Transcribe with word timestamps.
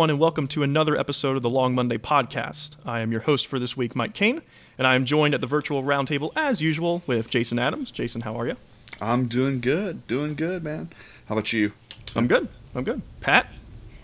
Hello, 0.00 0.06
everyone, 0.06 0.14
and 0.16 0.20
welcome 0.20 0.48
to 0.48 0.62
another 0.62 0.96
episode 0.96 1.36
of 1.36 1.42
the 1.42 1.50
Long 1.50 1.74
Monday 1.74 1.98
podcast. 1.98 2.76
I 2.86 3.02
am 3.02 3.12
your 3.12 3.20
host 3.20 3.46
for 3.46 3.58
this 3.58 3.76
week, 3.76 3.94
Mike 3.94 4.14
Kane, 4.14 4.40
and 4.78 4.86
I 4.86 4.94
am 4.94 5.04
joined 5.04 5.34
at 5.34 5.42
the 5.42 5.46
virtual 5.46 5.82
roundtable 5.82 6.32
as 6.34 6.62
usual 6.62 7.02
with 7.06 7.28
Jason 7.28 7.58
Adams. 7.58 7.90
Jason, 7.90 8.22
how 8.22 8.34
are 8.40 8.46
you? 8.46 8.56
I'm 8.98 9.28
doing 9.28 9.60
good, 9.60 10.06
doing 10.06 10.36
good, 10.36 10.64
man. 10.64 10.88
How 11.26 11.34
about 11.34 11.52
you? 11.52 11.72
I'm 12.16 12.26
good. 12.28 12.48
I'm 12.74 12.82
good. 12.82 13.02
Pat, 13.20 13.48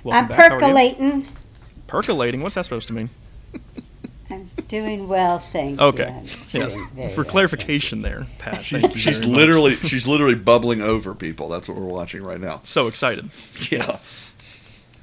welcome 0.05 0.25
I'm 0.25 0.29
back. 0.29 0.51
percolating. 0.51 1.27
Percolating. 1.87 2.43
What's 2.43 2.57
that 2.57 2.65
supposed 2.65 2.89
to 2.89 2.93
mean? 2.93 3.09
I'm 4.29 4.51
doing 4.69 5.09
well, 5.09 5.39
thank 5.39 5.81
okay. 5.81 6.11
you. 6.11 6.59
Okay. 6.59 6.77
Yes. 6.99 7.15
For 7.15 7.23
well, 7.23 7.25
clarification, 7.25 8.03
there, 8.03 8.27
Pat. 8.39 8.67
She's, 8.67 8.85
she's 8.97 9.25
literally 9.25 9.77
much. 9.77 9.87
she's 9.87 10.07
literally 10.07 10.35
bubbling 10.35 10.83
over 10.83 11.15
people. 11.15 11.49
That's 11.49 11.71
what 11.71 11.79
we're 11.79 11.87
watching 11.87 12.23
right 12.23 12.41
now. 12.41 12.61
So 12.65 12.87
excited. 12.87 13.31
Yeah. 13.71 13.99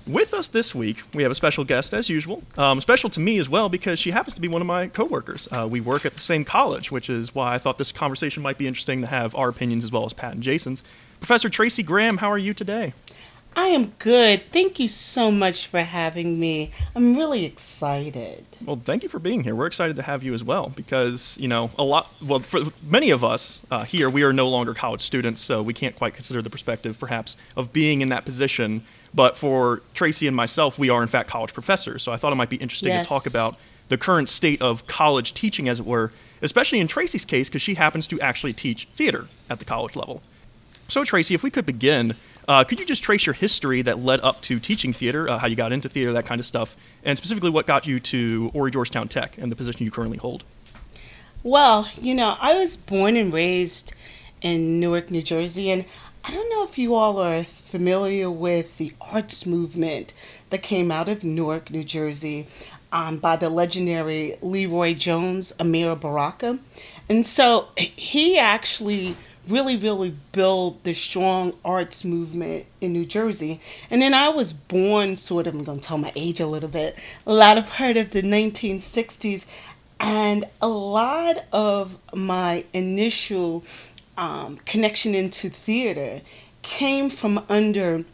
With 0.06 0.34
us 0.34 0.50
this 0.50 0.76
week, 0.76 1.02
we 1.14 1.24
have 1.24 1.32
a 1.32 1.36
special 1.36 1.64
guest 1.64 1.94
as 1.94 2.10
usual. 2.10 2.44
Um, 2.58 2.82
special 2.82 3.10
to 3.12 3.22
me 3.22 3.38
as 3.38 3.48
well 3.48 3.70
because 3.70 4.00
she 4.00 4.12
happens 4.12 4.34
to 4.34 4.42
be 4.42 4.50
one 4.50 4.62
of 4.62 4.68
my 4.68 4.88
coworkers. 4.88 5.48
Uh, 5.50 5.66
we 5.70 5.80
work 5.80 6.06
at 6.06 6.14
the 6.14 6.20
same 6.20 6.44
college, 6.44 6.92
which 6.92 7.10
is 7.10 7.34
why 7.34 7.54
I 7.54 7.58
thought 7.58 7.78
this 7.78 7.94
conversation 7.94 8.44
might 8.44 8.58
be 8.58 8.68
interesting 8.68 9.00
to 9.02 9.08
have 9.08 9.34
our 9.34 9.48
opinions 9.48 9.86
as 9.86 9.94
well 9.94 10.04
as 10.04 10.12
Pat 10.12 10.34
and 10.34 10.44
Jason's. 10.44 10.84
Professor 11.20 11.50
Tracey 11.50 11.84
Graham, 11.84 12.18
how 12.18 12.30
are 12.30 12.38
you 12.38 12.54
today? 12.54 12.94
I 13.56 13.68
am 13.68 13.94
good. 14.00 14.52
Thank 14.52 14.80
you 14.80 14.90
so 14.90 15.32
much 15.32 15.68
for 15.68 15.80
having 15.80 16.38
me. 16.38 16.72
I'm 16.96 17.16
really 17.16 17.46
excited. 17.46 18.46
Well, 18.66 18.82
thank 18.84 19.04
you 19.04 19.10
for 19.10 19.20
being 19.20 19.44
here. 19.44 19.56
We're 19.56 19.68
excited 19.68 19.96
to 19.98 20.02
have 20.02 20.24
you 20.24 20.34
as 20.34 20.44
well 20.44 20.74
because, 20.76 21.38
you 21.40 21.48
know, 21.48 21.72
a 21.78 21.84
lot, 21.84 22.12
well, 22.22 22.40
for 22.40 22.62
many 22.82 23.12
of 23.12 23.24
us 23.24 23.62
uh, 23.72 23.84
here, 23.84 24.10
we 24.10 24.24
are 24.24 24.34
no 24.34 24.50
longer 24.50 24.74
college 24.74 25.02
students, 25.02 25.42
so 25.42 25.62
we 25.62 25.74
can't 25.74 25.96
quite 25.96 26.14
consider 26.14 26.42
the 26.42 26.50
perspective, 26.50 27.00
perhaps, 27.00 27.38
of 27.56 27.72
being 27.72 28.02
in 28.02 28.10
that 28.10 28.26
position. 28.26 28.84
But 29.14 29.38
for 29.38 29.82
Tracey 29.94 30.28
and 30.28 30.36
myself, 30.36 30.80
we 30.80 30.90
are, 30.90 31.02
in 31.02 31.08
fact, 31.08 31.30
college 31.30 31.54
professors. 31.54 32.02
So 32.04 32.12
I 32.12 32.18
thought 32.18 32.34
it 32.34 32.36
might 32.36 32.50
be 32.50 32.58
interesting 32.58 32.90
yes. 32.90 33.06
to 33.06 33.10
talk 33.10 33.26
about 33.26 33.58
the 33.90 33.98
current 33.98 34.30
state 34.30 34.62
of 34.62 34.88
college 34.88 35.34
teaching, 35.34 35.70
as 35.70 35.80
it 35.80 35.86
were, 35.86 36.12
especially 36.42 36.80
in 36.80 36.88
Tracey's 36.88 37.26
case, 37.26 37.50
because 37.50 37.62
she 37.62 37.76
happens 37.76 38.08
to 38.08 38.20
actually 38.22 38.54
teach 38.54 38.88
theater 38.96 39.28
at 39.50 39.60
the 39.60 39.66
college 39.66 39.96
level. 39.96 40.24
So, 40.88 41.04
Tracey, 41.04 41.36
if 41.36 41.44
we 41.44 41.52
could 41.52 41.66
begin 41.66 42.16
uh, 42.48 42.64
could 42.64 42.80
you 42.80 42.86
just 42.86 43.04
trace 43.04 43.26
your 43.26 43.34
history 43.34 43.82
that 43.82 44.00
led 44.00 44.20
up 44.22 44.42
to 44.42 44.60
teaching 44.60 44.92
theater, 44.92 45.30
uh, 45.30 45.38
how 45.38 45.48
you 45.48 45.56
got 45.56 45.72
into 45.72 45.88
theater, 45.88 46.12
that 46.14 46.26
kind 46.26 46.40
of 46.40 46.46
stuff, 46.46 46.76
and 47.04 47.18
specifically 47.18 47.50
what 47.50 47.66
got 47.66 47.88
you 47.88 48.00
to 48.00 48.50
Horry 48.50 48.72
Georgetown 48.72 49.08
Tech 49.08 49.38
and 49.38 49.52
the 49.52 49.56
position 49.56 49.86
you 49.86 49.92
currently 49.92 50.18
hold? 50.18 50.44
Well, 51.44 51.90
you 52.00 52.14
know, 52.14 52.36
I 52.40 52.58
was 52.58 52.76
born 52.76 53.16
and 53.16 53.32
raised 53.32 53.94
in 54.42 54.80
Newark, 54.80 55.10
New 55.10 55.22
Jersey, 55.22 55.72
and 55.72 55.86
I 56.26 56.32
don't 56.32 56.50
know 56.50 56.64
if 56.64 56.78
you 56.78 56.96
all 56.96 57.20
are 57.20 57.44
familiar 57.44 58.32
with 58.32 58.78
the 58.78 58.94
arts 59.02 59.46
movement 59.46 60.14
that 60.52 60.64
came 60.64 60.90
out 60.90 61.10
of 61.10 61.24
Newark, 61.24 61.70
New 61.70 61.84
Jersey. 61.84 62.48
Um, 62.92 63.18
by 63.18 63.38
the 63.38 63.50
legendary 63.50 64.38
LeRoi 64.44 64.96
Jones, 64.96 65.52
Amiri 65.60 66.00
Baraka. 66.00 66.60
And 67.10 67.26
so 67.26 67.70
he 67.76 68.38
actually 68.38 69.18
really, 69.48 69.76
really 69.76 70.16
built 70.32 70.84
the 70.84 70.94
strong 70.94 71.54
arts 71.66 72.06
movement 72.06 72.68
in 72.82 72.94
New 72.94 73.06
Jersey. 73.06 73.60
And 73.90 74.00
then 74.00 74.14
I 74.14 74.30
was 74.30 74.54
born 74.54 75.16
sort 75.16 75.48
of, 75.48 75.56
I'm 75.56 75.64
going 75.64 75.80
to 75.80 75.88
tell 75.88 75.98
my 75.98 76.12
age 76.16 76.40
a 76.40 76.46
little 76.46 76.70
bit, 76.70 76.98
a 77.26 77.34
lot 77.34 77.58
of 77.58 77.68
part 77.68 77.98
of 77.98 78.12
the 78.12 78.22
1960s. 78.22 79.48
And 80.00 80.46
a 80.62 80.68
lot 80.68 81.46
of 81.52 81.98
my 82.14 82.66
initial 82.74 83.64
um, 84.18 84.58
connection 84.66 85.16
into 85.16 85.50
theater 85.50 86.22
came 86.62 87.10
from 87.10 87.44
under 87.50 88.06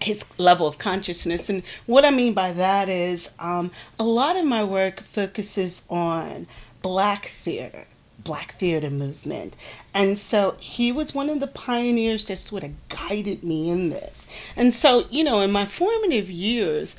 his 0.00 0.24
level 0.38 0.66
of 0.66 0.78
consciousness. 0.78 1.48
And 1.48 1.62
what 1.86 2.04
I 2.04 2.10
mean 2.10 2.34
by 2.34 2.52
that 2.52 2.88
is 2.88 3.30
um, 3.38 3.70
a 3.98 4.04
lot 4.04 4.36
of 4.36 4.44
my 4.44 4.62
work 4.62 5.00
focuses 5.02 5.82
on 5.88 6.46
black 6.82 7.32
theater 7.42 7.86
black 8.26 8.54
theater 8.56 8.90
movement. 8.90 9.56
And 9.94 10.18
so 10.18 10.56
he 10.58 10.92
was 10.92 11.14
one 11.14 11.30
of 11.30 11.40
the 11.40 11.46
pioneers 11.46 12.26
that 12.26 12.36
sort 12.36 12.64
of 12.64 12.72
guided 12.88 13.42
me 13.42 13.70
in 13.70 13.88
this. 13.88 14.26
And 14.56 14.74
so, 14.74 15.06
you 15.10 15.24
know, 15.24 15.40
in 15.40 15.50
my 15.50 15.64
formative 15.64 16.28
years, 16.28 16.96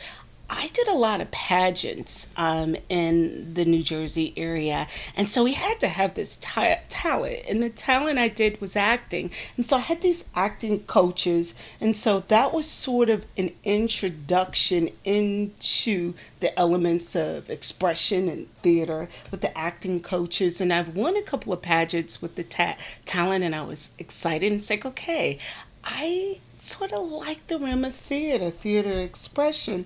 I 0.49 0.67
did 0.69 0.87
a 0.87 0.93
lot 0.93 1.19
of 1.19 1.29
pageants 1.29 2.29
um, 2.37 2.77
in 2.87 3.53
the 3.53 3.65
New 3.65 3.83
Jersey 3.83 4.33
area. 4.37 4.87
And 5.15 5.27
so 5.29 5.43
we 5.43 5.53
had 5.53 5.79
to 5.81 5.89
have 5.89 6.13
this 6.13 6.37
ta- 6.39 6.79
talent. 6.87 7.41
And 7.49 7.61
the 7.61 7.69
talent 7.69 8.17
I 8.17 8.29
did 8.29 8.61
was 8.61 8.77
acting. 8.77 9.29
And 9.57 9.65
so 9.65 9.75
I 9.77 9.81
had 9.81 10.01
these 10.01 10.25
acting 10.35 10.81
coaches. 10.83 11.53
And 11.81 11.97
so 11.97 12.21
that 12.29 12.53
was 12.53 12.65
sort 12.65 13.09
of 13.09 13.25
an 13.37 13.51
introduction 13.65 14.89
into 15.03 16.13
the 16.39 16.57
elements 16.57 17.13
of 17.15 17.49
expression 17.49 18.29
and 18.29 18.47
theater 18.61 19.09
with 19.31 19.41
the 19.41 19.57
acting 19.57 19.99
coaches. 19.99 20.61
And 20.61 20.71
I've 20.71 20.95
won 20.95 21.17
a 21.17 21.21
couple 21.21 21.51
of 21.51 21.61
pageants 21.61 22.21
with 22.21 22.35
the 22.35 22.43
ta- 22.43 22.77
talent. 23.05 23.43
And 23.43 23.53
I 23.53 23.63
was 23.63 23.91
excited 23.99 24.49
and 24.49 24.63
said, 24.63 24.85
okay, 24.85 25.39
I 25.83 26.39
sort 26.61 26.91
of 26.91 27.09
like 27.09 27.47
the 27.47 27.59
realm 27.59 27.85
of 27.85 27.95
theater, 27.95 28.49
theater 28.49 28.99
expression. 28.99 29.85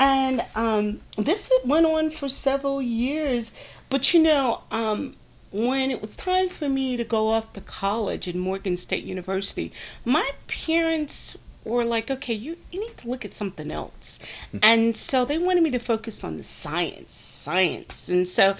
And 0.00 0.44
um, 0.54 1.00
this 1.18 1.52
went 1.64 1.84
on 1.84 2.08
for 2.10 2.28
several 2.28 2.80
years. 2.80 3.52
But 3.90 4.14
you 4.14 4.22
know, 4.22 4.64
um, 4.72 5.14
when 5.52 5.90
it 5.90 6.00
was 6.00 6.16
time 6.16 6.48
for 6.48 6.68
me 6.68 6.96
to 6.96 7.04
go 7.04 7.28
off 7.28 7.52
to 7.52 7.60
college 7.60 8.26
at 8.26 8.34
Morgan 8.34 8.76
State 8.78 9.04
University, 9.04 9.72
my 10.04 10.30
parents 10.48 11.36
were 11.64 11.84
like, 11.84 12.10
okay, 12.10 12.32
you, 12.32 12.56
you 12.72 12.80
need 12.80 12.96
to 12.96 13.10
look 13.10 13.26
at 13.26 13.34
something 13.34 13.70
else. 13.70 14.18
Hmm. 14.52 14.58
and 14.62 14.96
so 14.96 15.26
they 15.26 15.36
wanted 15.36 15.62
me 15.62 15.70
to 15.72 15.78
focus 15.78 16.24
on 16.24 16.38
the 16.38 16.44
science, 16.44 17.12
science. 17.12 18.08
And 18.08 18.26
so 18.26 18.56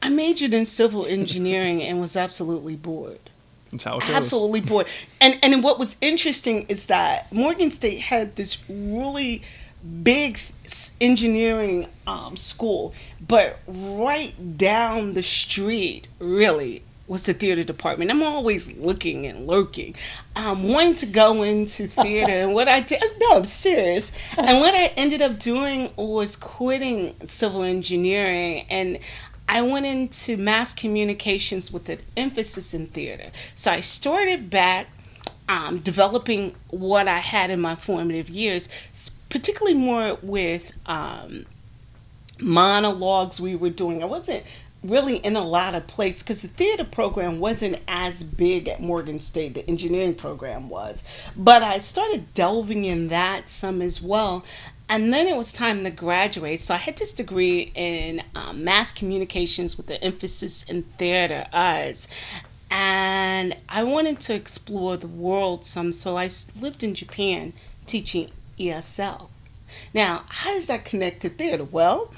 I 0.00 0.10
majored 0.10 0.54
in 0.54 0.64
civil 0.64 1.06
engineering 1.08 1.82
and 1.82 2.00
was 2.00 2.16
absolutely 2.16 2.76
bored. 2.76 3.18
That's 3.72 3.84
how 3.84 3.96
it 3.96 4.02
goes. 4.02 4.10
Absolutely 4.10 4.60
bored. 4.60 4.86
And 5.20 5.36
and 5.42 5.64
what 5.64 5.80
was 5.80 5.96
interesting 6.00 6.66
is 6.68 6.86
that 6.86 7.32
Morgan 7.32 7.72
State 7.72 8.00
had 8.02 8.36
this 8.36 8.58
really 8.68 9.42
big 10.02 10.38
engineering 11.00 11.88
um, 12.06 12.36
school, 12.36 12.94
but 13.26 13.58
right 13.66 14.56
down 14.56 15.12
the 15.12 15.22
street, 15.22 16.08
really, 16.18 16.82
was 17.06 17.24
the 17.24 17.34
theater 17.34 17.62
department. 17.64 18.10
I'm 18.10 18.22
always 18.22 18.72
looking 18.76 19.26
and 19.26 19.46
lurking, 19.46 19.94
um, 20.36 20.68
wanting 20.68 20.94
to 20.96 21.06
go 21.06 21.42
into 21.42 21.86
theater. 21.88 22.32
and 22.32 22.54
what 22.54 22.68
I 22.68 22.80
did, 22.80 23.02
no, 23.20 23.36
I'm 23.36 23.44
serious. 23.44 24.10
And 24.38 24.60
what 24.60 24.74
I 24.74 24.86
ended 24.96 25.20
up 25.20 25.38
doing 25.38 25.90
was 25.96 26.36
quitting 26.36 27.14
civil 27.26 27.62
engineering 27.62 28.66
and 28.70 28.98
I 29.46 29.60
went 29.60 29.84
into 29.84 30.38
mass 30.38 30.72
communications 30.72 31.70
with 31.70 31.88
an 31.90 31.98
emphasis 32.16 32.72
in 32.72 32.86
theater. 32.86 33.30
So 33.54 33.72
I 33.72 33.80
started 33.80 34.48
back 34.48 34.88
um, 35.48 35.78
developing 35.78 36.54
what 36.68 37.08
I 37.08 37.18
had 37.18 37.50
in 37.50 37.60
my 37.60 37.74
formative 37.74 38.30
years, 38.30 38.68
particularly 39.28 39.76
more 39.76 40.18
with 40.22 40.72
um, 40.86 41.46
monologues 42.40 43.40
we 43.40 43.54
were 43.54 43.70
doing. 43.70 44.02
I 44.02 44.06
wasn't 44.06 44.44
really 44.82 45.16
in 45.16 45.34
a 45.34 45.44
lot 45.44 45.74
of 45.74 45.86
places 45.86 46.22
because 46.22 46.42
the 46.42 46.48
theater 46.48 46.84
program 46.84 47.40
wasn't 47.40 47.78
as 47.88 48.22
big 48.22 48.68
at 48.68 48.80
Morgan 48.80 49.18
State. 49.18 49.54
The 49.54 49.68
engineering 49.68 50.14
program 50.14 50.68
was, 50.68 51.02
but 51.36 51.62
I 51.62 51.78
started 51.78 52.32
delving 52.34 52.84
in 52.84 53.08
that 53.08 53.48
some 53.48 53.80
as 53.80 54.00
well. 54.00 54.44
And 54.86 55.14
then 55.14 55.26
it 55.26 55.36
was 55.36 55.50
time 55.52 55.82
to 55.84 55.90
graduate. 55.90 56.60
So 56.60 56.74
I 56.74 56.76
had 56.76 56.98
this 56.98 57.12
degree 57.12 57.72
in 57.74 58.22
um, 58.34 58.64
mass 58.64 58.92
communications 58.92 59.78
with 59.78 59.86
the 59.86 60.02
emphasis 60.04 60.62
in 60.64 60.82
theater 60.98 61.46
arts. 61.54 62.06
And 62.76 63.56
I 63.68 63.84
wanted 63.84 64.20
to 64.22 64.34
explore 64.34 64.96
the 64.96 65.06
world 65.06 65.64
some. 65.64 65.92
So 65.92 66.18
I 66.18 66.28
lived 66.60 66.82
in 66.82 66.96
Japan 66.96 67.52
teaching 67.86 68.32
ESL. 68.58 69.28
Now, 69.94 70.24
how 70.28 70.52
does 70.52 70.66
that 70.66 70.84
connect 70.84 71.22
to 71.22 71.28
theater? 71.28 71.62
Well, 71.62 72.12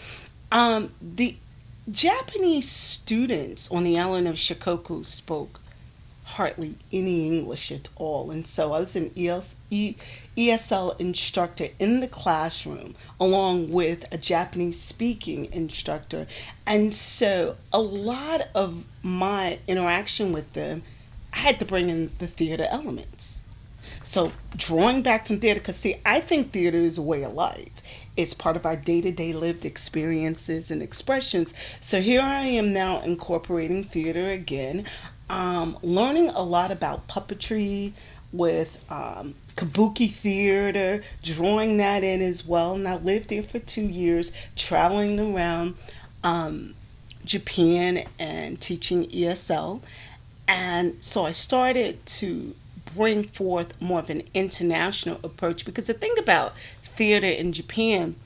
um, 0.50 0.94
the 1.02 1.36
Japanese 1.90 2.70
students 2.70 3.70
on 3.70 3.84
the 3.84 3.98
island 3.98 4.28
of 4.28 4.36
Shikoku 4.36 5.04
spoke 5.04 5.60
hardly 6.26 6.74
any 6.92 7.24
English 7.28 7.70
at 7.70 7.88
all. 7.94 8.32
And 8.32 8.44
so 8.44 8.72
I 8.72 8.80
was 8.80 8.96
an 8.96 9.12
ES, 9.16 9.56
ESL 10.36 11.00
instructor 11.00 11.68
in 11.78 12.00
the 12.00 12.08
classroom 12.08 12.96
along 13.20 13.70
with 13.70 14.04
a 14.10 14.18
Japanese 14.18 14.78
speaking 14.78 15.50
instructor. 15.52 16.26
And 16.66 16.92
so 16.92 17.56
a 17.72 17.78
lot 17.78 18.48
of 18.56 18.84
my 19.02 19.60
interaction 19.68 20.32
with 20.32 20.52
them, 20.52 20.82
I 21.32 21.38
had 21.38 21.60
to 21.60 21.64
bring 21.64 21.88
in 21.88 22.10
the 22.18 22.26
theater 22.26 22.66
elements. 22.70 23.44
So 24.02 24.32
drawing 24.56 25.02
back 25.02 25.28
from 25.28 25.38
theater, 25.38 25.60
because 25.60 25.76
see, 25.76 25.96
I 26.04 26.20
think 26.20 26.52
theater 26.52 26.78
is 26.78 26.98
a 26.98 27.02
way 27.02 27.22
of 27.22 27.34
life. 27.34 27.70
It's 28.16 28.34
part 28.34 28.56
of 28.56 28.66
our 28.66 28.76
day 28.76 29.00
to 29.00 29.12
day 29.12 29.32
lived 29.32 29.64
experiences 29.64 30.70
and 30.70 30.82
expressions. 30.82 31.54
So 31.80 32.00
here 32.00 32.20
I 32.20 32.42
am 32.42 32.72
now 32.72 33.00
incorporating 33.00 33.84
theater 33.84 34.30
again, 34.30 34.86
um, 35.28 35.78
learning 35.82 36.30
a 36.30 36.42
lot 36.42 36.70
about 36.70 37.08
puppetry, 37.08 37.92
with 38.32 38.84
um, 38.90 39.34
kabuki 39.56 40.10
theater, 40.10 41.02
drawing 41.22 41.76
that 41.78 42.04
in 42.04 42.20
as 42.22 42.46
well. 42.46 42.74
And 42.74 42.86
I 42.86 42.96
lived 42.96 43.30
there 43.30 43.42
for 43.42 43.58
two 43.58 43.82
years, 43.86 44.32
traveling 44.54 45.18
around 45.18 45.76
um, 46.22 46.74
Japan 47.24 48.04
and 48.18 48.60
teaching 48.60 49.08
ESL. 49.08 49.80
And 50.48 50.96
so 51.00 51.26
I 51.26 51.32
started 51.32 52.04
to 52.06 52.54
bring 52.94 53.24
forth 53.24 53.80
more 53.80 54.00
of 54.00 54.10
an 54.10 54.22
international 54.32 55.18
approach 55.24 55.64
because 55.64 55.86
the 55.86 55.94
thing 55.94 56.14
about 56.18 56.54
theater 56.82 57.26
in 57.26 57.52
Japan, 57.52 58.16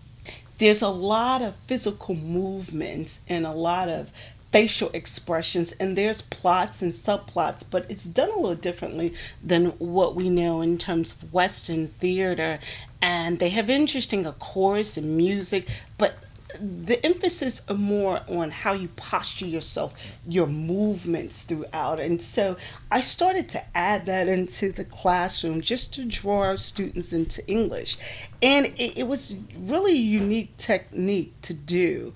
there's 0.58 0.82
a 0.82 0.88
lot 0.88 1.41
of 1.41 1.55
physical 1.67 2.14
movements 2.14 3.23
and 3.29 3.46
a 3.46 3.53
lot 3.53 3.88
of 3.88 4.11
facial 4.52 4.91
expressions 4.93 5.73
and 5.73 5.97
there's 5.97 6.23
plots 6.23 6.82
and 6.82 6.93
subplots 6.93 7.64
but 7.69 7.87
it's 7.88 8.05
done 8.05 8.31
a 8.31 8.37
little 8.37 8.55
differently 8.55 9.14
than 9.43 9.67
what 9.79 10.14
we 10.14 10.29
know 10.29 10.61
in 10.61 10.76
terms 10.76 11.12
of 11.12 11.32
western 11.32 11.88
theater 12.00 12.58
and 13.00 13.38
they 13.38 13.50
have 13.50 13.70
interesting 13.70 14.26
of 14.26 14.38
course 14.38 14.97
and 14.97 15.17
music 15.17 15.69
but 15.99 16.19
the 16.58 17.05
emphasis 17.05 17.62
are 17.69 17.76
more 17.76 18.23
on 18.29 18.50
how 18.50 18.73
you 18.73 18.88
posture 18.97 19.47
yourself, 19.47 19.94
your 20.26 20.47
movements 20.47 21.43
throughout. 21.43 22.00
And 22.00 22.20
so 22.20 22.56
I 22.91 23.00
started 23.00 23.49
to 23.50 23.62
add 23.76 24.06
that 24.06 24.29
into 24.29 24.73
the 24.73 24.85
classroom 24.85 25.61
just 25.61 25.94
to 25.94 26.05
draw 26.05 26.41
our 26.41 26.56
students 26.56 27.12
into 27.12 27.46
English. 27.46 27.99
And 28.43 28.67
it, 28.67 28.99
it 28.99 29.06
was 29.06 29.37
really 29.56 29.93
a 29.93 29.96
unique 29.96 30.56
technique 30.56 31.41
to 31.43 31.55
do. 31.55 32.14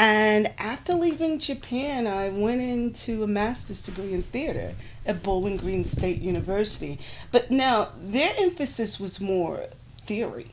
And 0.00 0.50
after 0.56 0.94
leaving 0.94 1.38
Japan, 1.38 2.06
I 2.06 2.30
went 2.30 2.62
into 2.62 3.22
a 3.22 3.26
master's 3.26 3.82
degree 3.82 4.14
in 4.14 4.22
theater 4.22 4.72
at 5.04 5.22
Bowling 5.22 5.58
Green 5.58 5.84
State 5.84 6.22
University. 6.22 6.98
But 7.30 7.50
now 7.50 7.90
their 8.00 8.32
emphasis 8.38 8.98
was 8.98 9.20
more 9.20 9.66
theory, 10.06 10.52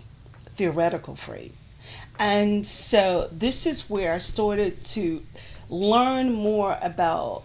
theoretical 0.57 1.15
frame. 1.15 1.53
And 2.19 2.67
so 2.67 3.29
this 3.31 3.65
is 3.65 3.89
where 3.89 4.11
I 4.11 4.17
started 4.17 4.83
to 4.83 5.23
learn 5.69 6.33
more 6.33 6.77
about 6.81 7.43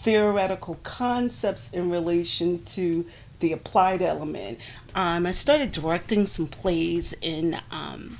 theoretical 0.00 0.76
concepts 0.82 1.70
in 1.74 1.90
relation 1.90 2.64
to 2.64 3.04
the 3.40 3.52
applied 3.52 4.00
element. 4.00 4.60
Um, 4.94 5.26
I 5.26 5.32
started 5.32 5.72
directing 5.72 6.26
some 6.26 6.46
plays 6.46 7.14
in 7.20 7.60
um, 7.70 8.18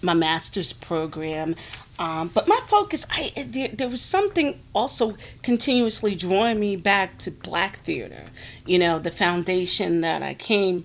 my 0.00 0.14
master's 0.14 0.72
program. 0.72 1.56
Um, 2.02 2.32
but 2.34 2.48
my 2.48 2.58
focus, 2.66 3.06
I 3.12 3.32
there, 3.36 3.68
there, 3.68 3.88
was 3.88 4.02
something 4.02 4.58
also 4.74 5.16
continuously 5.42 6.16
drawing 6.16 6.58
me 6.58 6.74
back 6.74 7.16
to 7.18 7.30
black 7.30 7.78
theater. 7.84 8.24
You 8.66 8.80
know, 8.80 8.98
the 8.98 9.12
foundation 9.12 10.00
that 10.00 10.20
I 10.20 10.34
came 10.34 10.84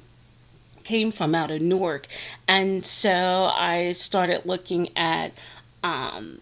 came 0.83 1.09
from 1.09 1.33
out 1.33 1.49
of 1.49 1.59
Newark. 1.59 2.05
And 2.47 2.85
so 2.85 3.49
I 3.51 3.93
started 3.93 4.45
looking 4.45 4.95
at 4.95 5.31
um, 5.83 6.41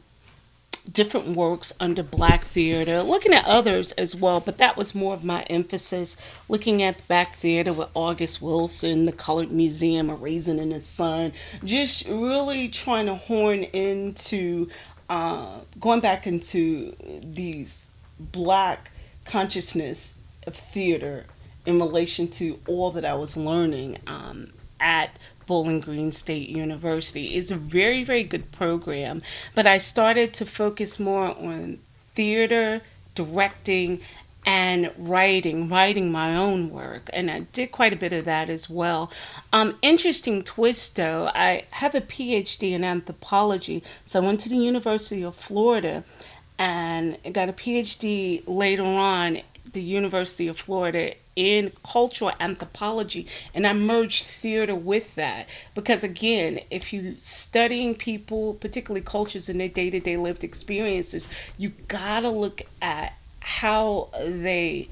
different 0.91 1.35
works 1.35 1.73
under 1.79 2.03
black 2.03 2.43
theater, 2.45 3.01
looking 3.01 3.33
at 3.33 3.45
others 3.45 3.91
as 3.93 4.15
well, 4.15 4.39
but 4.39 4.57
that 4.57 4.77
was 4.77 4.95
more 4.95 5.13
of 5.13 5.23
my 5.23 5.43
emphasis, 5.43 6.15
looking 6.47 6.83
at 6.83 7.07
black 7.07 7.35
theater 7.35 7.73
with 7.73 7.89
August 7.93 8.41
Wilson, 8.41 9.05
the 9.05 9.11
Colored 9.11 9.51
Museum, 9.51 10.09
A 10.09 10.15
Raisin 10.15 10.59
in 10.59 10.69
the 10.69 10.79
Sun, 10.79 11.33
just 11.63 12.07
really 12.07 12.67
trying 12.67 13.07
to 13.07 13.15
horn 13.15 13.63
into 13.63 14.69
uh, 15.09 15.59
going 15.79 15.99
back 15.99 16.25
into 16.25 16.95
these 17.23 17.89
black 18.19 18.91
consciousness 19.25 20.15
of 20.47 20.55
theater 20.55 21.25
in 21.65 21.79
relation 21.79 22.27
to 22.27 22.59
all 22.67 22.91
that 22.91 23.05
I 23.05 23.15
was 23.15 23.35
learning 23.35 23.97
um, 24.07 24.53
at 24.79 25.17
Bowling 25.45 25.79
Green 25.79 26.11
State 26.11 26.49
University. 26.49 27.35
It's 27.35 27.51
a 27.51 27.55
very, 27.55 28.03
very 28.03 28.23
good 28.23 28.51
program, 28.51 29.21
but 29.53 29.67
I 29.67 29.77
started 29.77 30.33
to 30.35 30.45
focus 30.45 30.99
more 30.99 31.27
on 31.37 31.79
theater, 32.15 32.81
directing, 33.13 34.01
and 34.45 34.91
writing, 34.97 35.67
writing 35.69 36.11
my 36.11 36.35
own 36.35 36.69
work. 36.69 37.09
And 37.11 37.31
I 37.31 37.39
did 37.39 37.71
quite 37.71 37.93
a 37.93 37.95
bit 37.95 38.13
of 38.13 38.25
that 38.25 38.49
as 38.49 38.69
well. 38.69 39.11
Um, 39.51 39.77
interesting 39.81 40.43
twist 40.43 40.95
though, 40.95 41.31
I 41.33 41.65
have 41.71 41.95
a 41.95 42.01
PhD 42.01 42.71
in 42.71 42.83
anthropology. 42.83 43.83
So 44.05 44.21
I 44.21 44.25
went 44.25 44.39
to 44.41 44.49
the 44.49 44.57
University 44.57 45.23
of 45.23 45.35
Florida 45.35 46.03
and 46.57 47.17
got 47.33 47.49
a 47.49 47.53
PhD 47.53 48.43
later 48.45 48.83
on 48.83 49.41
the 49.75 49.81
University 49.81 50.47
of 50.47 50.57
Florida 50.57 51.13
in 51.35 51.71
cultural 51.83 52.31
anthropology 52.39 53.27
and 53.53 53.67
I 53.67 53.73
merged 53.73 54.23
theater 54.23 54.73
with 54.73 55.15
that. 55.15 55.47
Because 55.75 56.03
again 56.03 56.61
if 56.71 56.91
you 56.91 57.15
studying 57.19 57.93
people 57.93 58.55
particularly 58.55 59.01
cultures 59.05 59.49
and 59.49 59.59
their 59.59 59.69
day-to-day 59.69 60.17
lived 60.17 60.43
experiences 60.43 61.27
you 61.57 61.73
gotta 61.87 62.29
look 62.29 62.61
at 62.81 63.13
how 63.41 64.09
they 64.17 64.89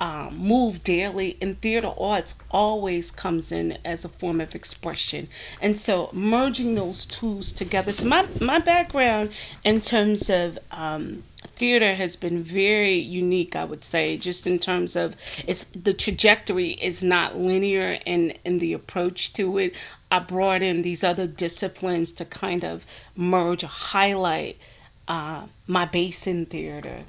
um, 0.00 0.34
move 0.38 0.82
daily 0.82 1.36
and 1.42 1.60
theater 1.60 1.92
arts 1.98 2.34
always 2.50 3.10
comes 3.10 3.52
in 3.52 3.76
as 3.84 4.02
a 4.02 4.08
form 4.08 4.40
of 4.40 4.54
expression. 4.54 5.28
And 5.60 5.76
so 5.76 6.08
merging 6.12 6.74
those 6.74 7.04
tools 7.04 7.52
together 7.52 7.92
so 7.92 8.06
my, 8.06 8.26
my 8.40 8.58
background 8.60 9.32
in 9.62 9.80
terms 9.82 10.30
of 10.30 10.58
um, 10.70 11.24
theater 11.46 11.94
has 11.94 12.16
been 12.16 12.42
very 12.42 12.94
unique 12.94 13.56
i 13.56 13.64
would 13.64 13.84
say 13.84 14.16
just 14.16 14.46
in 14.46 14.58
terms 14.58 14.94
of 14.94 15.16
it's 15.46 15.64
the 15.64 15.94
trajectory 15.94 16.70
is 16.72 17.02
not 17.02 17.38
linear 17.38 17.98
in 18.04 18.30
in 18.44 18.58
the 18.58 18.72
approach 18.72 19.32
to 19.32 19.58
it. 19.58 19.74
I 20.12 20.18
brought 20.18 20.60
in 20.62 20.82
these 20.82 21.04
other 21.04 21.26
disciplines 21.26 22.12
to 22.12 22.24
kind 22.24 22.64
of 22.64 22.84
merge 23.14 23.62
or 23.62 23.68
highlight 23.68 24.58
uh, 25.06 25.46
my 25.66 25.84
base 25.86 26.26
in 26.26 26.46
theater 26.46 27.04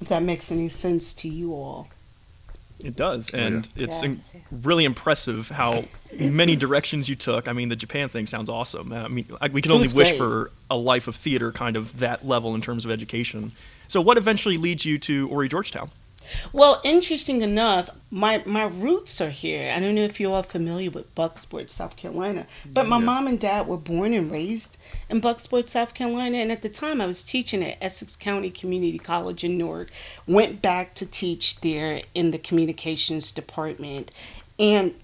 if 0.00 0.08
that 0.08 0.22
makes 0.22 0.50
any 0.50 0.68
sense 0.68 1.14
to 1.14 1.28
you 1.28 1.52
all 1.54 1.88
it 2.82 2.96
does, 2.96 3.30
oh, 3.32 3.38
and 3.38 3.68
yeah. 3.74 3.84
it's 3.84 4.02
in- 4.02 4.22
really 4.50 4.84
impressive 4.84 5.48
how 5.48 5.84
many 6.12 6.56
directions 6.56 7.08
you 7.08 7.16
took. 7.16 7.48
I 7.48 7.52
mean, 7.52 7.68
the 7.68 7.76
Japan 7.76 8.08
thing 8.08 8.26
sounds 8.26 8.48
awesome. 8.48 8.92
I 8.92 9.08
mean, 9.08 9.26
I, 9.40 9.48
we 9.48 9.62
can 9.62 9.72
only 9.72 9.88
wish 9.88 10.08
great. 10.08 10.18
for 10.18 10.50
a 10.70 10.76
life 10.76 11.08
of 11.08 11.16
theater, 11.16 11.52
kind 11.52 11.76
of 11.76 11.98
that 12.00 12.26
level 12.26 12.54
in 12.54 12.60
terms 12.60 12.84
of 12.84 12.90
education. 12.90 13.52
So, 13.88 14.00
what 14.00 14.16
eventually 14.16 14.56
leads 14.56 14.84
you 14.84 14.98
to 14.98 15.28
Horry 15.28 15.48
Georgetown? 15.48 15.90
Well, 16.52 16.80
interesting 16.84 17.42
enough, 17.42 17.90
my 18.10 18.42
my 18.46 18.64
roots 18.64 19.20
are 19.20 19.30
here. 19.30 19.72
I 19.72 19.80
don't 19.80 19.94
know 19.94 20.02
if 20.02 20.20
you're 20.20 20.42
familiar 20.42 20.90
with 20.90 21.14
Bucksport, 21.14 21.70
South 21.70 21.96
Carolina, 21.96 22.46
but 22.66 22.86
my 22.86 22.98
yeah. 22.98 23.04
mom 23.04 23.26
and 23.26 23.40
dad 23.40 23.66
were 23.66 23.76
born 23.76 24.12
and 24.12 24.30
raised 24.30 24.78
in 25.08 25.20
Bucksport, 25.20 25.68
South 25.68 25.94
Carolina, 25.94 26.38
and 26.38 26.52
at 26.52 26.62
the 26.62 26.68
time 26.68 27.00
I 27.00 27.06
was 27.06 27.24
teaching 27.24 27.62
at 27.62 27.78
Essex 27.80 28.16
County 28.16 28.50
Community 28.50 28.98
College 28.98 29.44
in 29.44 29.56
Newark. 29.56 29.90
Went 30.26 30.62
back 30.62 30.94
to 30.94 31.06
teach 31.06 31.60
there 31.60 32.02
in 32.14 32.30
the 32.30 32.38
communications 32.38 33.30
department, 33.30 34.10
and 34.58 34.94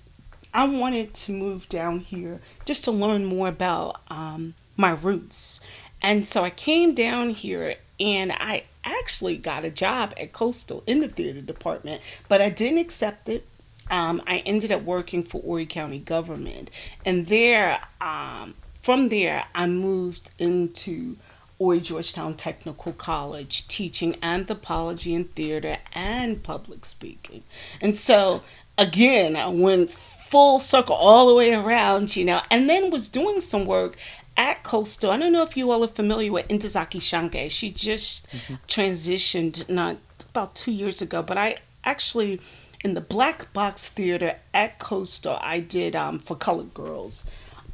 I 0.52 0.66
wanted 0.66 1.14
to 1.14 1.32
move 1.32 1.68
down 1.68 2.00
here 2.00 2.40
just 2.64 2.84
to 2.84 2.90
learn 2.90 3.24
more 3.24 3.48
about 3.48 4.00
um, 4.08 4.54
my 4.76 4.90
roots. 4.90 5.60
And 6.00 6.26
so 6.26 6.44
I 6.44 6.50
came 6.50 6.94
down 6.94 7.30
here 7.30 7.76
and 8.00 8.32
I 8.32 8.64
actually 8.84 9.36
got 9.36 9.64
a 9.64 9.70
job 9.70 10.14
at 10.16 10.32
Coastal 10.32 10.82
in 10.86 11.00
the 11.00 11.08
theater 11.08 11.40
department, 11.40 12.02
but 12.28 12.40
I 12.40 12.50
didn't 12.50 12.78
accept 12.78 13.28
it. 13.28 13.46
Um, 13.90 14.22
I 14.26 14.38
ended 14.38 14.70
up 14.70 14.82
working 14.82 15.22
for 15.22 15.40
Horry 15.40 15.66
County 15.66 15.98
government, 15.98 16.70
and 17.04 17.26
there, 17.26 17.80
um, 18.00 18.54
from 18.82 19.08
there, 19.08 19.44
I 19.54 19.66
moved 19.66 20.30
into 20.38 21.16
Horry 21.58 21.80
Georgetown 21.80 22.34
Technical 22.34 22.92
College, 22.92 23.66
teaching 23.66 24.16
anthropology 24.22 25.14
and 25.14 25.34
theater 25.34 25.78
and 25.92 26.42
public 26.42 26.84
speaking. 26.84 27.42
And 27.80 27.96
so, 27.96 28.42
again, 28.76 29.34
I 29.34 29.48
went 29.48 29.90
full 29.90 30.58
circle 30.58 30.94
all 30.94 31.26
the 31.26 31.34
way 31.34 31.52
around, 31.52 32.14
you 32.14 32.24
know, 32.24 32.42
and 32.50 32.68
then 32.68 32.90
was 32.90 33.08
doing 33.08 33.40
some 33.40 33.66
work 33.66 33.96
at 34.38 34.62
Coastal, 34.62 35.10
I 35.10 35.18
don't 35.18 35.32
know 35.32 35.42
if 35.42 35.56
you 35.56 35.70
all 35.70 35.84
are 35.84 35.88
familiar 35.88 36.32
with 36.32 36.48
Ntozake 36.48 37.00
Shange. 37.00 37.50
She 37.50 37.70
just 37.70 38.30
mm-hmm. 38.30 38.54
transitioned 38.66 39.68
not 39.68 39.98
about 40.30 40.54
two 40.54 40.72
years 40.72 41.02
ago, 41.02 41.22
but 41.22 41.36
I 41.36 41.58
actually 41.84 42.40
in 42.84 42.94
the 42.94 43.00
Black 43.00 43.52
Box 43.52 43.88
Theater 43.88 44.36
at 44.54 44.78
Coastal, 44.78 45.38
I 45.40 45.60
did 45.60 45.96
um, 45.96 46.20
for 46.20 46.36
colored 46.36 46.72
girls. 46.74 47.24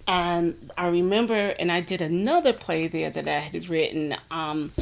And 0.06 0.70
I 0.76 0.88
remember, 0.88 1.34
and 1.34 1.70
I 1.70 1.80
did 1.80 2.00
another 2.00 2.52
play 2.52 2.88
there 2.88 3.10
that 3.10 3.28
I 3.28 3.38
had 3.38 3.68
written 3.68 4.16
um, 4.30 4.72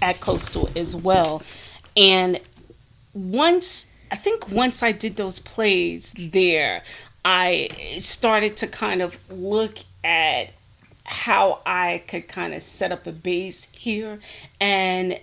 at 0.00 0.20
Coastal 0.20 0.68
as 0.76 0.96
well. 0.96 1.42
And 1.96 2.40
once, 3.14 3.86
I 4.10 4.16
think 4.16 4.48
once 4.48 4.82
I 4.82 4.92
did 4.92 5.16
those 5.16 5.38
plays 5.38 6.12
there, 6.12 6.82
I 7.24 7.68
started 7.98 8.56
to 8.58 8.66
kind 8.66 9.02
of 9.02 9.18
look 9.30 9.78
at 10.04 10.50
how 11.06 11.60
I 11.64 12.02
could 12.08 12.28
kind 12.28 12.52
of 12.54 12.62
set 12.62 12.92
up 12.92 13.06
a 13.06 13.12
base 13.12 13.68
here 13.72 14.18
and 14.60 15.18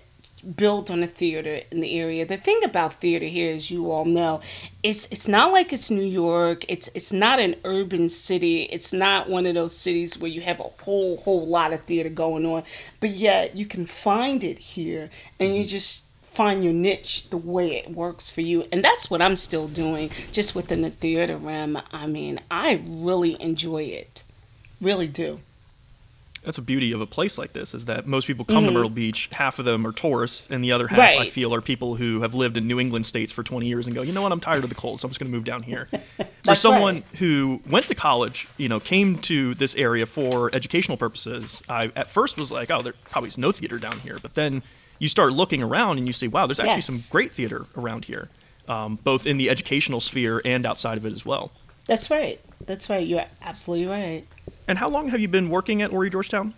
built 0.56 0.92
on 0.92 1.02
a 1.02 1.08
theater 1.08 1.62
in 1.72 1.80
the 1.80 2.00
area. 2.00 2.26
The 2.26 2.38
thing 2.38 2.60
about 2.64 2.96
theater 2.96 3.26
here, 3.26 3.54
as 3.54 3.72
you 3.72 3.92
all 3.92 4.06
know, 4.06 4.42
it's 4.82 5.08
it's 5.12 5.28
not 5.28 5.52
like 5.52 5.72
it's 5.72 5.90
New 5.90 6.06
York. 6.06 6.66
It's 6.68 6.90
it's 6.94 7.12
not 7.12 7.40
an 7.40 7.56
urban 7.64 8.10
city. 8.10 8.64
It's 8.64 8.94
not 8.94 9.30
one 9.30 9.46
of 9.46 9.56
those 9.56 9.76
cities 9.76 10.18
where 10.18 10.32
you 10.32 10.42
have 10.42 10.60
a 10.60 10.64
whole 10.64 11.18
whole 11.18 11.46
lot 11.46 11.74
of 11.74 11.82
theater 11.82 12.10
going 12.10 12.46
on. 12.46 12.64
But 13.00 13.12
yet 13.12 13.56
you 13.56 13.66
can 13.66 13.86
find 13.86 14.44
it 14.44 14.60
here, 14.60 15.10
and 15.40 15.56
you 15.56 15.62
mm-hmm. 15.62 15.70
just 15.70 16.04
find 16.34 16.64
your 16.64 16.74
niche 16.74 17.30
the 17.30 17.38
way 17.38 17.76
it 17.76 17.92
works 17.92 18.30
for 18.30 18.42
you. 18.42 18.66
And 18.72 18.84
that's 18.84 19.10
what 19.10 19.22
I'm 19.22 19.38
still 19.38 19.68
doing, 19.68 20.10
just 20.32 20.56
within 20.56 20.82
the 20.82 20.90
theater 20.90 21.38
realm. 21.38 21.80
I 21.92 22.08
mean, 22.08 22.40
I 22.50 22.82
really 22.86 23.40
enjoy 23.42 23.84
it, 23.84 24.24
really 24.82 25.08
do 25.08 25.40
that's 26.44 26.58
a 26.58 26.62
beauty 26.62 26.92
of 26.92 27.02
a 27.02 27.06
place 27.06 27.38
like 27.38 27.54
this 27.54 27.74
is 27.74 27.86
that 27.86 28.06
most 28.06 28.28
people 28.28 28.46
come 28.46 28.58
mm-hmm. 28.58 28.68
to 28.68 28.72
Myrtle 28.72 28.90
Beach. 28.90 29.30
Half 29.34 29.60
of 29.60 29.66
them 29.66 29.86
are 29.88 29.92
tourists, 29.92 30.48
and 30.50 30.64
the 30.64 30.72
other 30.72 30.88
half, 30.88 31.00
right. 31.00 31.20
I 31.20 31.30
feel, 31.30 31.54
are 31.54 31.62
people 31.62 31.96
who 31.96 32.22
have 32.22 32.34
lived 32.34 32.58
in 32.58 32.68
New 32.68 32.80
England 32.80 33.06
states 33.06 33.32
for 33.32 33.44
20 33.44 33.66
years 33.66 33.88
and 33.88 33.96
go, 33.96 34.02
you 34.02 34.12
know 34.12 34.22
what, 34.22 34.32
I'm 34.32 34.40
tired 34.40 34.64
of 34.64 34.70
the 34.70 34.76
cold, 34.76 35.00
so 35.00 35.08
I'm 35.08 35.10
just 35.12 35.20
going 35.20 35.32
to 35.32 35.36
move 35.36 35.46
down 35.46 35.64
here. 35.64 35.90
for 36.44 36.56
someone 36.56 36.96
right. 36.96 37.06
who 37.18 37.62
went 37.70 37.88
to 37.88 37.96
college, 37.96 38.48
you 38.58 38.70
know, 38.70 38.80
came 38.80 39.20
to 39.20 39.56
this 39.56 39.76
area 39.76 40.06
for 40.06 40.54
educational 40.54 40.98
purposes, 40.98 41.64
I 41.70 41.92
at 41.96 42.10
first 42.10 42.38
was 42.38 42.52
like, 42.52 42.70
oh, 42.72 42.82
there 42.82 42.94
probably 43.10 43.30
is 43.30 43.38
no 43.38 43.52
theater 43.52 43.78
down 43.78 43.98
here, 44.00 44.20
but 44.22 44.36
then 44.36 44.64
you 45.00 45.10
start 45.10 45.34
looking 45.34 45.64
around 45.64 45.98
and 45.98 46.08
you 46.08 46.14
see, 46.14 46.28
wow, 46.28 46.48
there's 46.48 46.60
actually 46.60 46.76
yes. 46.76 46.86
some 46.86 47.12
great 47.12 47.32
theater 47.32 47.66
around 47.78 48.06
here, 48.06 48.30
um, 48.68 49.00
both 49.04 49.26
in 49.26 49.38
the 49.38 49.50
educational 49.50 50.00
sphere 50.00 50.42
and 50.46 50.66
outside 50.66 50.98
of 50.98 51.06
it 51.06 51.14
as 51.14 51.26
well. 51.26 51.52
That's 51.86 52.10
right. 52.10 52.40
That's 52.66 52.90
right. 52.90 53.06
You're 53.06 53.26
absolutely 53.42 53.88
right. 53.88 54.26
And 54.68 54.78
how 54.78 54.90
long 54.90 55.10
have 55.10 55.20
you 55.20 55.28
been 55.28 55.50
working 55.50 55.82
at 55.82 55.92
Horry 55.92 56.10
Georgetown? 56.10 56.54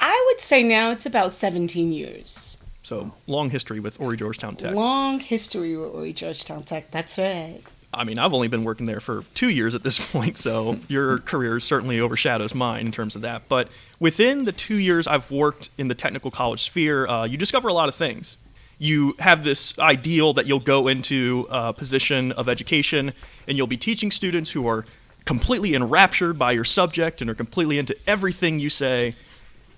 I 0.00 0.24
would 0.28 0.40
say 0.40 0.62
now 0.62 0.90
it's 0.90 1.06
about 1.06 1.32
17 1.32 1.92
years. 1.92 2.58
So 2.82 3.12
long 3.26 3.50
history 3.50 3.80
with 3.80 3.96
Horry 3.96 4.16
Georgetown 4.16 4.56
Tech. 4.56 4.74
Long 4.74 5.18
history 5.18 5.76
with 5.76 5.92
Horry 5.92 6.12
Georgetown 6.12 6.62
Tech. 6.62 6.90
That's 6.90 7.18
right. 7.18 7.62
I 7.92 8.04
mean, 8.04 8.18
I've 8.18 8.34
only 8.34 8.48
been 8.48 8.62
working 8.62 8.86
there 8.86 9.00
for 9.00 9.24
two 9.34 9.48
years 9.48 9.74
at 9.74 9.82
this 9.82 9.98
point, 10.12 10.36
so 10.36 10.78
your 10.86 11.18
career 11.18 11.58
certainly 11.58 11.98
overshadows 11.98 12.54
mine 12.54 12.86
in 12.86 12.92
terms 12.92 13.16
of 13.16 13.22
that. 13.22 13.48
But 13.48 13.68
within 13.98 14.44
the 14.44 14.52
two 14.52 14.76
years 14.76 15.06
I've 15.06 15.30
worked 15.30 15.70
in 15.78 15.88
the 15.88 15.94
technical 15.94 16.30
college 16.30 16.62
sphere, 16.62 17.06
uh, 17.06 17.24
you 17.24 17.38
discover 17.38 17.68
a 17.68 17.72
lot 17.72 17.88
of 17.88 17.94
things. 17.94 18.36
You 18.78 19.16
have 19.18 19.42
this 19.42 19.76
ideal 19.78 20.34
that 20.34 20.46
you'll 20.46 20.60
go 20.60 20.86
into 20.86 21.46
a 21.50 21.72
position 21.72 22.30
of 22.32 22.48
education 22.48 23.14
and 23.48 23.56
you'll 23.56 23.66
be 23.66 23.78
teaching 23.78 24.10
students 24.10 24.50
who 24.50 24.68
are 24.68 24.84
completely 25.26 25.74
enraptured 25.74 26.38
by 26.38 26.52
your 26.52 26.64
subject 26.64 27.20
and 27.20 27.28
are 27.28 27.34
completely 27.34 27.78
into 27.78 27.94
everything 28.06 28.58
you 28.58 28.70
say. 28.70 29.14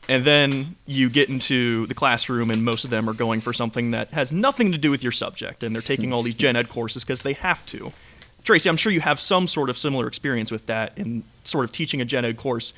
And 0.09 0.25
then 0.25 0.77
you 0.87 1.11
get 1.11 1.29
into 1.29 1.87
the 1.87 1.95
classroom, 1.95 2.51
and 2.51 2.65
most 2.65 2.85
of 2.85 2.91
them 2.91 3.11
are 3.11 3.13
going 3.13 3.43
for 3.43 3.53
something 3.53 3.91
that 3.91 4.09
has 4.11 4.33
nothing 4.33 4.73
to 4.73 4.79
do 4.79 4.91
with 4.91 5.03
your 5.03 5.13
subject, 5.13 5.63
and 5.63 5.75
they're 5.75 5.83
taking 5.83 6.13
all 6.15 6.23
these 6.23 6.35
gen 6.45 6.57
ed 6.57 6.69
courses 6.71 7.05
because 7.05 7.23
they 7.23 7.35
have 7.35 7.67
to. 7.67 7.93
Tracey, 8.45 8.71
I'm 8.71 8.79
sure 8.79 8.91
you 8.91 9.01
have 9.01 9.21
some 9.21 9.47
sort 9.47 9.69
of 9.69 9.77
similar 9.77 10.07
experience 10.07 10.51
with 10.51 10.65
that 10.67 10.97
in 10.97 11.25
sort 11.45 11.65
of 11.65 11.73
teaching 11.73 12.01
a 12.01 12.07
gen 12.07 12.25
ed 12.25 12.39
course, 12.39 12.73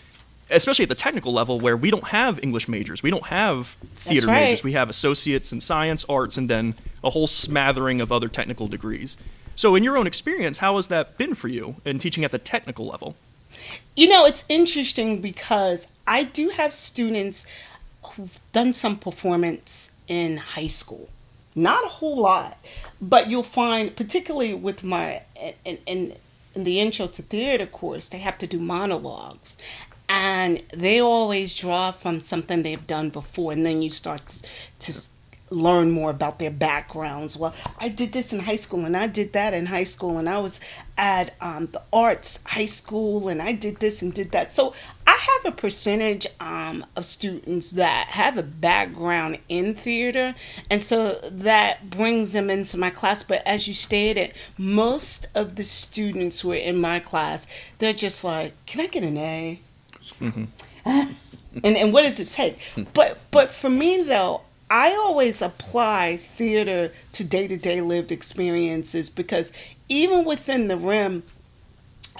especially 0.50 0.82
at 0.84 0.88
the 0.88 0.96
technical 0.96 1.32
level 1.32 1.60
where 1.60 1.76
we 1.76 1.92
don't 1.92 2.08
have 2.08 2.42
English 2.42 2.66
majors, 2.66 3.00
we 3.02 3.10
don't 3.10 3.26
have 3.26 3.76
theater 3.94 4.26
right. 4.26 4.46
majors, 4.46 4.64
we 4.64 4.72
have 4.72 4.90
associates 4.90 5.52
in 5.52 5.60
science, 5.60 6.04
arts, 6.08 6.36
and 6.36 6.50
then 6.50 6.74
a 7.04 7.10
whole 7.10 7.28
smattering 7.28 8.00
of 8.00 8.10
other 8.10 8.28
technical 8.28 8.66
degrees. 8.66 9.16
So, 9.60 9.74
in 9.74 9.84
your 9.84 9.98
own 9.98 10.06
experience, 10.06 10.56
how 10.56 10.76
has 10.76 10.88
that 10.88 11.18
been 11.18 11.34
for 11.34 11.48
you 11.48 11.76
in 11.84 11.98
teaching 11.98 12.24
at 12.24 12.32
the 12.32 12.38
technical 12.38 12.86
level? 12.86 13.14
You 13.94 14.08
know, 14.08 14.24
it's 14.24 14.42
interesting 14.48 15.20
because 15.20 15.88
I 16.06 16.24
do 16.24 16.48
have 16.48 16.72
students 16.72 17.44
who've 18.02 18.40
done 18.54 18.72
some 18.72 18.96
performance 18.96 19.92
in 20.08 20.38
high 20.38 20.68
school. 20.68 21.10
Not 21.54 21.84
a 21.84 21.88
whole 21.88 22.16
lot, 22.16 22.56
but 23.02 23.28
you'll 23.28 23.42
find, 23.42 23.94
particularly 23.94 24.54
with 24.54 24.82
my 24.82 25.24
in, 25.66 25.76
in, 25.84 26.14
in 26.54 26.64
the 26.64 26.80
intro 26.80 27.06
to 27.08 27.20
theater 27.20 27.66
course, 27.66 28.08
they 28.08 28.20
have 28.20 28.38
to 28.38 28.46
do 28.46 28.58
monologues 28.58 29.58
and 30.08 30.62
they 30.72 31.02
always 31.02 31.54
draw 31.54 31.90
from 31.90 32.20
something 32.20 32.62
they've 32.62 32.86
done 32.86 33.10
before 33.10 33.52
and 33.52 33.66
then 33.66 33.82
you 33.82 33.90
start 33.90 34.22
to 34.78 34.94
learn 35.50 35.90
more 35.90 36.10
about 36.10 36.38
their 36.38 36.50
backgrounds. 36.50 37.36
Well, 37.36 37.54
I 37.78 37.88
did 37.88 38.12
this 38.12 38.32
in 38.32 38.40
high 38.40 38.56
school 38.56 38.84
and 38.84 38.96
I 38.96 39.08
did 39.08 39.32
that 39.32 39.52
in 39.52 39.66
high 39.66 39.84
school 39.84 40.18
and 40.18 40.28
I 40.28 40.38
was 40.38 40.60
at 40.96 41.34
um, 41.40 41.66
the 41.72 41.82
arts 41.92 42.40
high 42.46 42.66
school 42.66 43.28
and 43.28 43.42
I 43.42 43.52
did 43.52 43.80
this 43.80 44.00
and 44.00 44.14
did 44.14 44.30
that. 44.30 44.52
So 44.52 44.74
I 45.06 45.10
have 45.12 45.52
a 45.52 45.56
percentage 45.56 46.26
um, 46.38 46.86
of 46.96 47.04
students 47.04 47.72
that 47.72 48.08
have 48.10 48.38
a 48.38 48.42
background 48.42 49.38
in 49.48 49.74
theater 49.74 50.34
and 50.70 50.82
so 50.82 51.18
that 51.24 51.90
brings 51.90 52.32
them 52.32 52.48
into 52.48 52.78
my 52.78 52.90
class. 52.90 53.22
But 53.22 53.42
as 53.44 53.66
you 53.66 53.74
stated, 53.74 54.32
most 54.56 55.26
of 55.34 55.56
the 55.56 55.64
students 55.64 56.40
who 56.40 56.52
are 56.52 56.56
in 56.56 56.80
my 56.80 57.00
class, 57.00 57.46
they're 57.78 57.92
just 57.92 58.22
like, 58.22 58.54
can 58.66 58.80
I 58.80 58.86
get 58.86 59.02
an 59.02 59.16
A? 59.16 59.60
Mm-hmm. 60.20 60.44
and 60.84 61.76
and 61.76 61.92
what 61.92 62.02
does 62.02 62.20
it 62.20 62.30
take? 62.30 62.58
But 62.94 63.18
but 63.30 63.50
for 63.50 63.70
me 63.70 64.02
though, 64.02 64.42
I 64.70 64.92
always 64.92 65.42
apply 65.42 66.18
theater 66.18 66.92
to 67.12 67.24
day 67.24 67.48
to 67.48 67.56
day 67.56 67.80
lived 67.80 68.12
experiences 68.12 69.10
because 69.10 69.52
even 69.88 70.24
within 70.24 70.68
the 70.68 70.76
rim 70.76 71.24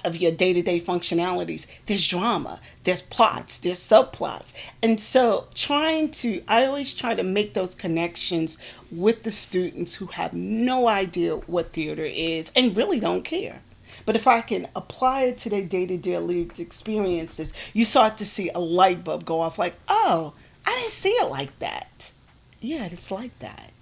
of 0.04 0.16
your 0.16 0.32
day 0.32 0.52
to 0.54 0.60
day 0.60 0.80
functionalities, 0.80 1.66
there's 1.86 2.08
drama, 2.08 2.60
there's 2.82 3.02
plots, 3.02 3.60
there's 3.60 3.78
subplots. 3.78 4.52
And 4.82 5.00
so, 5.00 5.46
trying 5.54 6.10
to, 6.12 6.42
I 6.48 6.66
always 6.66 6.92
try 6.92 7.14
to 7.14 7.22
make 7.22 7.54
those 7.54 7.76
connections 7.76 8.58
with 8.90 9.22
the 9.22 9.30
students 9.30 9.94
who 9.94 10.06
have 10.06 10.32
no 10.34 10.88
idea 10.88 11.36
what 11.36 11.72
theater 11.72 12.04
is 12.04 12.50
and 12.56 12.76
really 12.76 12.98
don't 12.98 13.22
care. 13.22 13.62
But 14.06 14.16
if 14.16 14.26
I 14.26 14.40
can 14.40 14.66
apply 14.74 15.22
it 15.22 15.38
to 15.38 15.50
their 15.50 15.64
day 15.64 15.86
to 15.86 15.96
day 15.96 16.18
lived 16.18 16.58
experiences, 16.58 17.52
you 17.74 17.84
start 17.84 18.18
to 18.18 18.26
see 18.26 18.50
a 18.50 18.58
light 18.58 19.04
bulb 19.04 19.24
go 19.24 19.40
off 19.40 19.56
like, 19.56 19.74
oh, 19.86 20.32
I 20.66 20.74
didn't 20.80 20.92
see 20.92 21.10
it 21.10 21.30
like 21.30 21.56
that. 21.60 22.10
Yeah, 22.60 22.86
it's 22.86 23.10
like 23.10 23.38
that. 23.38 23.72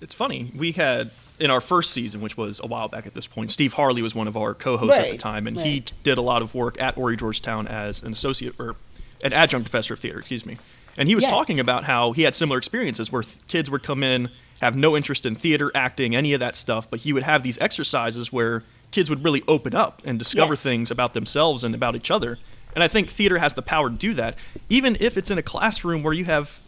It's 0.00 0.14
funny. 0.14 0.50
We 0.54 0.72
had 0.72 1.10
in 1.38 1.50
our 1.50 1.60
first 1.60 1.92
season, 1.92 2.20
which 2.20 2.36
was 2.36 2.60
a 2.60 2.66
while 2.66 2.88
back 2.88 3.06
at 3.06 3.14
this 3.14 3.26
point, 3.26 3.50
Steve 3.50 3.74
Harley 3.74 4.02
was 4.02 4.14
one 4.14 4.28
of 4.28 4.36
our 4.36 4.54
co-hosts 4.54 4.98
right, 4.98 5.08
at 5.08 5.12
the 5.12 5.18
time, 5.18 5.46
and 5.46 5.56
right. 5.56 5.66
he 5.66 5.84
did 6.02 6.18
a 6.18 6.22
lot 6.22 6.42
of 6.42 6.54
work 6.54 6.80
at 6.80 6.94
Horry 6.94 7.16
Georgetown 7.16 7.68
as 7.68 8.02
an 8.02 8.12
associate 8.12 8.54
or 8.58 8.76
an 9.22 9.32
adjunct 9.32 9.70
professor 9.70 9.94
of 9.94 10.00
theater. 10.00 10.18
Excuse 10.18 10.44
me. 10.44 10.58
And 10.96 11.08
he 11.08 11.14
was 11.14 11.22
yes. 11.22 11.30
talking 11.30 11.60
about 11.60 11.84
how 11.84 12.12
he 12.12 12.22
had 12.22 12.34
similar 12.34 12.58
experiences 12.58 13.12
where 13.12 13.22
th- 13.22 13.36
kids 13.46 13.70
would 13.70 13.84
come 13.84 14.02
in, 14.02 14.30
have 14.60 14.74
no 14.74 14.96
interest 14.96 15.24
in 15.24 15.36
theater, 15.36 15.70
acting, 15.74 16.16
any 16.16 16.32
of 16.32 16.40
that 16.40 16.56
stuff, 16.56 16.90
but 16.90 17.00
he 17.00 17.12
would 17.12 17.22
have 17.22 17.44
these 17.44 17.58
exercises 17.58 18.32
where 18.32 18.64
kids 18.90 19.08
would 19.08 19.22
really 19.22 19.42
open 19.46 19.76
up 19.76 20.02
and 20.04 20.18
discover 20.18 20.54
yes. 20.54 20.62
things 20.62 20.90
about 20.90 21.14
themselves 21.14 21.62
and 21.62 21.74
about 21.74 21.94
each 21.94 22.10
other. 22.10 22.38
And 22.74 22.82
I 22.82 22.88
think 22.88 23.10
theater 23.10 23.38
has 23.38 23.54
the 23.54 23.62
power 23.62 23.88
to 23.88 23.94
do 23.94 24.12
that, 24.14 24.34
even 24.68 24.96
if 24.98 25.16
it's 25.16 25.30
in 25.30 25.38
a 25.38 25.42
classroom 25.42 26.02
where 26.02 26.12
you 26.12 26.24
have 26.24 26.60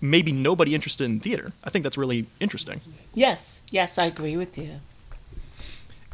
maybe 0.00 0.32
nobody 0.32 0.74
interested 0.74 1.04
in 1.04 1.20
theater. 1.20 1.52
I 1.62 1.70
think 1.70 1.82
that's 1.82 1.96
really 1.96 2.26
interesting. 2.40 2.80
Yes, 3.14 3.62
yes, 3.70 3.98
I 3.98 4.06
agree 4.06 4.36
with 4.36 4.56
you. 4.58 4.80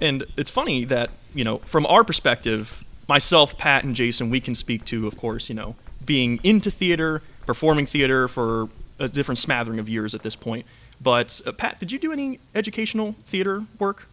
And 0.00 0.24
it's 0.36 0.50
funny 0.50 0.84
that, 0.86 1.10
you 1.34 1.44
know, 1.44 1.58
from 1.58 1.86
our 1.86 2.04
perspective, 2.04 2.84
myself, 3.08 3.58
Pat, 3.58 3.84
and 3.84 3.94
Jason, 3.94 4.30
we 4.30 4.40
can 4.40 4.54
speak 4.54 4.84
to, 4.86 5.06
of 5.06 5.18
course, 5.18 5.48
you 5.48 5.54
know, 5.54 5.74
being 6.04 6.40
into 6.42 6.70
theater, 6.70 7.22
performing 7.46 7.86
theater 7.86 8.28
for 8.28 8.68
a 8.98 9.08
different 9.08 9.38
smattering 9.38 9.78
of 9.78 9.88
years 9.88 10.14
at 10.14 10.22
this 10.22 10.36
point. 10.36 10.64
But, 11.00 11.40
uh, 11.46 11.52
Pat, 11.52 11.80
did 11.80 11.92
you 11.92 11.98
do 11.98 12.12
any 12.12 12.38
educational 12.54 13.14
theater 13.24 13.64
work? 13.78 14.06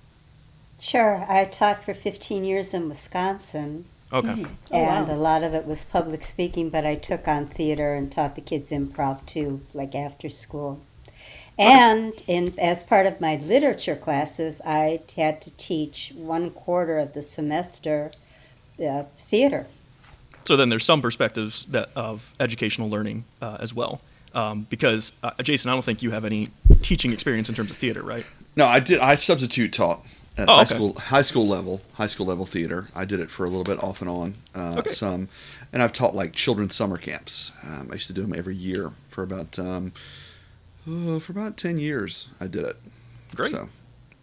Sure. 0.80 1.26
I 1.28 1.46
taught 1.46 1.84
for 1.84 1.94
15 1.94 2.44
years 2.44 2.74
in 2.74 2.88
Wisconsin. 2.88 3.86
Okay. 4.12 4.30
Mm. 4.30 4.50
Oh, 4.72 4.78
and 4.78 5.10
a 5.10 5.16
lot 5.16 5.44
of 5.44 5.54
it 5.54 5.66
was 5.66 5.84
public 5.84 6.24
speaking, 6.24 6.70
but 6.70 6.86
I 6.86 6.96
took 6.96 7.28
on 7.28 7.48
theater 7.48 7.94
and 7.94 8.12
taught 8.12 8.36
the 8.36 8.42
kids 8.42 8.72
improv 8.72 9.26
too, 9.26 9.62
like 9.74 9.96
after 9.96 10.30
school. 10.30 10.80
And 11.60 12.22
in 12.28 12.58
as 12.60 12.84
part 12.84 13.06
of 13.08 13.20
my 13.20 13.36
literature 13.38 13.96
classes, 13.96 14.62
I 14.64 15.02
had 15.16 15.42
to 15.42 15.52
teach 15.52 16.14
one 16.16 16.52
quarter 16.52 17.00
of 17.00 17.14
the 17.14 17.22
semester 17.22 18.12
uh, 18.80 19.04
theater. 19.18 19.68
So 20.46 20.56
then 20.56 20.70
there's 20.70 20.86
some 20.86 21.02
perspectives 21.02 21.66
that 21.66 21.90
of 21.96 22.34
educational 22.40 22.90
learning 22.90 23.26
uh, 23.42 23.58
as 23.60 23.74
well. 23.74 24.00
Um, 24.34 24.68
because 24.70 25.14
uh, 25.24 25.32
Jason, 25.42 25.70
I 25.72 25.74
don't 25.74 25.84
think 25.84 26.04
you 26.04 26.12
have 26.12 26.24
any 26.24 26.50
teaching 26.82 27.12
experience 27.12 27.50
in 27.50 27.56
terms 27.56 27.72
of 27.72 27.78
theater, 27.78 28.04
right? 28.04 28.26
No, 28.56 28.66
I 28.68 28.80
did. 28.80 29.00
I 29.00 29.16
substitute 29.16 29.74
taught 29.74 30.06
at 30.06 30.17
oh, 30.40 30.46
high 30.46 30.62
okay. 30.62 30.76
school 30.76 30.94
high 30.94 31.22
school 31.22 31.48
level 31.48 31.82
high 31.94 32.08
school 32.08 32.26
level 32.26 32.46
theater. 32.46 32.88
I 32.96 33.06
did 33.06 33.20
it 33.20 33.32
for 33.32 33.46
a 33.46 33.50
little 33.50 33.64
bit 33.64 33.82
off 33.84 34.02
and 34.02 34.10
on 34.10 34.36
uh, 34.56 34.76
okay. 34.80 34.92
some, 34.92 35.30
and 35.72 35.82
I've 35.82 35.94
taught 35.94 36.16
like 36.16 36.34
children's 36.34 36.76
summer 36.76 36.98
camps. 36.98 37.52
Um, 37.64 37.90
I 37.92 37.96
used 37.96 38.08
to 38.08 38.14
do 38.14 38.22
them 38.22 38.34
every 38.34 38.56
year 38.56 38.92
for 39.10 39.24
about 39.24 39.58
um, 39.58 39.94
uh, 40.88 41.20
for 41.20 41.32
about 41.32 41.58
ten 41.58 41.78
years. 41.78 42.28
I 42.40 42.48
did 42.48 42.66
it. 42.66 42.78
Great. 43.36 43.52
So. 43.52 43.70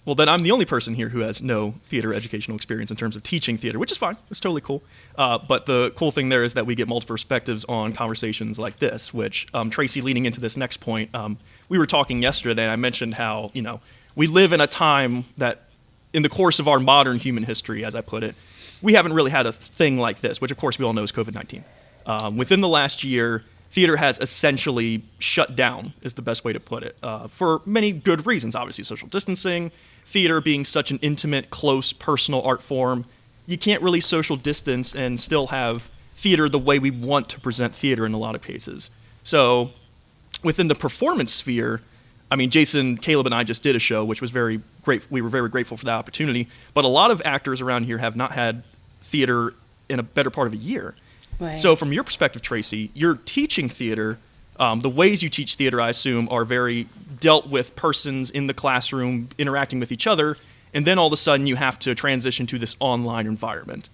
well, 0.05 0.15
then 0.15 0.29
I'm 0.29 0.43
the 0.43 0.51
only 0.51 0.65
person 0.65 0.95
here 0.95 1.09
who 1.09 1.21
has 1.21 1.41
no 1.41 1.75
theater 1.87 2.13
educational 2.13 2.57
experience 2.57 2.91
in 2.91 2.97
terms 2.97 3.17
of 3.17 3.23
teaching 3.23 3.57
theater, 3.57 3.79
which 3.79 3.91
is 3.91 3.99
fine. 3.99 4.17
It's 4.31 4.41
totally 4.41 4.61
cool. 4.61 4.83
Uh, 5.17 5.39
but 5.39 5.67
the 5.67 5.93
cool 5.97 6.11
thing 6.11 6.29
there 6.29 6.45
is 6.45 6.55
that 6.55 6.67
we 6.67 6.75
get 6.75 6.89
multiple 6.89 7.15
perspectives 7.15 7.65
on 7.67 7.93
conversations 7.93 8.59
like 8.59 8.79
this, 8.79 9.15
which 9.15 9.47
um, 9.55 9.71
Tracey, 9.71 10.01
leading 10.01 10.27
into 10.27 10.41
this 10.41 10.57
next 10.57 10.79
point, 10.79 11.15
um, 11.15 11.39
we 11.69 11.79
were 11.79 11.87
talking 11.87 12.23
yesterday, 12.23 12.63
and 12.63 12.73
I 12.73 12.77
mentioned 12.77 13.15
how, 13.15 13.51
you 13.55 13.63
know, 13.63 13.81
we 14.15 14.27
live 14.27 14.53
in 14.53 14.61
a 14.61 14.67
time 14.67 15.25
that, 15.39 15.64
in 16.15 16.23
the 16.23 16.29
course 16.31 16.59
of 16.59 16.69
our 16.69 16.79
modern 16.79 17.19
human 17.19 17.43
history, 17.43 17.85
as 17.85 17.95
I 17.95 18.01
put 18.01 18.23
it, 18.23 18.35
we 18.81 18.95
haven't 18.95 19.13
really 19.13 19.33
had 19.33 19.47
a 19.47 19.53
thing 19.53 19.99
like 19.99 20.21
this, 20.21 20.41
which 20.41 20.51
of 20.51 20.57
course 20.57 20.79
we 20.79 20.85
all 20.85 20.95
know 20.95 21.03
is 21.03 21.13
COVID 21.13 21.35
19. 21.35 21.65
Um, 22.07 22.37
within 22.37 22.61
the 22.61 22.69
last 22.69 23.03
year, 23.03 23.43
theater 23.71 23.97
has 23.97 24.19
essentially 24.19 25.03
shut 25.19 25.57
down, 25.57 25.93
is 26.03 26.15
the 26.15 26.23
best 26.23 26.45
way 26.45 26.53
to 26.53 26.61
put 26.61 26.85
it, 26.85 26.97
uh, 27.03 27.27
for 27.29 27.61
many 27.67 27.91
good 27.91 28.25
reasons. 28.25 28.55
Obviously, 28.55 28.85
social 28.85 29.09
distancing, 29.09 29.73
theater 30.07 30.41
being 30.41 30.65
such 30.65 30.91
an 30.91 30.99
intimate, 31.03 31.51
close, 31.51 31.93
personal 31.93 32.41
art 32.43 32.63
form, 32.63 33.05
you 33.47 33.59
can't 33.59 33.83
really 33.83 34.01
social 34.01 34.37
distance 34.37 34.95
and 34.95 35.19
still 35.19 35.49
have 35.49 35.91
theater 36.15 36.49
the 36.49 36.59
way 36.59 36.79
we 36.79 36.91
want 36.91 37.29
to 37.31 37.41
present 37.41 37.75
theater 37.75 38.07
in 38.07 38.15
a 38.15 38.19
lot 38.19 38.35
of 38.35 38.43
cases. 38.43 38.91
So, 39.23 39.73
within 40.43 40.69
the 40.69 40.75
performance 40.75 41.33
sphere, 41.33 41.83
I 42.35 42.37
mean, 42.37 42.51
Jason, 42.51 42.97
Caleb, 42.97 43.27
and 43.27 43.35
I 43.35 43.45
just 43.45 43.63
did 43.63 43.77
a 43.77 43.79
show, 43.79 44.05
which 44.05 44.21
was 44.21 44.33
very 44.33 44.61
great. 44.83 45.09
We 45.09 45.23
were 45.23 45.29
very 45.29 45.49
grateful 45.49 45.77
for 45.77 45.85
that 45.85 45.95
opportunity. 45.95 46.49
But 46.75 46.85
a 46.85 46.89
lot 46.89 47.13
of 47.13 47.23
actors 47.25 47.61
around 47.61 47.85
here 47.85 47.99
have 47.99 48.17
not 48.17 48.33
had 48.33 48.65
theater 49.03 49.55
in 49.89 50.01
a 50.01 50.03
better 50.03 50.31
part 50.31 50.49
of 50.49 50.53
a 50.53 50.57
year. 50.57 50.97
Right. 51.39 51.61
So, 51.61 51.77
from 51.77 51.93
your 51.93 52.03
perspective, 52.03 52.43
Tracey, 52.43 52.91
you're 52.93 53.21
teaching 53.25 53.69
theater. 53.69 54.19
Um, 54.59 54.81
the 54.81 54.91
ways 54.91 55.23
you 55.23 55.31
teach 55.31 55.55
theater, 55.55 55.81
I 55.81 55.91
assume, 55.91 56.29
are 56.29 56.45
very 56.45 56.89
dealt 57.21 57.47
with 57.47 57.77
persons 57.77 58.33
in 58.33 58.49
the 58.49 58.55
classroom 58.55 59.29
interacting 59.39 59.79
with 59.79 59.93
each 59.93 60.09
other, 60.09 60.37
and 60.73 60.85
then 60.85 60.99
all 60.99 61.07
of 61.07 61.13
a 61.13 61.17
sudden 61.17 61.47
you 61.47 61.55
have 61.55 61.79
to 61.81 61.95
transition 61.95 62.49
to 62.49 62.59
this 62.59 62.75
online 62.81 63.29
environment. 63.29 63.91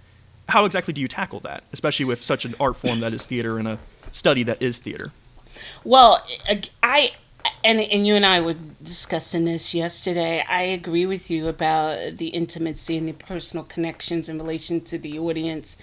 How 0.48 0.64
exactly 0.64 0.94
do 0.94 1.02
you 1.02 1.08
tackle 1.08 1.40
that, 1.40 1.64
especially 1.74 2.06
with 2.06 2.24
such 2.24 2.46
an 2.46 2.54
art 2.58 2.76
form 2.76 3.00
that 3.00 3.12
is 3.12 3.26
theater 3.26 3.58
and 3.58 3.68
a 3.68 3.78
study 4.12 4.44
that 4.44 4.62
is 4.62 4.80
theater? 4.80 5.12
Well, 5.84 6.26
I 6.82 7.12
and 7.64 7.80
and 7.80 8.06
you 8.06 8.14
and 8.14 8.26
I 8.26 8.40
were 8.40 8.56
discussing 8.82 9.44
this 9.44 9.74
yesterday. 9.74 10.44
I 10.48 10.62
agree 10.62 11.06
with 11.06 11.30
you 11.30 11.48
about 11.48 12.16
the 12.16 12.28
intimacy 12.28 12.96
and 12.96 13.08
the 13.08 13.12
personal 13.12 13.64
connections 13.64 14.28
in 14.28 14.38
relation 14.38 14.80
to 14.82 14.98
the 14.98 15.18
audience 15.18 15.76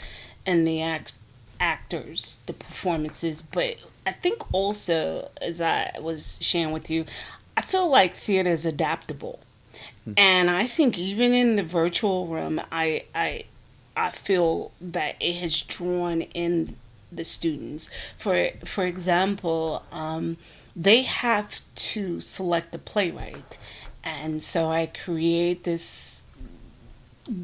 and 0.46 0.68
the 0.68 0.82
act 0.82 1.14
actors, 1.60 2.40
the 2.46 2.54
performances, 2.54 3.42
but 3.42 3.78
I 4.06 4.12
think 4.12 4.54
also, 4.54 5.30
as 5.42 5.60
I 5.62 5.92
was 6.00 6.38
sharing 6.42 6.72
with 6.72 6.90
you, 6.90 7.06
I 7.58 7.62
feel 7.62 7.90
like 7.90 8.14
theater 8.14 8.50
is 8.50 8.66
adaptable. 8.66 9.40
Hmm. 10.06 10.14
And 10.16 10.50
I 10.50 10.66
think 10.66 10.98
even 10.98 11.34
in 11.34 11.58
the 11.58 11.64
virtual 11.64 12.28
room, 12.28 12.62
I, 12.72 13.04
I, 13.14 13.46
I 13.96 14.12
feel 14.12 14.72
that 14.80 15.16
it 15.20 15.36
has 15.36 15.62
drawn 15.62 16.22
in 16.22 16.78
the 17.12 17.24
students. 17.24 17.90
For, 18.18 18.52
for 18.64 18.86
example, 18.86 19.84
um, 19.92 20.38
they 20.78 21.02
have 21.02 21.62
to 21.76 22.22
select 22.22 22.76
a 22.76 22.78
playwright. 22.78 23.58
And 24.04 24.44
so 24.44 24.70
I 24.70 24.86
create 24.86 25.64
this 25.64 26.24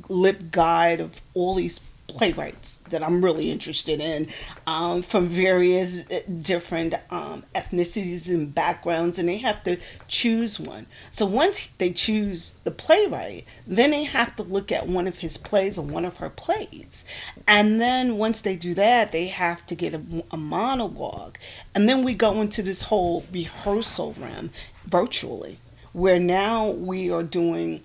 lip 0.08 0.52
guide 0.52 1.02
of 1.02 1.20
all 1.34 1.56
these 1.56 1.82
playwrights 2.14 2.78
that 2.90 3.02
I'm 3.04 3.24
really 3.24 3.50
interested 3.52 4.00
in 4.00 4.30
um, 4.68 5.02
from 5.02 5.28
various 5.28 6.06
uh, 6.12 6.20
different 6.42 6.94
um, 7.10 7.44
ethnicities 7.56 8.30
and 8.30 8.54
backgrounds, 8.54 9.18
and 9.18 9.28
they 9.28 9.38
have 9.38 9.64
to 9.64 9.78
choose 10.08 10.60
one. 10.60 10.86
So 11.12 11.26
once 11.26 11.68
they 11.80 11.92
choose 11.92 12.56
the 12.64 12.72
playwright, 12.72 13.46
then 13.66 13.92
they 13.92 14.04
have 14.04 14.36
to 14.36 14.44
look 14.44 14.72
at 14.72 14.88
one 14.88 15.08
of 15.08 15.18
his 15.18 15.38
plays 15.38 15.78
or 15.78 15.86
one 15.86 16.06
of 16.06 16.18
her 16.18 16.30
plays. 16.30 17.04
And 17.48 17.82
then 17.82 18.18
once 18.18 18.42
they 18.42 18.56
do 18.56 18.74
that, 18.76 19.12
they 19.12 19.28
have 19.28 19.66
to 19.66 19.76
get 19.76 19.94
a, 19.94 20.02
a 20.32 20.38
monologue. 20.38 21.38
And 21.74 21.90
then 21.90 22.04
we 22.04 22.14
go 22.14 22.42
into 22.42 22.62
this 22.62 22.84
whole 22.84 23.26
rehearsal 23.32 24.14
realm 24.18 24.52
virtually, 24.86 25.60
where 25.94 26.20
now 26.20 26.70
we 26.70 27.12
are 27.12 27.24
doing 27.24 27.82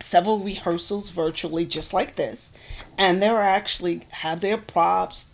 several 0.00 0.38
rehearsals 0.40 1.10
virtually 1.10 1.66
just 1.66 1.92
like 1.92 2.16
this. 2.16 2.52
And 2.96 3.22
they're 3.22 3.42
actually 3.42 4.02
have 4.10 4.40
their 4.40 4.58
props 4.58 5.30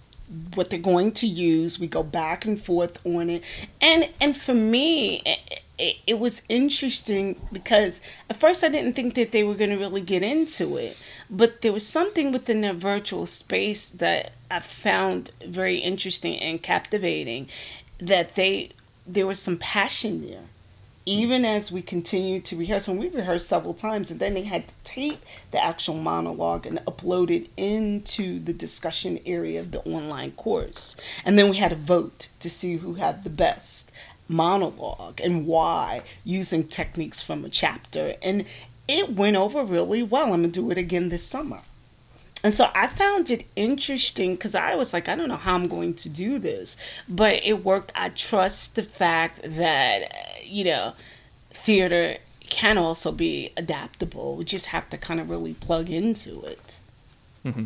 what 0.55 0.71
they're 0.71 0.79
going 0.79 1.13
to 1.13 1.27
use. 1.27 1.79
We 1.79 1.87
go 1.87 2.03
back 2.03 2.45
and 2.45 2.61
forth 2.61 2.99
on 3.07 3.31
it. 3.31 3.43
And 3.81 4.09
and 4.21 4.37
for 4.37 4.55
me 4.55 5.23
it, 5.25 5.61
it, 5.79 5.97
it 6.07 6.19
was 6.19 6.43
interesting 6.49 7.41
because 7.53 8.01
at 8.31 8.39
first 8.39 8.63
i 8.63 8.69
didn't 8.69 8.95
think 8.95 9.15
that 9.15 9.33
they 9.33 9.43
were 9.43 9.55
going 9.55 9.71
to 9.71 9.77
really 9.77 10.01
get 10.01 10.23
into 10.23 10.77
it. 10.77 10.97
But 11.31 11.61
there 11.63 11.73
was 11.73 11.87
something 11.87 12.33
within 12.33 12.61
their 12.61 12.75
virtual 12.75 13.27
space 13.27 13.89
that 13.89 14.33
i 14.51 14.61
found 14.61 15.31
very 15.47 15.79
interesting 15.79 16.39
and 16.39 16.63
captivating 16.63 17.49
that 17.99 18.35
they 18.35 18.71
there 19.07 19.27
was 19.27 19.41
some 19.41 19.59
passion 19.59 20.27
there 20.27 20.45
even 21.07 21.45
as 21.45 21.71
we 21.71 21.83
continued 21.83 22.45
to 22.47 22.57
rehearse, 22.57 22.89
and 22.89 22.99
we 22.99 23.09
rehearsed 23.09 23.49
several 23.49 23.75
times, 23.75 24.11
and 24.11 24.21
then 24.21 24.35
they 24.35 24.43
had 24.43 24.69
to 24.69 24.75
tape 24.85 25.25
the 25.51 25.63
actual 25.63 25.95
monologue 25.95 26.67
and 26.67 26.79
upload 26.87 27.31
it 27.31 27.51
into 27.57 28.39
the 28.39 28.53
discussion 28.53 29.19
area 29.27 29.61
of 29.61 29.71
the 29.71 29.83
online 29.83 30.33
course. 30.33 30.97
And 31.25 31.39
then 31.39 31.51
we 31.51 31.57
had 31.57 31.73
a 31.73 31.77
vote 31.77 32.29
to 32.41 32.49
see 32.49 32.77
who 32.77 32.95
had 32.95 33.25
the 33.25 33.31
best 33.31 33.93
monologue 34.29 35.21
and 35.21 35.47
why 35.47 36.03
using 36.25 36.67
techniques 36.67 37.23
from 37.23 37.45
a 37.45 37.51
chapter. 37.51 38.15
And 38.23 38.47
it 38.89 39.15
went 39.15 39.37
over 39.37 39.65
really 39.65 40.03
well. 40.03 40.33
I'm 40.33 40.41
going 40.41 40.43
to 40.45 40.49
do 40.49 40.71
it 40.71 40.79
again 40.79 41.11
this 41.11 41.25
summer. 41.25 41.61
And 42.45 42.53
so 42.53 42.71
I 42.75 42.89
found 42.89 43.31
it 43.31 43.47
interesting 43.57 44.35
because 44.35 44.55
I 44.55 44.75
was 44.75 44.93
like, 44.93 45.09
I 45.09 45.17
don't 45.17 45.31
know 45.31 45.37
how 45.37 45.55
I'm 45.55 45.67
going 45.67 45.95
to 45.95 46.11
do 46.11 46.39
this, 46.39 46.77
but 47.09 47.41
it 47.43 47.65
worked. 47.65 47.91
I 47.95 48.11
trust 48.11 48.77
the 48.77 48.83
fact 48.83 49.41
that, 49.43 50.13
you 50.45 50.65
know, 50.65 50.93
theater 51.51 52.19
can 52.51 52.77
also 52.77 53.13
be 53.13 53.51
adaptable. 53.57 54.37
We 54.37 54.45
just 54.45 54.67
have 54.67 54.91
to 54.91 54.99
kind 54.99 55.21
of 55.21 55.31
really 55.31 55.55
plug 55.55 55.89
into 55.89 56.43
it. 56.43 56.81
Mm-hmm. 57.47 57.65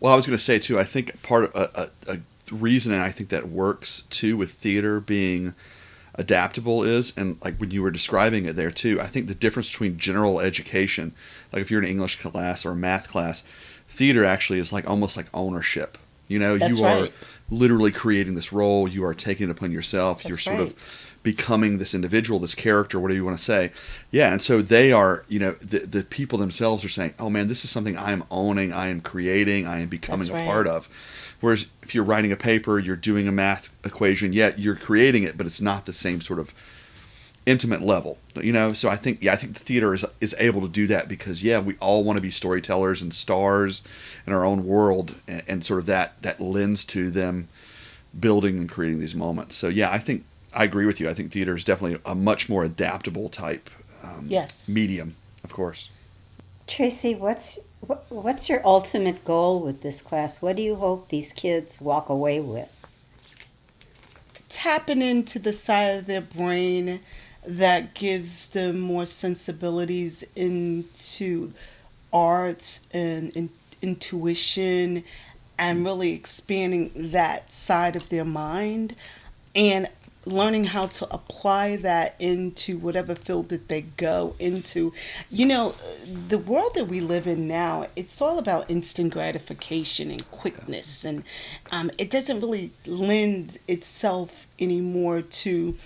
Well, 0.00 0.14
I 0.14 0.16
was 0.16 0.26
going 0.26 0.38
to 0.38 0.42
say 0.42 0.58
too. 0.58 0.78
I 0.80 0.84
think 0.84 1.22
part 1.22 1.44
of 1.44 1.54
a, 1.54 1.90
a, 2.08 2.14
a 2.14 2.54
reason, 2.54 2.94
and 2.94 3.02
I 3.02 3.10
think 3.10 3.28
that 3.28 3.50
works 3.50 4.04
too 4.08 4.38
with 4.38 4.52
theater 4.52 5.00
being 5.00 5.54
adaptable 6.16 6.84
is 6.84 7.12
and 7.16 7.38
like 7.44 7.56
when 7.56 7.72
you 7.72 7.82
were 7.82 7.90
describing 7.90 8.46
it 8.46 8.54
there 8.54 8.70
too 8.70 9.00
i 9.00 9.06
think 9.08 9.26
the 9.26 9.34
difference 9.34 9.68
between 9.68 9.98
general 9.98 10.38
education 10.38 11.12
like 11.52 11.60
if 11.60 11.72
you're 11.72 11.80
in 11.80 11.86
an 11.86 11.90
english 11.90 12.20
class 12.20 12.64
or 12.64 12.70
a 12.70 12.76
math 12.76 13.08
class 13.08 13.42
theater 13.94 14.24
actually 14.24 14.58
is 14.58 14.72
like 14.72 14.88
almost 14.88 15.16
like 15.16 15.26
ownership. 15.32 15.98
You 16.28 16.38
know, 16.38 16.56
That's 16.58 16.78
you 16.78 16.84
right. 16.84 17.10
are 17.10 17.12
literally 17.50 17.92
creating 17.92 18.34
this 18.34 18.52
role. 18.52 18.88
You 18.88 19.04
are 19.04 19.14
taking 19.14 19.48
it 19.48 19.52
upon 19.52 19.72
yourself. 19.72 20.18
That's 20.18 20.28
You're 20.28 20.38
sort 20.38 20.58
right. 20.58 20.66
of 20.68 20.74
becoming 21.22 21.78
this 21.78 21.94
individual, 21.94 22.38
this 22.38 22.54
character, 22.54 22.98
whatever 23.00 23.16
you 23.16 23.24
want 23.24 23.38
to 23.38 23.44
say. 23.44 23.72
Yeah, 24.10 24.32
and 24.32 24.40
so 24.40 24.62
they 24.62 24.92
are, 24.92 25.24
you 25.28 25.38
know, 25.38 25.52
the 25.60 25.80
the 25.80 26.02
people 26.02 26.38
themselves 26.38 26.84
are 26.84 26.88
saying, 26.88 27.14
"Oh 27.18 27.30
man, 27.30 27.46
this 27.46 27.64
is 27.64 27.70
something 27.70 27.96
I 27.96 28.12
am 28.12 28.24
owning, 28.30 28.72
I 28.72 28.88
am 28.88 29.00
creating, 29.00 29.66
I 29.66 29.80
am 29.80 29.88
becoming 29.88 30.28
a 30.28 30.32
part 30.32 30.66
of." 30.66 30.88
Whereas 31.40 31.66
if 31.82 31.94
you're 31.94 32.04
writing 32.04 32.32
a 32.32 32.36
paper, 32.36 32.78
you're 32.78 32.96
doing 32.96 33.28
a 33.28 33.32
math 33.32 33.70
equation, 33.84 34.32
yet 34.32 34.58
you're 34.58 34.76
creating 34.76 35.24
it, 35.24 35.36
but 35.36 35.46
it's 35.46 35.60
not 35.60 35.84
the 35.84 35.92
same 35.92 36.20
sort 36.22 36.38
of 36.38 36.54
intimate 37.46 37.82
level 37.82 38.18
you 38.36 38.52
know? 38.52 38.72
So 38.72 38.88
i 38.88 38.96
think 38.96 39.22
yeah 39.22 39.32
i 39.32 39.36
think 39.36 39.54
the 39.54 39.60
theater 39.60 39.94
is 39.94 40.04
is 40.20 40.34
able 40.38 40.60
to 40.62 40.68
do 40.68 40.86
that 40.88 41.08
because 41.08 41.42
yeah 41.42 41.58
we 41.60 41.76
all 41.80 42.04
want 42.04 42.16
to 42.16 42.20
be 42.20 42.30
storytellers 42.30 43.02
and 43.02 43.12
stars 43.12 43.82
in 44.26 44.32
our 44.32 44.44
own 44.44 44.66
world 44.66 45.14
and, 45.28 45.42
and, 45.46 45.64
sort 45.64 45.80
of 45.80 45.86
that 45.86 46.20
that 46.22 46.40
lends 46.40 46.84
to 46.86 47.10
them 47.10 47.48
building 48.18 48.58
and 48.58 48.70
creating 48.70 48.98
these 48.98 49.14
moments. 49.14 49.56
So 49.56 49.68
yeah 49.68 49.90
i 49.90 49.98
think 49.98 50.24
i 50.52 50.64
agree 50.64 50.86
with 50.86 51.00
you. 51.00 51.08
I 51.08 51.14
think 51.14 51.32
theater 51.32 51.54
is 51.54 51.64
definitely 51.64 52.00
a 52.04 52.14
much 52.14 52.48
more 52.48 52.64
adaptable 52.64 53.28
type 53.28 53.70
um, 54.02 54.26
yes. 54.28 54.68
medium 54.68 55.16
of 55.42 55.52
course. 55.52 55.90
Tracey 56.66 57.14
what's 57.14 57.58
what, 57.80 58.06
what's 58.08 58.48
your 58.48 58.66
ultimate 58.66 59.24
goal 59.24 59.60
with 59.60 59.82
this 59.82 60.00
class? 60.00 60.40
What 60.40 60.56
do 60.56 60.62
you 60.62 60.76
hope 60.76 61.08
these 61.08 61.32
kids 61.32 61.80
walk 61.80 62.08
away 62.08 62.40
with? 62.40 62.68
Tapping 64.48 65.02
into 65.02 65.38
the 65.38 65.52
side 65.52 65.98
of 65.98 66.06
their 66.06 66.20
brain 66.20 67.00
that 67.46 67.94
gives 67.94 68.48
them 68.48 68.80
more 68.80 69.06
sensibilities 69.06 70.24
into 70.34 71.52
art 72.12 72.80
and 72.92 73.30
in, 73.36 73.50
intuition 73.82 75.04
and 75.58 75.84
really 75.84 76.12
expanding 76.12 76.90
that 76.94 77.52
side 77.52 77.96
of 77.96 78.08
their 78.08 78.24
mind 78.24 78.96
and 79.54 79.88
learning 80.26 80.64
how 80.64 80.86
to 80.86 81.06
apply 81.12 81.76
that 81.76 82.14
into 82.18 82.78
whatever 82.78 83.14
field 83.14 83.48
that 83.50 83.68
they 83.68 83.82
go 83.82 84.34
into. 84.38 84.92
You 85.30 85.46
know, 85.46 85.74
the 86.28 86.38
world 86.38 86.74
that 86.74 86.88
we 86.88 87.00
live 87.00 87.26
in 87.26 87.46
now, 87.46 87.86
it's 87.94 88.20
all 88.20 88.38
about 88.38 88.70
instant 88.70 89.12
gratification 89.12 90.10
and 90.10 90.30
quickness, 90.30 91.04
and 91.04 91.24
um, 91.70 91.90
it 91.98 92.10
doesn't 92.10 92.40
really 92.40 92.72
lend 92.86 93.58
itself 93.68 94.46
anymore 94.58 95.22
to 95.22 95.76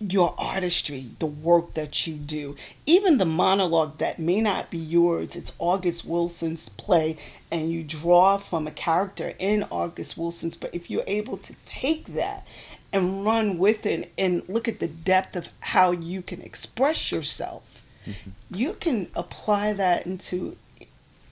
your 0.00 0.34
artistry, 0.38 1.10
the 1.18 1.26
work 1.26 1.74
that 1.74 2.06
you 2.06 2.14
do, 2.14 2.56
even 2.86 3.18
the 3.18 3.26
monologue 3.26 3.98
that 3.98 4.18
may 4.18 4.40
not 4.40 4.70
be 4.70 4.78
yours, 4.78 5.36
it's 5.36 5.52
August 5.58 6.06
Wilson's 6.06 6.70
play, 6.70 7.18
and 7.50 7.70
you 7.70 7.82
draw 7.82 8.38
from 8.38 8.66
a 8.66 8.70
character 8.70 9.34
in 9.38 9.62
August 9.70 10.16
Wilson's. 10.16 10.56
But 10.56 10.74
if 10.74 10.90
you're 10.90 11.04
able 11.06 11.36
to 11.38 11.54
take 11.66 12.06
that 12.14 12.46
and 12.92 13.24
run 13.24 13.58
with 13.58 13.84
it 13.84 14.10
and 14.16 14.42
look 14.48 14.66
at 14.66 14.80
the 14.80 14.88
depth 14.88 15.36
of 15.36 15.48
how 15.60 15.90
you 15.90 16.22
can 16.22 16.40
express 16.40 17.12
yourself, 17.12 17.82
mm-hmm. 18.06 18.30
you 18.50 18.72
can 18.74 19.08
apply 19.14 19.74
that 19.74 20.06
into 20.06 20.56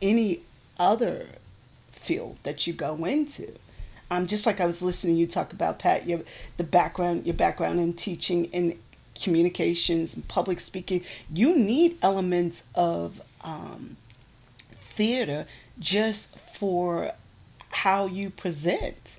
any 0.02 0.42
other 0.78 1.26
field 1.90 2.36
that 2.42 2.66
you 2.66 2.74
go 2.74 3.04
into. 3.06 3.54
Um, 4.10 4.26
just 4.26 4.46
like 4.46 4.60
I 4.60 4.66
was 4.66 4.82
listening 4.82 5.16
you 5.16 5.26
talk 5.26 5.52
about 5.52 5.78
Pat, 5.78 6.08
your 6.08 6.20
the 6.56 6.64
background, 6.64 7.26
your 7.26 7.34
background 7.34 7.80
in 7.80 7.92
teaching 7.92 8.48
and 8.52 8.78
communications 9.20 10.14
and 10.14 10.26
public 10.28 10.60
speaking, 10.60 11.04
you 11.32 11.56
need 11.56 11.98
elements 12.02 12.64
of 12.74 13.20
um, 13.42 13.96
theater 14.80 15.46
just 15.78 16.36
for 16.54 17.12
how 17.70 18.06
you 18.06 18.30
present 18.30 19.18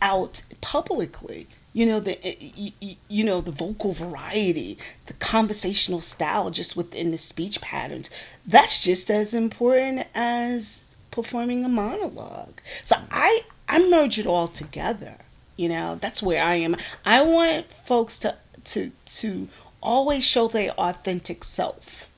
out 0.00 0.42
publicly. 0.60 1.46
You 1.74 1.86
know 1.86 2.00
the 2.00 2.18
you, 2.38 2.96
you 3.08 3.24
know 3.24 3.40
the 3.40 3.50
vocal 3.50 3.92
variety 3.92 4.76
the 5.06 5.14
conversational 5.14 6.02
style 6.02 6.50
just 6.50 6.76
within 6.76 7.10
the 7.10 7.18
speech 7.18 7.62
patterns. 7.62 8.10
That's 8.46 8.82
just 8.82 9.10
as 9.10 9.32
important 9.32 10.06
as 10.14 10.94
performing 11.10 11.64
a 11.64 11.68
monologue. 11.68 12.60
So 12.84 12.96
i 13.10 13.42
I 13.72 13.78
merge 13.88 14.18
it 14.18 14.26
all 14.26 14.48
together. 14.48 15.16
You 15.56 15.70
know, 15.70 15.98
that's 15.98 16.22
where 16.22 16.42
I 16.42 16.56
am. 16.56 16.76
I 17.06 17.22
want 17.22 17.72
folks 17.72 18.18
to 18.18 18.36
to 18.64 18.92
to 19.20 19.48
always 19.80 20.24
show 20.24 20.46
their 20.46 20.72
authentic 20.72 21.42
self 21.42 22.10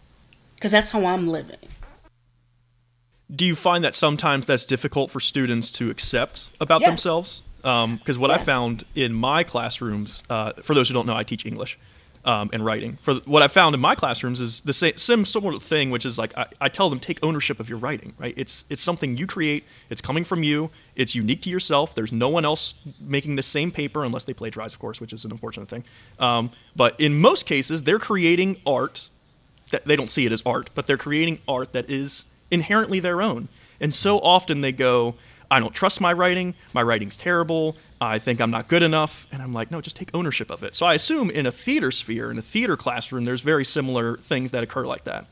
because 0.56 0.72
that's 0.72 0.90
how 0.90 1.06
I'm 1.06 1.28
living. 1.28 1.68
Do 3.34 3.44
you 3.44 3.54
find 3.54 3.84
that 3.84 3.94
sometimes 3.94 4.46
that's 4.46 4.64
difficult 4.64 5.12
for 5.12 5.20
students 5.20 5.70
to 5.72 5.90
accept 5.90 6.50
about 6.60 6.80
yes. 6.80 6.90
themselves? 6.90 7.42
Because 7.58 8.16
um, 8.16 8.20
what 8.20 8.30
yes. 8.30 8.40
I 8.40 8.44
found 8.44 8.84
in 8.94 9.14
my 9.14 9.44
classrooms, 9.44 10.24
uh, 10.28 10.52
for 10.62 10.74
those 10.74 10.88
who 10.88 10.94
don't 10.94 11.06
know, 11.06 11.16
I 11.16 11.22
teach 11.22 11.46
English 11.46 11.78
um, 12.24 12.50
and 12.52 12.64
writing. 12.64 12.98
For 13.02 13.14
what 13.26 13.42
I 13.42 13.48
found 13.48 13.74
in 13.74 13.80
my 13.80 13.94
classrooms 13.94 14.40
is 14.40 14.62
the 14.62 14.72
same, 14.72 15.24
sort 15.24 15.62
thing, 15.62 15.90
which 15.90 16.06
is 16.06 16.18
like 16.18 16.37
I, 16.37 16.46
I, 16.60 16.68
tell 16.68 16.88
them 16.88 16.98
take 16.98 17.18
ownership 17.22 17.60
of 17.60 17.68
your 17.68 17.78
writing. 17.78 18.14
Right? 18.18 18.34
It's 18.37 18.64
it's 18.70 18.80
something 18.80 19.16
you 19.16 19.26
create. 19.26 19.64
It's 19.90 20.00
coming 20.00 20.24
from 20.24 20.42
you. 20.42 20.70
It's 20.96 21.14
unique 21.14 21.42
to 21.42 21.50
yourself. 21.50 21.94
There's 21.94 22.12
no 22.12 22.28
one 22.28 22.44
else 22.44 22.74
making 22.98 23.37
the 23.37 23.42
same 23.42 23.70
paper 23.70 24.04
unless 24.04 24.24
they 24.24 24.32
plagiarize, 24.32 24.72
of 24.72 24.80
course, 24.80 25.00
which 25.00 25.12
is 25.12 25.24
an 25.24 25.32
unfortunate 25.32 25.68
thing. 25.68 25.84
Um, 26.18 26.50
but 26.74 26.98
in 26.98 27.20
most 27.20 27.46
cases, 27.46 27.82
they're 27.82 27.98
creating 27.98 28.60
art 28.66 29.10
that 29.70 29.87
they 29.87 29.96
don't 29.96 30.10
see 30.10 30.26
it 30.26 30.32
as 30.32 30.42
art, 30.46 30.70
but 30.74 30.87
they're 30.87 30.96
creating 30.96 31.40
art 31.46 31.72
that 31.72 31.90
is 31.90 32.24
inherently 32.50 33.00
their 33.00 33.20
own. 33.20 33.48
And 33.80 33.92
so 33.92 34.18
often 34.20 34.60
they 34.60 34.72
go, 34.72 35.14
I 35.50 35.60
don't 35.60 35.74
trust 35.74 36.00
my 36.00 36.12
writing. 36.12 36.54
My 36.72 36.82
writing's 36.82 37.16
terrible. 37.16 37.76
I 38.04 38.18
think 38.18 38.40
I'm 38.40 38.50
not 38.50 38.68
good 38.68 38.82
enough. 38.82 39.26
And 39.32 39.42
I'm 39.42 39.52
like, 39.52 39.70
no, 39.70 39.80
just 39.80 39.96
take 39.96 40.10
ownership 40.14 40.50
of 40.50 40.62
it. 40.62 40.74
So 40.76 40.86
I 40.86 40.94
assume 40.94 41.30
in 41.30 41.46
a 41.46 41.52
theater 41.52 41.90
sphere, 41.90 42.30
in 42.30 42.38
a 42.38 42.42
theater 42.42 42.76
classroom, 42.76 43.24
there's 43.24 43.40
very 43.40 43.64
similar 43.64 44.16
things 44.18 44.50
that 44.52 44.62
occur 44.62 44.84
like 44.84 45.04
that. 45.04 45.26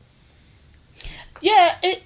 Yeah, 1.41 1.77
it, 1.83 2.03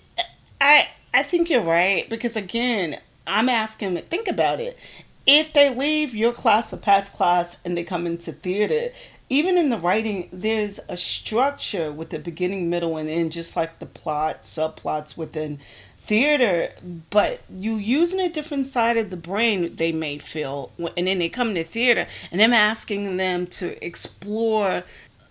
I 0.60 0.90
I 1.14 1.24
think 1.24 1.50
you're 1.50 1.62
right 1.62 2.10
because 2.10 2.36
again, 2.36 3.00
I'm 3.26 3.50
asking. 3.50 3.98
Think 3.98 4.28
about 4.28 4.60
it. 4.60 4.78
If 5.26 5.54
they 5.54 5.74
leave 5.74 6.16
your 6.16 6.32
class 6.32 6.72
or 6.72 6.78
Pat's 6.78 7.10
class 7.10 7.60
and 7.66 7.78
they 7.78 7.84
come 7.84 8.08
into 8.08 8.32
theater, 8.32 8.94
even 9.30 9.58
in 9.58 9.70
the 9.70 9.78
writing, 9.78 10.30
there's 10.32 10.80
a 10.88 10.96
structure 10.96 11.92
with 11.92 12.12
the 12.12 12.20
beginning, 12.20 12.70
middle, 12.70 12.96
and 12.96 13.10
end, 13.10 13.34
just 13.34 13.56
like 13.56 13.80
the 13.80 13.86
plot, 13.86 14.44
subplots 14.44 15.18
within 15.18 15.60
theater, 16.08 16.72
but 17.10 17.42
you 17.54 17.76
using 17.76 18.20
a 18.20 18.30
different 18.30 18.66
side 18.66 18.98
of 18.98 19.10
the 19.10 19.18
brain 19.18 19.76
they 19.76 19.92
may 19.92 20.18
feel, 20.18 20.72
and 20.96 21.06
then 21.08 21.20
they 21.20 21.30
come 21.30 21.54
to 21.54 21.64
theater, 21.64 22.08
and 22.32 22.42
I'm 22.42 22.54
asking 22.54 23.18
them 23.18 23.46
to 23.48 23.86
explore 23.86 24.84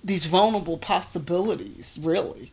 these 0.04 0.26
vulnerable 0.26 0.76
possibilities. 0.76 1.98
Really, 2.00 2.52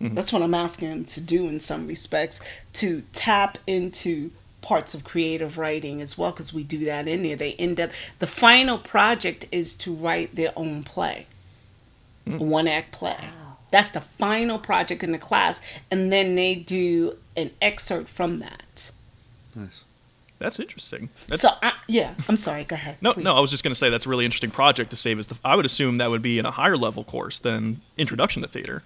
mm-hmm. 0.00 0.14
that's 0.14 0.32
what 0.32 0.42
I'm 0.42 0.54
asking 0.54 0.88
them 0.88 1.04
to 1.06 1.20
do 1.20 1.48
in 1.48 1.60
some 1.60 1.86
respects 1.86 2.40
to 2.74 3.02
tap 3.12 3.58
into 3.66 4.30
parts 4.62 4.94
of 4.94 5.04
creative 5.04 5.58
writing 5.58 6.00
as 6.00 6.16
well 6.18 6.32
because 6.32 6.52
we 6.52 6.64
do 6.64 6.84
that 6.86 7.06
in 7.06 7.22
there 7.22 7.36
they 7.36 7.52
end 7.52 7.80
up 7.80 7.88
the 8.18 8.26
final 8.26 8.76
project 8.76 9.46
is 9.52 9.76
to 9.76 9.94
write 9.94 10.34
their 10.34 10.52
own 10.56 10.82
play 10.82 11.24
mm. 12.26 12.36
one 12.40 12.66
act 12.66 12.90
play 12.90 13.16
wow. 13.20 13.56
that's 13.70 13.92
the 13.92 14.00
final 14.00 14.58
project 14.58 15.04
in 15.04 15.12
the 15.12 15.18
class 15.18 15.60
and 15.88 16.12
then 16.12 16.34
they 16.34 16.52
do 16.52 17.16
an 17.36 17.50
excerpt 17.60 18.08
from 18.08 18.36
that. 18.36 18.90
Nice. 19.54 19.84
That's 20.38 20.60
interesting. 20.60 21.08
That's, 21.28 21.42
so 21.42 21.50
uh, 21.62 21.70
yeah, 21.86 22.14
I'm 22.28 22.36
sorry. 22.36 22.64
Go 22.64 22.74
ahead. 22.74 22.98
No, 23.00 23.14
please. 23.14 23.24
no. 23.24 23.34
I 23.36 23.40
was 23.40 23.50
just 23.50 23.64
going 23.64 23.70
to 23.70 23.78
say 23.78 23.88
that's 23.88 24.04
a 24.04 24.08
really 24.08 24.24
interesting 24.24 24.50
project 24.50 24.90
to 24.90 24.96
save. 24.96 25.18
As 25.18 25.28
the, 25.28 25.38
I 25.44 25.56
would 25.56 25.64
assume 25.64 25.96
that 25.96 26.10
would 26.10 26.22
be 26.22 26.38
in 26.38 26.44
a 26.44 26.50
higher 26.50 26.76
level 26.76 27.04
course 27.04 27.38
than 27.38 27.80
Introduction 27.96 28.42
to 28.42 28.48
Theater. 28.48 28.82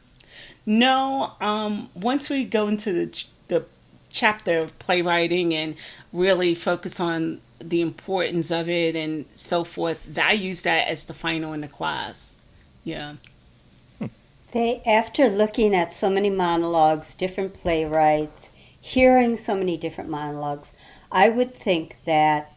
No. 0.64 1.32
Um, 1.40 1.90
once 1.94 2.30
we 2.30 2.44
go 2.44 2.68
into 2.68 2.92
the 2.92 3.24
the 3.48 3.64
chapter 4.10 4.58
of 4.58 4.78
playwriting 4.78 5.54
and 5.54 5.74
really 6.12 6.54
focus 6.54 7.00
on 7.00 7.40
the 7.58 7.80
importance 7.80 8.50
of 8.50 8.68
it 8.68 8.94
and 8.94 9.24
so 9.34 9.64
forth, 9.64 10.16
I 10.18 10.32
use 10.32 10.62
that 10.62 10.88
as 10.88 11.04
the 11.04 11.14
final 11.14 11.52
in 11.52 11.62
the 11.62 11.68
class. 11.68 12.38
Yeah. 12.84 13.14
They, 14.52 14.82
after 14.84 15.28
looking 15.28 15.74
at 15.74 15.94
so 15.94 16.10
many 16.10 16.30
monologues, 16.30 17.14
different 17.14 17.54
playwrights, 17.54 18.50
hearing 18.80 19.36
so 19.36 19.54
many 19.54 19.76
different 19.76 20.10
monologues, 20.10 20.72
I 21.12 21.28
would 21.28 21.54
think 21.54 21.96
that 22.04 22.52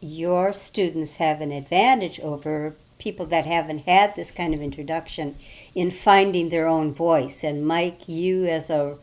your 0.00 0.52
students 0.52 1.16
have 1.16 1.40
an 1.40 1.52
advantage 1.52 2.20
over 2.20 2.74
people 2.98 3.26
that 3.26 3.46
haven't 3.46 3.80
had 3.80 4.16
this 4.16 4.30
kind 4.30 4.54
of 4.54 4.62
introduction 4.62 5.36
in 5.74 5.90
finding 5.90 6.48
their 6.48 6.66
own 6.66 6.92
voice. 6.92 7.44
And 7.44 7.66
Mike, 7.66 8.08
you 8.08 8.46
as 8.46 8.70
a 8.70 8.96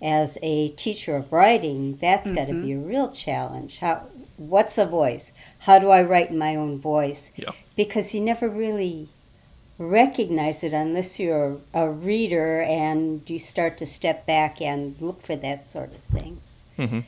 as 0.00 0.38
a 0.42 0.68
teacher 0.70 1.16
of 1.16 1.32
writing, 1.32 1.98
that's 2.00 2.26
mm-hmm. 2.26 2.36
got 2.36 2.46
to 2.46 2.62
be 2.62 2.72
a 2.72 2.78
real 2.78 3.10
challenge. 3.10 3.78
How 3.78 4.06
what's 4.36 4.78
a 4.78 4.86
voice? 4.86 5.32
How 5.60 5.78
do 5.78 5.90
I 5.90 6.02
write 6.02 6.30
in 6.30 6.38
my 6.38 6.54
own 6.54 6.78
voice? 6.78 7.32
Yeah. 7.36 7.50
Because 7.76 8.14
you 8.14 8.20
never 8.20 8.48
really 8.48 9.08
recognize 9.78 10.64
it 10.64 10.72
unless 10.72 11.20
you're 11.20 11.58
a 11.72 11.88
reader 11.88 12.60
and 12.60 13.28
you 13.30 13.38
start 13.38 13.78
to 13.78 13.86
step 13.86 14.26
back 14.26 14.60
and 14.60 14.96
look 15.00 15.24
for 15.24 15.36
that 15.36 15.64
sort 15.64 15.92
of 15.92 15.98
thing. 16.12 16.40
Mm-hmm. 16.78 17.00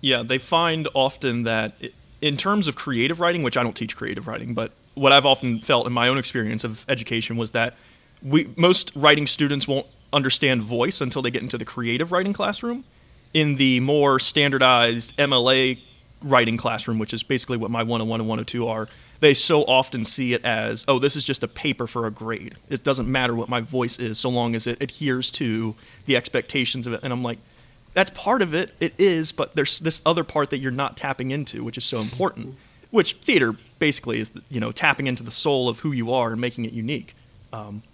Yeah, 0.00 0.22
they 0.22 0.38
find 0.38 0.88
often 0.94 1.44
that 1.44 1.74
in 2.20 2.36
terms 2.36 2.66
of 2.66 2.74
creative 2.74 3.20
writing, 3.20 3.42
which 3.42 3.56
I 3.56 3.62
don't 3.62 3.76
teach 3.76 3.96
creative 3.96 4.26
writing, 4.26 4.52
but 4.52 4.72
what 4.94 5.12
I've 5.12 5.26
often 5.26 5.60
felt 5.60 5.86
in 5.86 5.92
my 5.92 6.08
own 6.08 6.18
experience 6.18 6.64
of 6.64 6.84
education 6.88 7.36
was 7.36 7.52
that 7.52 7.74
we 8.22 8.52
most 8.56 8.92
writing 8.94 9.26
students 9.26 9.66
won't 9.66 9.86
understand 10.12 10.62
voice 10.62 11.00
until 11.00 11.22
they 11.22 11.30
get 11.30 11.42
into 11.42 11.56
the 11.56 11.64
creative 11.64 12.12
writing 12.12 12.32
classroom. 12.32 12.84
In 13.32 13.54
the 13.54 13.80
more 13.80 14.18
standardized 14.18 15.16
MLA 15.16 15.78
writing 16.20 16.56
classroom, 16.56 16.98
which 16.98 17.14
is 17.14 17.22
basically 17.22 17.56
what 17.56 17.70
my 17.70 17.82
101 17.82 18.20
and 18.20 18.28
102 18.28 18.66
are, 18.66 18.88
they 19.22 19.32
so 19.32 19.62
often 19.66 20.04
see 20.04 20.32
it 20.32 20.44
as, 20.44 20.84
oh, 20.88 20.98
this 20.98 21.14
is 21.14 21.24
just 21.24 21.44
a 21.44 21.48
paper 21.48 21.86
for 21.86 22.08
a 22.08 22.10
grade. 22.10 22.56
It 22.68 22.82
doesn't 22.82 23.06
matter 23.06 23.36
what 23.36 23.48
my 23.48 23.60
voice 23.60 24.00
is 24.00 24.18
so 24.18 24.28
long 24.28 24.56
as 24.56 24.66
it 24.66 24.82
adheres 24.82 25.30
to 25.32 25.76
the 26.06 26.16
expectations 26.16 26.88
of 26.88 26.92
it. 26.92 27.00
And 27.04 27.12
I'm 27.12 27.22
like, 27.22 27.38
that's 27.94 28.10
part 28.10 28.42
of 28.42 28.52
it. 28.52 28.74
It 28.80 28.94
is, 28.98 29.30
but 29.30 29.54
there's 29.54 29.78
this 29.78 30.00
other 30.04 30.24
part 30.24 30.50
that 30.50 30.58
you're 30.58 30.72
not 30.72 30.96
tapping 30.96 31.30
into, 31.30 31.62
which 31.62 31.78
is 31.78 31.84
so 31.84 32.00
important. 32.00 32.56
Which 32.90 33.12
theater 33.12 33.54
basically 33.78 34.18
is, 34.18 34.32
you 34.48 34.58
know, 34.58 34.72
tapping 34.72 35.06
into 35.06 35.22
the 35.22 35.30
soul 35.30 35.68
of 35.68 35.78
who 35.78 35.92
you 35.92 36.12
are 36.12 36.32
and 36.32 36.40
making 36.40 36.64
it 36.64 36.72
unique. 36.72 37.14
Um, 37.52 37.84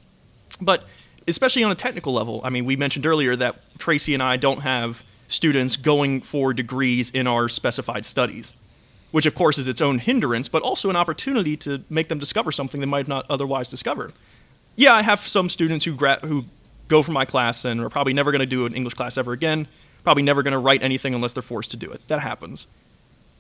but 0.63 0.85
especially 1.27 1.63
on 1.63 1.71
a 1.71 1.75
technical 1.75 2.15
level, 2.15 2.41
I 2.43 2.49
mean, 2.49 2.65
we 2.65 2.75
mentioned 2.75 3.05
earlier 3.05 3.37
that 3.37 3.61
Tracey 3.77 4.15
and 4.15 4.23
I 4.23 4.39
don't 4.39 4.61
have 4.63 5.03
students 5.27 5.77
going 5.77 6.23
for 6.23 6.55
degrees 6.55 7.11
in 7.11 7.27
our 7.27 7.51
specified 7.51 8.07
studies 8.07 8.55
which 9.11 9.27
of 9.27 9.35
course 9.35 9.59
is 9.59 9.67
its 9.69 9.81
own 9.81 9.99
hindrance, 9.99 10.49
but 10.49 10.63
also 10.63 10.91
an 10.91 10.97
opportunity 10.97 11.57
to 11.57 11.83
make 11.89 12.09
them 12.09 12.19
discover 12.19 12.53
something 12.53 12.81
they 12.81 12.87
might 12.87 13.09
not 13.09 13.27
otherwise 13.31 13.69
discover. 13.69 14.13
Yeah, 14.77 14.95
I 14.95 15.03
have 15.03 15.27
some 15.27 15.49
students 15.49 15.85
who 15.85 15.95
gra- 15.95 16.21
who 16.23 16.45
go 16.89 17.03
from 17.03 17.15
my 17.15 17.25
class 17.25 17.65
and 17.65 17.81
are 17.81 17.91
probably 17.91 18.15
never 18.15 18.31
going 18.31 18.41
to 18.41 18.47
do 18.47 18.67
an 18.67 18.75
English 18.75 18.95
class 18.95 19.19
ever 19.19 19.33
again, 19.33 19.67
probably 20.05 20.23
never 20.23 20.43
going 20.43 20.53
to 20.53 20.59
write 20.59 20.83
anything 20.83 21.15
unless 21.15 21.33
they're 21.33 21.43
forced 21.43 21.71
to 21.73 21.77
do 21.77 21.91
it. 21.91 22.07
That 22.09 22.21
happens. 22.21 22.67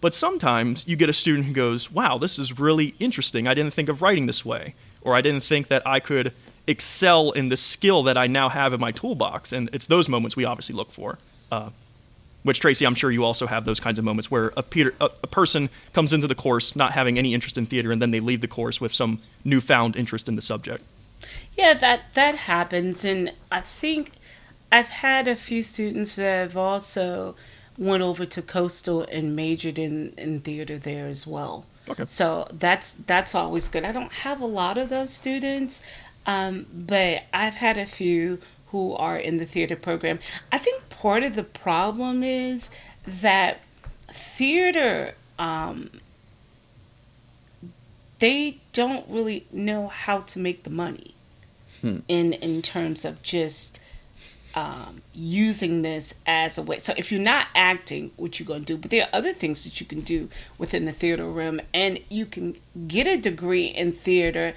But 0.01 0.15
sometimes 0.15 0.85
you 0.87 0.97
get 0.97 1.09
a 1.09 1.13
student 1.13 1.47
who 1.47 1.53
goes, 1.53 1.91
"Wow, 1.91 2.19
this 2.19 2.39
is 2.39 2.59
really 2.59 2.95
interesting. 2.99 3.47
I 3.47 3.55
didn't 3.55 3.73
think 3.73 3.89
of 3.89 4.03
writing 4.03 4.27
this 4.27 4.45
way." 4.45 4.75
Or 5.03 5.15
I 5.15 5.21
didn't 5.21 5.43
think 5.43 5.69
that 5.69 5.87
I 5.87 6.01
could 6.01 6.33
excel 6.67 7.31
in 7.33 7.49
the 7.49 7.57
skill 7.57 8.03
that 8.03 8.17
I 8.17 8.27
now 8.27 8.49
have 8.49 8.73
in 8.73 8.81
my 8.81 8.93
toolbox. 8.93 9.53
And 9.53 9.71
it's 9.73 9.87
those 9.87 10.09
moments 10.09 10.37
we 10.37 10.45
obviously 10.45 10.75
look 10.75 10.93
for. 10.93 11.19
Uh, 11.51 11.71
Which 12.45 12.61
Tracey, 12.61 12.87
I'm 12.87 12.95
sure 12.95 13.11
you 13.11 13.25
also 13.25 13.47
have 13.47 13.65
those 13.65 13.81
kinds 13.81 13.99
of 13.99 14.05
moments 14.05 14.31
where 14.31 14.53
a, 14.57 14.63
Peter, 14.63 14.95
a, 15.01 15.11
a 15.23 15.27
person 15.27 15.71
comes 15.93 16.13
into 16.13 16.27
the 16.27 16.35
course 16.35 16.77
not 16.77 16.93
having 16.93 17.19
any 17.19 17.35
interest 17.35 17.59
in 17.59 17.67
theater, 17.67 17.91
and 17.91 18.01
then 18.01 18.11
they 18.11 18.21
leave 18.21 18.41
the 18.41 18.49
course 18.49 18.81
with 18.81 18.95
some 18.95 19.21
newfound 19.45 19.97
interest 19.97 20.29
in 20.29 20.37
the 20.37 20.43
subject. 20.43 20.85
Yeah, 21.57 21.75
that 21.75 22.15
that 22.15 22.37
happens, 22.37 23.05
and 23.05 23.33
I 23.51 23.61
think 23.61 24.13
I've 24.71 24.89
had 24.89 25.27
a 25.27 25.35
few 25.35 25.63
students 25.63 26.17
that 26.17 26.43
have 26.43 26.57
also 26.57 27.35
went 27.77 28.03
over 28.03 28.25
to 28.25 28.43
Coastal 28.43 29.03
and 29.03 29.35
majored 29.35 29.79
in 29.79 30.13
in 30.17 30.41
theater 30.41 30.79
there 30.79 31.07
as 31.09 31.27
well. 31.27 31.67
Okay. 31.89 32.05
So 32.07 32.47
that's 32.53 32.93
that's 32.93 33.35
always 33.35 33.69
good. 33.69 33.85
I 33.85 33.93
don't 33.93 34.13
have 34.13 34.41
a 34.41 34.47
lot 34.47 34.79
of 34.79 34.89
those 34.89 35.13
students, 35.13 35.83
um, 36.27 36.67
but 36.73 37.25
I've 37.33 37.55
had 37.55 37.79
a 37.79 37.87
few 37.87 38.39
who 38.71 38.95
are 38.95 39.17
in 39.17 39.39
the 39.39 39.47
theater 39.47 39.77
program. 39.77 40.19
I 40.53 40.59
think 40.59 40.89
part 40.89 41.23
of 41.23 41.35
the 41.35 41.45
problem 41.45 42.23
is 42.23 42.71
that 43.07 43.61
theater 44.09 45.15
um, 45.39 45.91
they 48.19 48.59
don't 48.73 49.09
really 49.09 49.47
know 49.53 49.89
how 49.89 50.21
to 50.21 50.39
make 50.39 50.65
the 50.65 50.71
money 50.71 51.15
Hmm. 51.81 51.99
in 52.09 52.33
in 52.33 52.61
terms 52.61 53.05
of 53.05 53.23
just 53.23 53.79
um, 54.55 55.03
using 55.15 55.83
this 55.83 56.15
as 56.27 56.59
a 56.59 56.63
way. 56.63 56.81
So 56.81 56.93
if 56.97 57.13
you're 57.13 57.21
not 57.21 57.47
acting, 57.55 58.11
what 58.17 58.41
you're 58.41 58.47
going 58.49 58.65
to 58.65 58.75
do? 58.75 58.77
But 58.77 58.91
there 58.91 59.05
are 59.05 59.09
other 59.13 59.33
things 59.33 59.63
that 59.63 59.81
you 59.81 59.87
can 59.87 60.01
do 60.01 60.29
within 60.57 60.87
the 60.87 60.93
theater 60.93 61.27
room, 61.27 61.61
and 61.73 62.01
you 62.09 62.27
can 62.27 62.57
get 62.89 63.07
a 63.07 63.17
degree 63.17 63.67
in 63.67 63.93
theater 63.93 64.55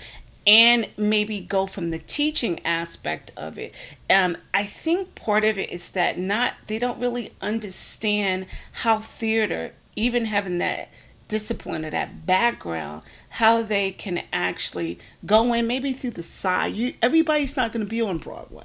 and 0.47 0.87
maybe 0.97 1.39
go 1.39 1.67
from 1.67 1.91
the 1.91 1.99
teaching 1.99 2.59
aspect 2.65 3.31
of 3.37 3.57
it. 3.57 3.73
Um, 4.09 4.37
I 4.53 4.65
think 4.65 5.15
part 5.15 5.43
of 5.43 5.57
it 5.57 5.69
is 5.69 5.89
that 5.89 6.17
not 6.17 6.53
they 6.67 6.79
don't 6.79 6.99
really 6.99 7.31
understand 7.41 8.47
how 8.71 8.99
theater, 8.99 9.73
even 9.95 10.25
having 10.25 10.57
that 10.57 10.89
discipline 11.27 11.85
or 11.85 11.91
that 11.91 12.25
background, 12.25 13.03
how 13.29 13.61
they 13.61 13.91
can 13.91 14.23
actually 14.33 14.99
go 15.25 15.53
in 15.53 15.67
maybe 15.67 15.93
through 15.93 16.11
the 16.11 16.23
side. 16.23 16.73
You 16.73 16.95
everybody's 17.01 17.55
not 17.55 17.71
going 17.71 17.85
to 17.85 17.89
be 17.89 18.01
on 18.01 18.17
Broadway. 18.17 18.63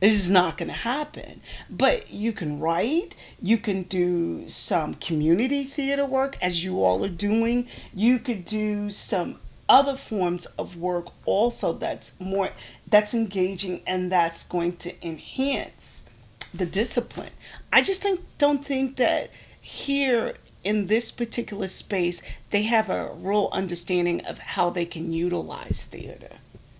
This 0.00 0.14
is 0.14 0.30
not 0.30 0.56
going 0.56 0.68
to 0.68 0.74
happen. 0.74 1.42
But 1.68 2.10
you 2.10 2.32
can 2.32 2.58
write, 2.58 3.14
you 3.42 3.58
can 3.58 3.82
do 3.82 4.48
some 4.48 4.94
community 4.94 5.62
theater 5.62 6.06
work 6.06 6.38
as 6.40 6.64
you 6.64 6.82
all 6.82 7.04
are 7.04 7.08
doing. 7.08 7.68
You 7.94 8.18
could 8.18 8.46
do 8.46 8.90
some 8.90 9.38
other 9.70 9.94
forms 9.94 10.46
of 10.58 10.76
work 10.76 11.06
also 11.24 11.72
that's 11.72 12.18
more 12.20 12.50
that's 12.88 13.14
engaging 13.14 13.80
and 13.86 14.10
that's 14.10 14.42
going 14.42 14.76
to 14.76 15.06
enhance 15.06 16.04
the 16.52 16.66
discipline. 16.66 17.30
I 17.72 17.80
just 17.80 18.02
think 18.02 18.20
don't 18.36 18.64
think 18.64 18.96
that 18.96 19.30
here 19.60 20.34
in 20.64 20.86
this 20.86 21.12
particular 21.12 21.68
space 21.68 22.20
they 22.50 22.64
have 22.64 22.90
a 22.90 23.12
real 23.14 23.48
understanding 23.52 24.26
of 24.26 24.38
how 24.38 24.70
they 24.70 24.84
can 24.84 25.12
utilize 25.12 25.84
theater. 25.84 26.36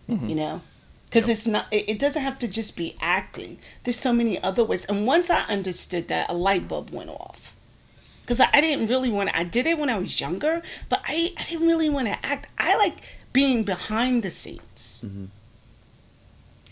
Mm-hmm. 0.09 0.29
You 0.29 0.35
know? 0.35 0.63
because 1.11 1.29
it's 1.29 1.47
not 1.47 1.67
it 1.73 1.99
doesn't 1.99 2.23
have 2.23 2.39
to 2.39 2.47
just 2.47 2.77
be 2.77 2.97
acting 3.01 3.59
there's 3.83 3.99
so 3.99 4.13
many 4.13 4.41
other 4.43 4.63
ways 4.63 4.85
and 4.85 5.07
once 5.07 5.29
i 5.29 5.41
understood 5.43 6.07
that 6.09 6.31
a 6.31 6.33
light 6.33 6.69
bulb 6.69 6.91
went 6.91 7.11
off 7.11 7.57
because 8.31 8.39
I, 8.39 8.49
I 8.53 8.61
didn't 8.61 8.87
really 8.87 9.11
want 9.11 9.29
to 9.29 9.37
i 9.37 9.43
did 9.43 9.67
it 9.67 9.77
when 9.77 9.91
i 9.91 9.99
was 9.99 10.21
younger 10.21 10.63
but 10.89 11.03
i, 11.05 11.33
I 11.37 11.43
didn't 11.43 11.67
really 11.67 11.91
want 11.91 12.07
to 12.07 12.17
act. 12.25 12.47
I 12.57 12.77
like 12.77 12.99
being 13.33 13.65
behind 13.65 14.23
the 14.23 14.31
scenes. 14.31 15.05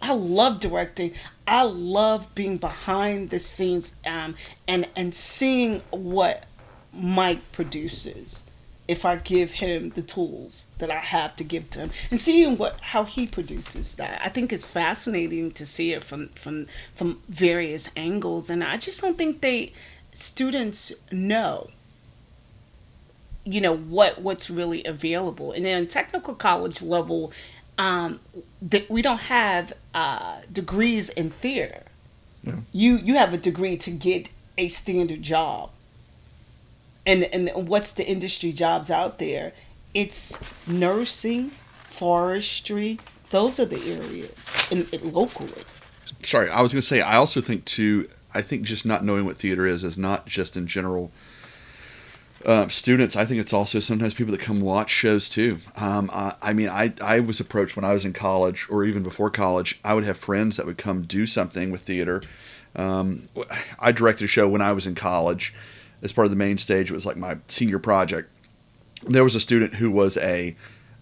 I 0.01 0.13
love 0.15 0.61
directing. 0.61 1.15
I 1.47 1.63
love 1.63 2.33
being 2.35 2.59
behind 2.59 3.31
the 3.31 3.41
scenes 3.41 3.97
um, 4.07 4.37
and 4.69 4.89
and 4.95 5.13
seeing 5.15 5.83
what 5.91 6.45
mike 6.93 7.53
produces 7.53 8.45
if 8.87 9.05
I 9.05 9.17
give 9.17 9.53
him 9.53 9.91
the 9.91 10.03
tools 10.03 10.67
that 10.79 10.91
I 10.91 10.97
have 10.97 11.37
to 11.37 11.45
give 11.45 11.69
to 11.71 11.81
him 11.81 11.91
and 12.11 12.19
seeing 12.19 12.57
what 12.57 12.79
how 12.81 13.05
he 13.05 13.27
produces 13.27 13.97
that. 13.97 14.21
I 14.25 14.29
think 14.29 14.53
it's 14.53 14.65
fascinating 14.65 15.51
to 15.53 15.67
see 15.67 15.93
it 15.93 16.05
from 16.05 16.29
from 16.31 16.69
from 16.95 17.21
various 17.29 17.91
angles 17.97 18.49
and 18.49 18.63
I 18.63 18.77
just 18.77 19.01
don't 19.01 19.19
think 19.19 19.41
they 19.41 19.73
students 20.19 20.93
know 21.13 21.71
you 23.45 23.61
know 23.61 23.75
what 23.75 24.21
what's 24.21 24.51
really 24.51 24.85
available. 24.85 25.53
And 25.53 25.65
then 25.65 25.87
technical 25.87 26.35
college 26.35 26.83
level 26.83 27.33
um 27.79 28.21
that 28.61 28.91
we 28.91 29.01
don't 29.01 29.21
have 29.21 29.73
uh 29.95 30.41
degrees 30.53 31.09
in 31.11 31.31
theater. 31.31 31.83
You 32.73 32.97
you 32.97 33.17
have 33.17 33.33
a 33.33 33.39
degree 33.39 33.77
to 33.79 33.91
get 33.91 34.31
a 34.57 34.69
standard 34.69 35.23
job 35.23 35.71
and 37.07 37.25
and 37.25 37.69
what's 37.69 37.93
the 37.93 38.07
industry 38.07 38.53
jobs 38.53 38.91
out 38.91 39.19
there 39.19 39.53
it's 39.95 40.39
nursing 40.67 41.51
forestry 41.91 42.99
those 43.31 43.61
are 43.61 43.67
the 43.67 43.81
areas 43.93 44.57
in, 44.71 44.87
in 44.93 45.13
locally 45.13 45.63
sorry, 46.23 46.51
I 46.51 46.61
was 46.61 46.73
going 46.73 46.81
to 46.81 46.87
say, 46.87 47.01
I 47.01 47.17
also 47.17 47.41
think 47.41 47.65
too. 47.65 48.09
I 48.35 48.43
think 48.43 48.63
just 48.63 48.85
not 48.85 49.05
knowing 49.05 49.25
what 49.25 49.39
theater 49.39 49.67
is 49.67 49.85
is 49.85 49.97
not 49.97 50.27
just 50.27 50.57
in 50.57 50.67
general 50.67 51.11
uh, 52.45 52.69
students. 52.69 53.17
I 53.17 53.25
think 53.25 53.41
it's 53.41 53.53
also 53.53 53.81
sometimes 53.81 54.15
people 54.15 54.33
that 54.33 54.41
come 54.41 54.61
watch 54.61 54.91
shows 54.91 55.29
too. 55.29 55.59
Um, 55.77 56.11
I, 56.13 56.35
I 56.41 56.53
mean, 56.53 56.69
I 56.69 56.93
I 57.01 57.21
was 57.21 57.41
approached 57.41 57.77
when 57.77 57.85
I 57.85 57.93
was 57.93 58.05
in 58.05 58.13
college 58.13 58.67
or 58.71 58.85
even 58.85 59.03
before 59.03 59.31
college. 59.31 59.81
I 59.85 59.95
would 59.95 60.05
have 60.05 60.19
friends 60.19 60.57
that 60.57 60.67
would 60.67 60.79
come 60.79 61.03
do 61.03 61.27
something 61.27 61.71
with 61.71 61.83
theater. 61.83 62.23
Um, 62.77 63.29
I 63.79 63.93
directed 63.93 64.25
a 64.25 64.29
show 64.29 64.49
when 64.49 64.61
I 64.61 64.73
was 64.73 64.87
in 64.87 64.95
college 64.95 65.55
as 66.03 66.13
part 66.13 66.27
of 66.27 66.31
the 66.31 66.37
main 66.37 66.59
stage. 66.59 66.91
It 66.91 66.95
was 66.95 67.07
like 67.07 67.17
my 67.17 67.39
senior 67.49 67.79
project. 67.79 68.31
There 69.03 69.25
was 69.25 69.35
a 69.35 69.41
student 69.41 69.75
who 69.77 69.91
was 69.91 70.17
a 70.19 70.57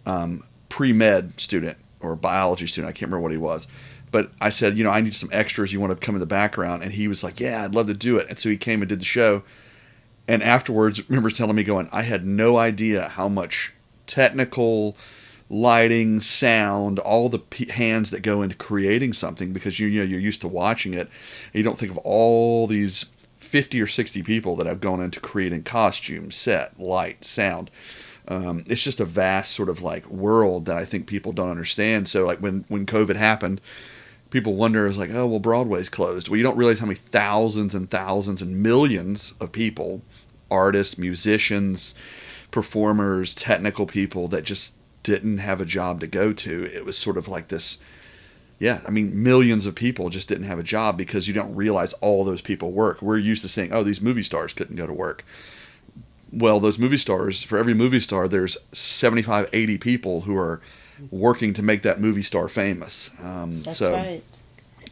um, 0.06 0.44
pre 0.68 0.92
med 0.92 1.38
student 1.38 1.76
or 2.00 2.16
biology 2.16 2.66
student. 2.66 2.88
I 2.88 2.92
can't 2.92 3.10
remember 3.10 3.22
what 3.22 3.32
he 3.32 3.38
was. 3.38 3.66
But 4.10 4.30
I 4.40 4.50
said, 4.50 4.78
you 4.78 4.84
know, 4.84 4.90
I 4.90 5.00
need 5.00 5.14
some 5.14 5.30
extras. 5.32 5.72
You 5.72 5.80
want 5.80 5.98
to 5.98 6.04
come 6.04 6.14
in 6.14 6.20
the 6.20 6.26
background? 6.26 6.82
And 6.82 6.92
he 6.92 7.08
was 7.08 7.24
like, 7.24 7.40
yeah, 7.40 7.64
I'd 7.64 7.74
love 7.74 7.86
to 7.88 7.94
do 7.94 8.16
it. 8.18 8.28
And 8.28 8.38
so 8.38 8.48
he 8.48 8.56
came 8.56 8.82
and 8.82 8.88
did 8.88 9.00
the 9.00 9.04
show. 9.04 9.42
And 10.28 10.42
afterwards, 10.42 11.08
remember 11.08 11.30
telling 11.30 11.56
me, 11.56 11.64
going, 11.64 11.88
I 11.92 12.02
had 12.02 12.26
no 12.26 12.56
idea 12.56 13.08
how 13.10 13.28
much 13.28 13.72
technical 14.06 14.96
lighting, 15.48 16.20
sound, 16.20 16.98
all 16.98 17.28
the 17.28 17.38
p- 17.38 17.70
hands 17.70 18.10
that 18.10 18.20
go 18.20 18.42
into 18.42 18.56
creating 18.56 19.12
something 19.12 19.52
because 19.52 19.78
you, 19.78 19.86
you 19.86 20.00
know 20.00 20.06
you're 20.06 20.20
used 20.20 20.40
to 20.40 20.48
watching 20.48 20.94
it. 20.94 21.08
You 21.52 21.62
don't 21.62 21.78
think 21.78 21.92
of 21.92 21.98
all 21.98 22.66
these 22.66 23.06
50 23.38 23.80
or 23.80 23.86
60 23.86 24.22
people 24.22 24.56
that 24.56 24.66
have 24.66 24.80
gone 24.80 25.00
into 25.00 25.20
creating 25.20 25.62
costumes, 25.62 26.34
set, 26.34 26.78
light, 26.80 27.24
sound. 27.24 27.70
Um, 28.28 28.64
it's 28.66 28.82
just 28.82 28.98
a 28.98 29.04
vast 29.04 29.54
sort 29.54 29.68
of 29.68 29.82
like 29.82 30.08
world 30.10 30.64
that 30.64 30.76
I 30.76 30.84
think 30.84 31.06
people 31.06 31.32
don't 31.32 31.50
understand. 31.50 32.08
So 32.08 32.26
like 32.26 32.40
when 32.40 32.64
when 32.66 32.84
COVID 32.84 33.14
happened, 33.14 33.60
people 34.36 34.54
wonder 34.54 34.86
is 34.86 34.98
like, 34.98 35.10
oh 35.10 35.26
well, 35.26 35.38
Broadway's 35.38 35.88
closed. 35.88 36.28
Well, 36.28 36.36
you 36.36 36.42
don't 36.42 36.56
realize 36.56 36.78
how 36.78 36.86
many 36.86 36.98
thousands 36.98 37.74
and 37.74 37.90
thousands 37.90 38.42
and 38.42 38.62
millions 38.62 39.34
of 39.40 39.52
people, 39.52 40.02
artists, 40.50 40.98
musicians, 40.98 41.94
performers, 42.50 43.34
technical 43.34 43.86
people 43.86 44.28
that 44.28 44.44
just 44.44 44.74
didn't 45.02 45.38
have 45.38 45.60
a 45.60 45.64
job 45.64 46.00
to 46.00 46.06
go 46.06 46.32
to. 46.32 46.64
It 46.74 46.84
was 46.84 46.98
sort 46.98 47.16
of 47.16 47.28
like 47.28 47.48
this. 47.48 47.78
Yeah, 48.58 48.80
I 48.86 48.90
mean, 48.90 49.22
millions 49.22 49.66
of 49.66 49.74
people 49.74 50.08
just 50.08 50.28
didn't 50.28 50.46
have 50.46 50.58
a 50.58 50.62
job 50.62 50.96
because 50.96 51.28
you 51.28 51.34
don't 51.34 51.54
realize 51.54 51.92
all 51.94 52.24
those 52.24 52.40
people 52.40 52.72
work. 52.72 53.02
We're 53.02 53.18
used 53.18 53.42
to 53.42 53.48
saying, 53.48 53.72
oh, 53.72 53.82
these 53.82 54.00
movie 54.00 54.22
stars 54.22 54.52
couldn't 54.52 54.76
go 54.76 54.86
to 54.86 54.92
work 54.92 55.24
well 56.32 56.58
those 56.58 56.78
movie 56.78 56.98
stars 56.98 57.42
for 57.42 57.56
every 57.56 57.72
movie 57.72 58.00
star 58.00 58.26
there's 58.26 58.56
75 58.72 59.48
80 59.52 59.78
people 59.78 60.22
who 60.22 60.36
are 60.36 60.60
working 61.10 61.54
to 61.54 61.62
make 61.62 61.82
that 61.82 62.00
movie 62.00 62.22
star 62.22 62.48
famous. 62.48 63.10
Um, 63.22 63.62
that's 63.62 63.78
so 63.78 63.92
right. 63.92 64.22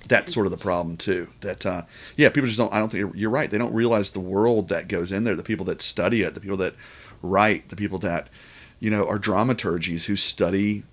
that's 0.08 0.32
sort 0.32 0.46
of 0.46 0.50
the 0.50 0.58
problem 0.58 0.96
too 0.96 1.28
that 1.40 1.64
uh, 1.64 1.82
yeah 2.16 2.28
people 2.28 2.46
just 2.46 2.58
don't 2.58 2.72
i 2.72 2.78
don't 2.78 2.90
think 2.90 3.00
you're, 3.00 3.16
you're 3.16 3.30
right. 3.30 3.50
They 3.50 3.58
don't 3.58 3.74
realize 3.74 4.10
the 4.10 4.20
world 4.20 4.68
that 4.68 4.88
goes 4.88 5.12
in 5.12 5.24
there 5.24 5.36
the 5.36 5.42
people 5.42 5.64
that 5.66 5.82
study 5.82 6.22
it 6.22 6.34
the 6.34 6.40
people 6.40 6.58
that 6.58 6.74
write 7.22 7.68
the 7.68 7.76
people 7.76 7.98
that 8.00 8.28
you 8.80 8.90
know 8.90 9.06
are 9.06 9.18
dramaturgies 9.18 10.04
who 10.04 10.16
study 10.16 10.84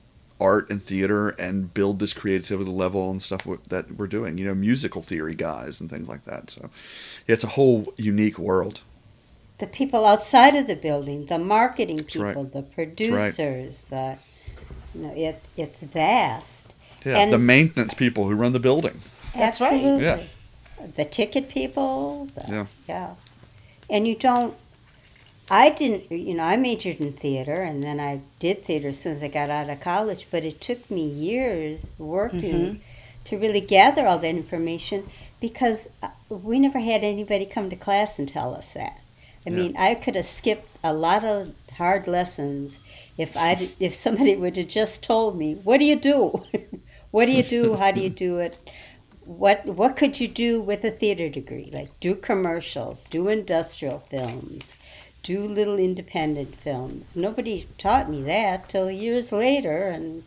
art 0.42 0.70
and 0.72 0.84
theater 0.84 1.30
and 1.30 1.74
build 1.74 2.00
this 2.00 2.14
creativity 2.14 2.70
level 2.70 3.12
and 3.12 3.22
stuff 3.22 3.46
that 3.68 3.92
we're 3.92 4.08
doing 4.08 4.38
you 4.38 4.46
know 4.46 4.56
musical 4.56 5.02
theory 5.02 5.36
guys 5.36 5.80
and 5.80 5.90
things 5.90 6.08
like 6.08 6.26
that. 6.26 6.50
So 6.50 6.70
yeah, 7.28 7.34
it's 7.34 7.44
a 7.44 7.48
whole 7.48 7.94
unique 7.96 8.40
world. 8.40 8.82
The 9.60 9.68
people 9.68 10.08
outside 10.08 10.56
of 10.56 10.66
the 10.66 10.76
building, 10.76 11.28
the 11.28 11.38
marketing 11.38 11.98
right. 11.98 12.08
people, 12.08 12.46
the 12.46 12.64
right. 12.64 12.74
producers, 12.74 13.82
the 13.92 14.18
you 14.94 15.02
know, 15.02 15.14
it, 15.16 15.42
it's 15.58 15.84
vast. 15.84 16.76
yeah 17.06 17.18
And- 17.18 17.34
the 17.34 17.38
maintenance 17.38 17.94
people 17.94 18.28
who 18.28 18.36
run 18.36 18.54
the 18.54 18.60
building 18.60 19.00
That's 19.36 19.62
right. 19.62 19.82
Yeah. 20.02 20.20
The 20.96 21.06
ticket 21.06 21.48
people. 21.50 22.28
The, 22.36 22.44
Yeah. 22.50 22.66
Yeah. 22.88 23.10
And 23.90 24.08
you 24.08 24.16
don't. 24.16 24.56
I 25.50 25.70
didn't. 25.70 26.10
You 26.12 26.34
know, 26.34 26.44
I 26.44 26.56
majored 26.58 27.00
in 27.00 27.14
theater, 27.14 27.62
and 27.62 27.84
then 27.84 28.00
I 28.00 28.22
did 28.40 28.64
theater 28.66 28.90
as 28.90 29.00
soon 29.00 29.12
as 29.14 29.22
I 29.24 29.28
got 29.28 29.50
out 29.50 29.70
of 29.70 29.80
college. 29.82 30.28
But 30.32 30.44
it 30.44 30.60
took 30.62 30.90
me 30.90 31.06
years 31.06 31.96
working 31.98 32.82
to 33.26 33.38
really 33.38 33.62
gather 33.62 34.08
all 34.08 34.18
that 34.20 34.30
information 34.30 35.10
because 35.40 35.90
uh, 36.02 36.10
we 36.30 36.58
never 36.60 36.80
had 36.80 37.04
anybody 37.04 37.46
come 37.46 37.70
to 37.70 37.76
class 37.76 38.18
and 38.18 38.28
tell 38.28 38.56
us 38.56 38.72
that. 38.74 39.00
I 39.46 39.50
Yeah. 39.50 39.56
mean, 39.56 39.76
I 39.78 39.96
could 39.96 40.16
have 40.16 40.26
skipped 40.26 40.78
a 40.84 40.94
lot 40.94 41.24
of 41.24 41.54
hard 41.78 42.08
lessons 42.08 42.80
if 43.18 43.36
I 43.38 43.70
if 43.80 43.94
somebody 43.94 44.36
would 44.36 44.58
have 44.58 44.68
just 44.68 45.04
told 45.04 45.38
me, 45.38 45.54
"What 45.56 45.78
do 45.80 45.86
you 45.86 45.96
do? 45.96 46.44
what 47.12 47.26
do 47.26 47.32
you 47.32 47.44
do? 47.44 47.76
How 47.76 47.92
do 47.92 48.02
you 48.02 48.10
do 48.10 48.40
it? 48.40 48.58
What 49.26 49.66
what 49.66 49.96
could 49.98 50.20
you 50.20 50.28
do 50.28 50.62
with 50.62 50.84
a 50.84 50.92
theater 50.92 51.30
degree? 51.30 51.70
Like 51.72 51.92
do 52.00 52.16
commercials, 52.16 53.06
do 53.10 53.28
industrial 53.28 54.00
films, 54.10 54.76
do 55.24 55.44
little 55.44 55.78
independent 55.80 56.56
films." 56.56 57.16
Nobody 57.16 57.68
taught 57.78 58.10
me 58.10 58.22
that 58.24 58.70
till 58.70 58.90
years 58.92 59.32
later, 59.32 59.88
and 59.90 60.24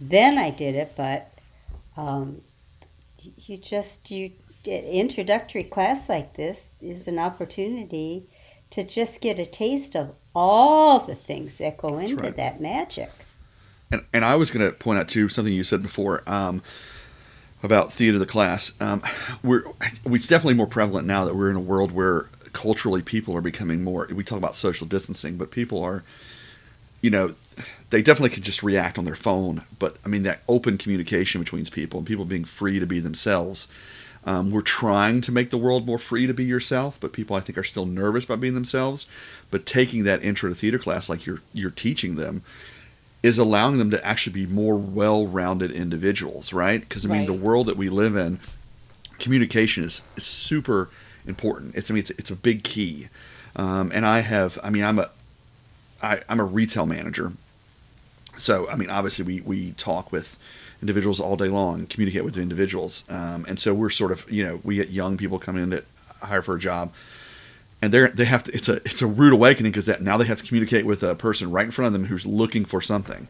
then 0.00 0.38
I 0.38 0.50
did 0.50 0.74
it. 0.74 0.92
But 0.96 1.30
um, 1.96 2.42
you- 3.22 3.32
you 3.46 3.56
just 3.56 4.10
you 4.10 4.32
introductory 4.70 5.64
class 5.64 6.08
like 6.08 6.36
this 6.36 6.70
is 6.80 7.06
an 7.08 7.18
opportunity 7.18 8.28
to 8.70 8.84
just 8.84 9.20
get 9.20 9.38
a 9.38 9.46
taste 9.46 9.96
of 9.96 10.14
all 10.34 11.00
the 11.00 11.14
things 11.14 11.58
that 11.58 11.78
go 11.78 11.98
into 11.98 12.16
right. 12.16 12.36
that 12.36 12.60
magic. 12.60 13.10
And, 13.90 14.04
and 14.12 14.24
I 14.24 14.36
was 14.36 14.50
going 14.50 14.66
to 14.66 14.76
point 14.76 14.98
out 14.98 15.08
too 15.08 15.28
something 15.28 15.52
you 15.52 15.64
said 15.64 15.82
before 15.82 16.22
um, 16.26 16.62
about 17.62 17.92
theater, 17.92 18.18
the 18.18 18.26
class. 18.26 18.72
Um, 18.80 19.02
we're 19.42 19.64
it's 20.04 20.28
definitely 20.28 20.54
more 20.54 20.66
prevalent 20.66 21.06
now 21.06 21.24
that 21.24 21.34
we're 21.34 21.50
in 21.50 21.56
a 21.56 21.60
world 21.60 21.92
where 21.92 22.28
culturally 22.52 23.02
people 23.02 23.36
are 23.36 23.40
becoming 23.40 23.82
more. 23.82 24.08
We 24.12 24.24
talk 24.24 24.38
about 24.38 24.56
social 24.56 24.86
distancing, 24.86 25.36
but 25.36 25.50
people 25.50 25.82
are, 25.82 26.04
you 27.00 27.10
know, 27.10 27.34
they 27.90 28.02
definitely 28.02 28.30
can 28.30 28.42
just 28.42 28.62
react 28.62 28.98
on 28.98 29.04
their 29.04 29.14
phone. 29.14 29.64
But 29.78 29.96
I 30.04 30.08
mean 30.08 30.22
that 30.24 30.40
open 30.48 30.76
communication 30.76 31.40
between 31.40 31.64
people 31.66 31.98
and 31.98 32.06
people 32.06 32.26
being 32.26 32.44
free 32.44 32.78
to 32.78 32.86
be 32.86 33.00
themselves. 33.00 33.66
Um, 34.28 34.50
we're 34.50 34.60
trying 34.60 35.22
to 35.22 35.32
make 35.32 35.48
the 35.48 35.56
world 35.56 35.86
more 35.86 35.98
free 35.98 36.26
to 36.26 36.34
be 36.34 36.44
yourself, 36.44 36.98
but 37.00 37.14
people 37.14 37.34
I 37.34 37.40
think 37.40 37.56
are 37.56 37.64
still 37.64 37.86
nervous 37.86 38.26
about 38.26 38.42
being 38.42 38.52
themselves. 38.52 39.06
But 39.50 39.64
taking 39.64 40.04
that 40.04 40.22
intro 40.22 40.50
to 40.50 40.54
theater 40.54 40.78
class, 40.78 41.08
like 41.08 41.24
you're 41.24 41.40
you're 41.54 41.70
teaching 41.70 42.16
them, 42.16 42.42
is 43.22 43.38
allowing 43.38 43.78
them 43.78 43.90
to 43.90 44.06
actually 44.06 44.34
be 44.34 44.46
more 44.46 44.76
well-rounded 44.76 45.70
individuals, 45.70 46.52
right? 46.52 46.82
Because 46.82 47.06
I 47.06 47.08
mean, 47.08 47.24
the 47.24 47.32
world 47.32 47.68
that 47.68 47.78
we 47.78 47.88
live 47.88 48.16
in, 48.16 48.38
communication 49.18 49.84
is, 49.84 50.02
is 50.14 50.24
super 50.24 50.90
important. 51.26 51.74
It's 51.74 51.90
I 51.90 51.94
mean, 51.94 52.02
it's, 52.02 52.10
it's 52.10 52.30
a 52.30 52.36
big 52.36 52.64
key. 52.64 53.08
Um, 53.56 53.90
and 53.94 54.04
I 54.04 54.20
have, 54.20 54.58
I 54.62 54.68
mean, 54.68 54.84
I'm 54.84 54.98
a, 54.98 55.10
I, 56.02 56.20
I'm 56.28 56.38
a 56.38 56.44
retail 56.44 56.84
manager, 56.84 57.32
so 58.36 58.68
I 58.68 58.76
mean, 58.76 58.90
obviously 58.90 59.24
we 59.24 59.40
we 59.40 59.72
talk 59.72 60.12
with 60.12 60.36
individuals 60.80 61.18
all 61.20 61.36
day 61.36 61.48
long, 61.48 61.86
communicate 61.86 62.24
with 62.24 62.36
individuals, 62.38 63.04
um, 63.08 63.44
and 63.48 63.58
so 63.58 63.74
we're 63.74 63.90
sort 63.90 64.12
of, 64.12 64.30
you 64.30 64.44
know, 64.44 64.60
we 64.64 64.76
get 64.76 64.90
young 64.90 65.16
people 65.16 65.38
coming 65.38 65.62
in 65.64 65.70
to 65.70 65.84
hire 66.20 66.42
for 66.42 66.56
a 66.56 66.58
job 66.58 66.92
and 67.80 67.92
they're 67.94 68.08
they 68.08 68.24
have 68.24 68.42
to 68.42 68.52
it's 68.52 68.68
a 68.68 68.76
it's 68.84 69.00
a 69.02 69.06
rude 69.06 69.32
awakening 69.32 69.70
because 69.70 69.86
that 69.86 70.02
now 70.02 70.16
they 70.16 70.24
have 70.24 70.38
to 70.38 70.44
communicate 70.44 70.84
with 70.84 71.00
a 71.04 71.14
person 71.14 71.48
right 71.50 71.64
in 71.64 71.70
front 71.70 71.86
of 71.86 71.92
them 71.92 72.06
who's 72.06 72.26
looking 72.26 72.64
for 72.64 72.80
something. 72.80 73.28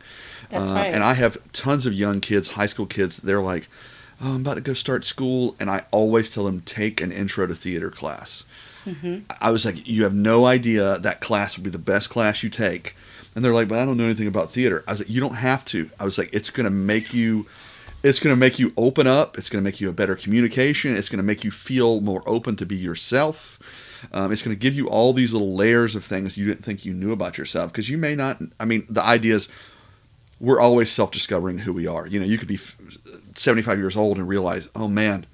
That's 0.49 0.71
Uh, 0.71 0.75
right. 0.75 0.95
and 0.95 1.05
i 1.05 1.13
have 1.13 1.37
tons 1.53 1.85
of 1.85 1.93
young 1.93 2.23
kids 2.23 2.49
high 2.49 2.65
school 2.65 2.87
kids 2.87 3.19
they're 3.19 3.43
like 3.43 3.69
oh, 4.23 4.35
i'm 4.37 4.41
about 4.41 4.55
to 4.55 4.63
go 4.63 4.73
start 4.73 5.05
school 5.05 5.55
and 5.61 5.69
i 5.69 5.85
always 5.91 6.31
tell 6.31 6.45
them 6.45 6.63
take 6.63 7.03
an 7.03 7.13
intro 7.13 7.47
to 7.47 7.55
theater 7.55 7.91
class. 7.91 8.45
I 9.39 9.51
was 9.51 9.67
like 9.67 9.87
you 9.87 10.05
have 10.05 10.15
no 10.15 10.47
idea 10.47 10.99
that 10.99 11.21
class 11.21 11.59
will 11.59 11.65
be 11.65 11.69
the 11.71 11.79
best 11.79 12.09
class 12.09 12.43
you 12.43 12.49
take 12.49 12.97
and 13.35 13.45
they're 13.45 13.55
like 13.55 13.69
but 13.69 13.79
i 13.79 13.85
don't 13.85 13.97
know 13.97 14.05
anything 14.05 14.27
about 14.27 14.53
theater. 14.53 14.85
I 14.87 14.93
was 14.93 15.01
like 15.01 15.11
you 15.11 15.21
don't 15.21 15.37
have 15.37 15.64
to. 15.67 15.91
I 15.99 16.05
was 16.05 16.19
like 16.19 16.31
it's 16.33 16.51
going 16.51 16.64
to 16.64 16.71
make 16.71 17.12
you 17.12 17.47
it's 18.03 18.21
going 18.21 18.33
to 18.33 18.37
make 18.37 18.59
you 18.59 18.73
open 18.77 19.07
up. 19.07 19.37
It's 19.38 19.51
going 19.51 19.62
to 19.62 19.69
make 19.69 19.81
you 19.81 19.88
a 19.88 19.93
better 19.93 20.14
communication. 20.14 20.95
It's 20.95 21.09
going 21.09 21.19
to 21.19 21.25
make 21.25 21.43
you 21.43 21.51
feel 21.51 22.01
more 22.01 22.23
open 22.27 22.55
to 22.57 22.67
be 22.67 22.77
yourself. 22.77 23.59
Um, 24.12 24.31
it's 24.31 24.43
going 24.43 24.55
to 24.55 24.61
give 24.61 24.75
you 24.75 24.88
all 24.88 25.12
these 25.12 25.33
little 25.33 25.57
layers 25.57 25.97
of 25.97 26.05
things 26.05 26.37
you 26.37 26.47
didn't 26.47 26.64
think 26.64 26.85
you 26.85 26.95
knew 26.95 27.11
about 27.11 27.37
yourself. 27.37 27.73
Because 27.73 27.88
you 27.88 27.99
may 27.99 28.14
not 28.14 28.41
i 28.61 28.64
mean 28.64 28.87
the 28.88 29.03
idea 29.03 29.35
is 29.35 29.49
we're 30.41 30.61
always 30.61 30.91
self-discovering 30.91 31.59
who 31.59 31.73
we 31.73 31.87
are. 31.87 32.07
You 32.07 32.21
know 32.21 32.27
you 32.27 32.38
could 32.38 32.49
be 32.49 32.61
75 33.35 33.79
years 33.79 33.97
old 33.97 34.19
and 34.19 34.29
realize 34.29 34.69
oh 34.75 34.88
man 34.88 35.27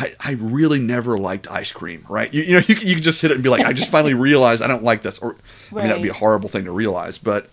I, 0.00 0.14
I 0.20 0.32
really 0.34 0.78
never 0.78 1.18
liked 1.18 1.50
ice 1.50 1.72
cream, 1.72 2.06
right? 2.08 2.32
You, 2.32 2.42
you 2.42 2.52
know, 2.54 2.62
you, 2.68 2.74
can- 2.76 2.86
you 2.86 2.94
can 2.94 3.02
just 3.02 3.20
hit 3.20 3.32
it 3.32 3.34
and 3.34 3.42
be 3.42 3.50
like, 3.50 3.66
I 3.66 3.72
just 3.72 3.90
finally 3.90 4.14
realized 4.28 4.62
I 4.62 4.68
don't 4.68 4.84
like 4.84 5.02
this. 5.02 5.18
Or, 5.18 5.34
I 5.72 5.74
mean, 5.74 5.86
that 5.88 5.96
would 5.96 6.02
be 6.04 6.08
a 6.08 6.14
horrible 6.14 6.48
thing 6.48 6.64
to 6.66 6.70
realize. 6.72 7.18
But 7.18 7.48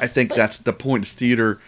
I 0.00 0.06
think 0.06 0.34
that's 0.34 0.56
the 0.58 0.72
point 0.72 1.04
is 1.04 1.12
theater, 1.12 1.60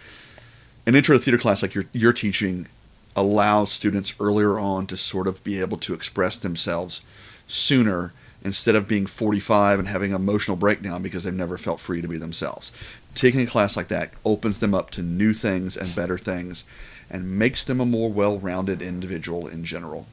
an 0.87 0.95
intro 0.95 1.17
to 1.17 1.23
theater 1.23 1.37
class 1.37 1.61
like 1.61 1.75
you're, 1.75 1.85
you're 1.93 2.13
teaching 2.13 2.67
allows 3.15 3.71
students 3.71 4.15
earlier 4.19 4.57
on 4.57 4.87
to 4.87 4.97
sort 4.97 5.27
of 5.27 5.43
be 5.43 5.59
able 5.59 5.77
to 5.77 5.93
express 5.93 6.35
themselves 6.37 7.01
sooner 7.47 8.11
instead 8.43 8.73
of 8.73 8.87
being 8.87 9.05
45 9.05 9.77
and 9.77 9.87
having 9.87 10.11
an 10.11 10.15
emotional 10.15 10.57
breakdown 10.57 11.03
because 11.03 11.25
they've 11.25 11.33
never 11.33 11.57
felt 11.59 11.79
free 11.79 12.01
to 12.01 12.07
be 12.07 12.17
themselves. 12.17 12.71
Taking 13.13 13.41
a 13.41 13.45
class 13.45 13.77
like 13.77 13.89
that 13.89 14.11
opens 14.25 14.57
them 14.57 14.73
up 14.73 14.89
to 14.91 15.03
new 15.03 15.33
things 15.33 15.77
and 15.77 15.93
better 15.95 16.17
things 16.17 16.63
and 17.11 17.37
makes 17.37 17.63
them 17.63 17.79
a 17.79 17.85
more 17.85 18.11
well-rounded 18.11 18.81
individual 18.81 19.47
in 19.47 19.63
general. 19.65 20.07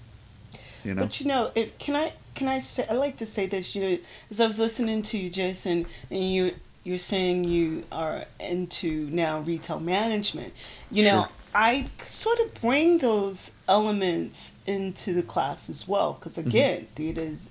You 0.84 0.94
know? 0.94 1.02
But 1.02 1.20
you 1.20 1.26
know, 1.26 1.50
if 1.54 1.78
can 1.78 1.96
I 1.96 2.12
can 2.34 2.48
I 2.48 2.58
say 2.58 2.86
I 2.90 2.94
like 2.94 3.16
to 3.18 3.26
say 3.26 3.46
this, 3.46 3.74
you 3.74 3.82
know, 3.82 3.98
as 4.30 4.40
I 4.40 4.46
was 4.46 4.58
listening 4.58 5.02
to 5.02 5.16
you, 5.16 5.30
Jason, 5.30 5.86
and 6.10 6.34
you 6.34 6.54
you're 6.84 6.98
saying 6.98 7.44
you 7.44 7.84
are 7.92 8.24
into 8.40 9.08
now 9.10 9.40
retail 9.40 9.80
management. 9.80 10.52
You 10.90 11.04
know, 11.04 11.22
Sure. 11.22 11.28
I 11.54 11.86
sort 12.06 12.40
of 12.40 12.54
bring 12.60 12.98
those 12.98 13.52
elements 13.68 14.54
into 14.66 15.12
the 15.12 15.22
class 15.22 15.70
as 15.70 15.88
well, 15.88 16.14
because 16.14 16.36
mm-hmm. 16.36 16.48
again, 16.48 16.86
theater 16.94 17.22
is 17.22 17.50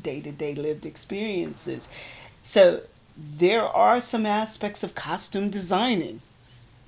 day 0.00 0.20
to 0.20 0.32
day 0.32 0.54
lived 0.54 0.84
experiences. 0.84 1.88
So 2.42 2.82
there 3.16 3.64
are 3.64 4.00
some 4.00 4.26
aspects 4.26 4.82
of 4.82 4.94
costume 4.94 5.50
designing 5.50 6.20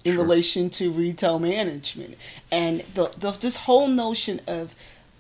in 0.05 0.15
Sure. 0.15 0.23
relation 0.23 0.71
to 0.71 0.91
retail 0.91 1.39
management 1.39 2.17
and 2.51 2.81
the, 2.95 3.11
the, 3.19 3.31
this 3.33 3.57
whole 3.57 3.89
notion 3.89 4.41
of 4.47 4.75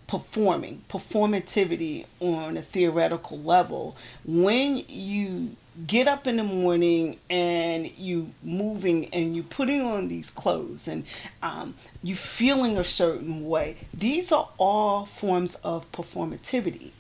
performing 0.07 0.83
performativity 0.88 2.05
on 2.19 2.57
a 2.57 2.62
theoretical 2.62 3.38
level 3.40 3.97
when 4.25 4.83
you 4.88 5.55
get 5.87 6.09
up 6.09 6.27
in 6.27 6.37
the 6.37 6.43
morning 6.45 7.16
and 7.31 7.90
you 7.97 8.33
moving 8.43 9.07
and 9.14 9.37
you 9.37 9.43
putting 9.43 9.83
on 9.83 10.09
these 10.09 10.31
clothes 10.31 10.88
and 10.88 11.05
um, 11.43 11.75
you 12.03 12.16
feeling 12.16 12.77
a 12.77 12.85
certain 12.85 13.47
way 13.47 13.77
these 13.95 14.33
are 14.33 14.49
all 14.59 15.07
forms 15.07 15.55
of 15.57 15.90
performativity 15.93 16.90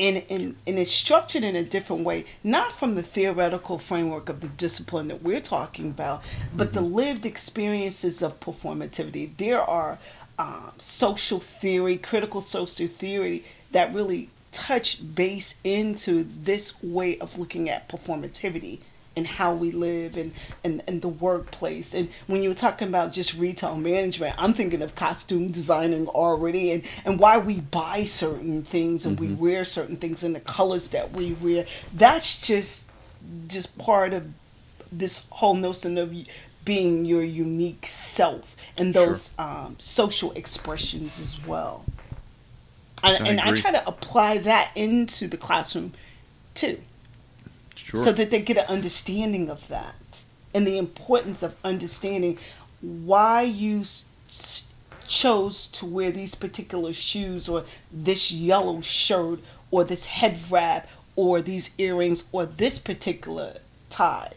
and, 0.00 0.24
and, 0.30 0.56
and 0.66 0.78
it's 0.78 0.90
structured 0.90 1.44
in 1.44 1.54
a 1.54 1.62
different 1.62 2.04
way, 2.04 2.24
not 2.42 2.72
from 2.72 2.94
the 2.94 3.02
theoretical 3.02 3.78
framework 3.78 4.30
of 4.30 4.40
the 4.40 4.48
discipline 4.48 5.08
that 5.08 5.22
we're 5.22 5.40
talking 5.40 5.90
about, 5.90 6.22
but 6.56 6.72
the 6.72 6.80
lived 6.80 7.26
experiences 7.26 8.22
of 8.22 8.40
performativity. 8.40 9.36
There 9.36 9.60
are 9.60 9.98
um, 10.38 10.72
social 10.78 11.38
theory, 11.38 11.98
critical 11.98 12.40
social 12.40 12.86
theory 12.86 13.44
that 13.72 13.92
really 13.92 14.30
touch 14.52 15.14
base 15.14 15.54
into 15.64 16.26
this 16.42 16.82
way 16.82 17.18
of 17.18 17.38
looking 17.38 17.68
at 17.68 17.86
performativity 17.86 18.80
and 19.20 19.26
how 19.26 19.52
we 19.52 19.70
live 19.70 20.16
and, 20.16 20.32
and, 20.64 20.82
and 20.86 21.02
the 21.02 21.08
workplace. 21.08 21.92
And 21.92 22.08
when 22.26 22.42
you 22.42 22.48
were 22.48 22.54
talking 22.54 22.88
about 22.88 23.12
just 23.12 23.34
retail 23.34 23.76
management, 23.76 24.34
I'm 24.38 24.54
thinking 24.54 24.80
of 24.80 24.94
costume 24.94 25.48
designing 25.48 26.08
already 26.08 26.72
and, 26.72 26.82
and 27.04 27.18
why 27.18 27.36
we 27.36 27.60
buy 27.60 28.04
certain 28.04 28.62
things 28.62 29.04
and 29.04 29.20
we 29.20 29.28
wear 29.28 29.66
certain 29.66 29.96
things 29.96 30.24
and 30.24 30.34
the 30.34 30.40
colors 30.40 30.88
that 30.88 31.12
we 31.12 31.32
wear. 31.34 31.66
That's 31.92 32.40
just 32.40 32.88
just 33.46 33.76
part 33.76 34.14
of 34.14 34.26
this 34.90 35.26
whole 35.28 35.54
notion 35.54 35.98
of 35.98 36.14
being 36.64 37.04
your 37.04 37.22
unique 37.22 37.86
self 37.86 38.56
and 38.78 38.94
those 38.94 39.32
um, 39.38 39.76
social 39.78 40.32
expressions 40.32 41.20
as 41.20 41.46
well. 41.46 41.84
And, 43.04 43.22
I 43.22 43.28
and 43.28 43.40
I 43.40 43.52
try 43.52 43.70
to 43.70 43.86
apply 43.86 44.38
that 44.38 44.70
into 44.74 45.28
the 45.28 45.36
classroom 45.36 45.92
too 46.54 46.80
Sure. 47.90 48.04
so 48.04 48.12
that 48.12 48.30
they 48.30 48.40
get 48.40 48.56
an 48.58 48.66
understanding 48.66 49.50
of 49.50 49.66
that 49.68 50.24
and 50.54 50.66
the 50.66 50.78
importance 50.78 51.42
of 51.42 51.56
understanding 51.64 52.38
why 52.80 53.42
you 53.42 53.80
s- 53.80 54.04
s- 54.28 54.66
chose 55.06 55.66
to 55.68 55.84
wear 55.86 56.10
these 56.12 56.34
particular 56.34 56.92
shoes 56.92 57.48
or 57.48 57.64
this 57.92 58.30
yellow 58.30 58.80
shirt 58.80 59.40
or 59.72 59.82
this 59.84 60.06
head 60.06 60.38
wrap 60.50 60.88
or 61.16 61.42
these 61.42 61.70
earrings 61.78 62.24
or 62.32 62.46
this 62.46 62.78
particular 62.78 63.58
tie. 63.88 64.32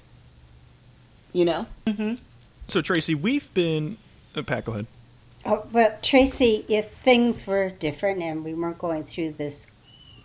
You 1.32 1.46
know? 1.46 1.66
Mhm. 1.88 2.20
So 2.68 2.82
Tracey, 2.82 3.14
we've 3.16 3.54
been. 3.54 3.98
Uh, 4.36 4.42
Pat, 4.42 4.66
go 4.66 4.72
ahead. 4.74 4.88
Oh, 5.46 5.66
well, 5.72 5.96
Tracey, 6.02 6.66
if 6.68 6.92
things 6.92 7.46
were 7.46 7.70
different 7.70 8.22
and 8.24 8.44
we 8.44 8.54
weren't 8.54 8.78
going 8.78 9.04
through 9.04 9.34
this 9.34 9.68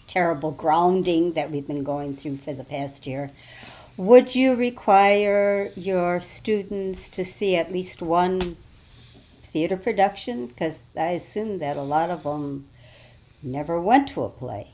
terrible 0.08 0.50
grounding 0.50 1.34
that 1.34 1.50
we've 1.50 1.66
been 1.66 1.84
going 1.84 2.16
through 2.16 2.38
for 2.38 2.52
the 2.52 2.64
past 2.64 3.06
year, 3.06 3.30
would 3.96 4.34
you 4.34 4.54
require 4.54 5.72
your 5.76 6.20
students 6.20 7.08
to 7.10 7.24
see 7.24 7.56
at 7.56 7.72
least 7.72 8.00
one 8.00 8.56
theater 9.42 9.76
production? 9.76 10.46
Because 10.46 10.82
I 10.96 11.10
assume 11.10 11.58
that 11.58 11.76
a 11.76 11.82
lot 11.82 12.10
of 12.10 12.22
them 12.22 12.68
never 13.42 13.80
went 13.80 14.08
to 14.10 14.22
a 14.22 14.28
play. 14.28 14.68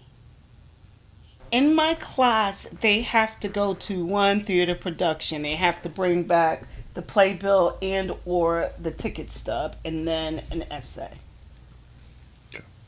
In 1.50 1.74
my 1.74 1.94
class, 1.94 2.64
they 2.64 3.02
have 3.02 3.38
to 3.40 3.48
go 3.48 3.74
to 3.74 4.04
one 4.04 4.40
theater 4.40 4.74
production. 4.74 5.42
They 5.42 5.54
have 5.54 5.80
to 5.82 5.88
bring 5.88 6.24
back 6.24 6.66
the 6.94 7.02
playbill 7.02 7.78
and 7.80 8.12
or 8.24 8.72
the 8.78 8.90
ticket 8.90 9.30
stub 9.30 9.76
and 9.84 10.06
then 10.06 10.42
an 10.50 10.64
essay. 10.70 11.12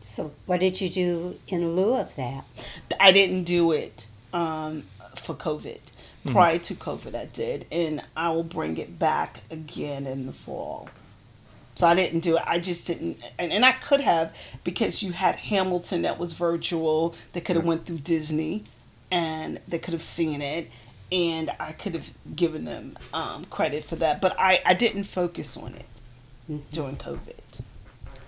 So, 0.07 0.31
what 0.47 0.61
did 0.61 0.81
you 0.81 0.89
do 0.89 1.37
in 1.49 1.75
lieu 1.75 1.97
of 1.97 2.15
that? 2.15 2.45
I 3.01 3.11
didn't 3.11 3.43
do 3.43 3.73
it 3.73 4.07
um, 4.33 4.85
for 5.17 5.35
COVID. 5.35 5.81
Prior 6.27 6.59
to 6.59 6.75
COVID, 6.75 7.15
I 7.17 7.27
did, 7.27 7.67
and 7.73 8.03
I 8.17 8.31
will 8.31 8.43
bring 8.45 8.77
it 8.79 8.99
back 9.01 9.41
again 9.51 10.07
in 10.07 10.27
the 10.27 10.33
fall. 10.33 10.89
So 11.75 11.87
I 11.89 11.95
didn't 11.95 12.21
do 12.21 12.37
it. 12.37 12.43
I 12.47 12.59
just 12.59 12.87
didn't, 12.87 13.19
and, 13.39 13.53
and 13.53 13.65
I 13.65 13.73
could 13.73 14.01
have 14.01 14.35
because 14.65 15.03
you 15.03 15.13
had 15.13 15.37
Hamilton 15.37 16.03
that 16.03 16.19
was 16.19 16.33
virtual. 16.33 17.15
They 17.33 17.41
could 17.41 17.55
have 17.57 17.65
went 17.65 17.87
through 17.87 17.99
Disney, 17.99 18.65
and 19.11 19.61
they 19.69 19.79
could 19.79 19.93
have 19.93 20.03
seen 20.03 20.41
it, 20.41 20.69
and 21.13 21.51
I 21.61 21.73
could 21.73 21.95
have 21.95 22.11
given 22.35 22.65
them 22.65 22.97
um, 23.13 23.45
credit 23.47 23.85
for 23.85 23.97
that. 23.97 24.21
But 24.21 24.37
I, 24.39 24.63
I 24.67 24.75
didn't 24.75 25.05
focus 25.05 25.57
on 25.57 25.75
it 25.75 26.61
during 26.73 26.97
COVID. 26.97 27.61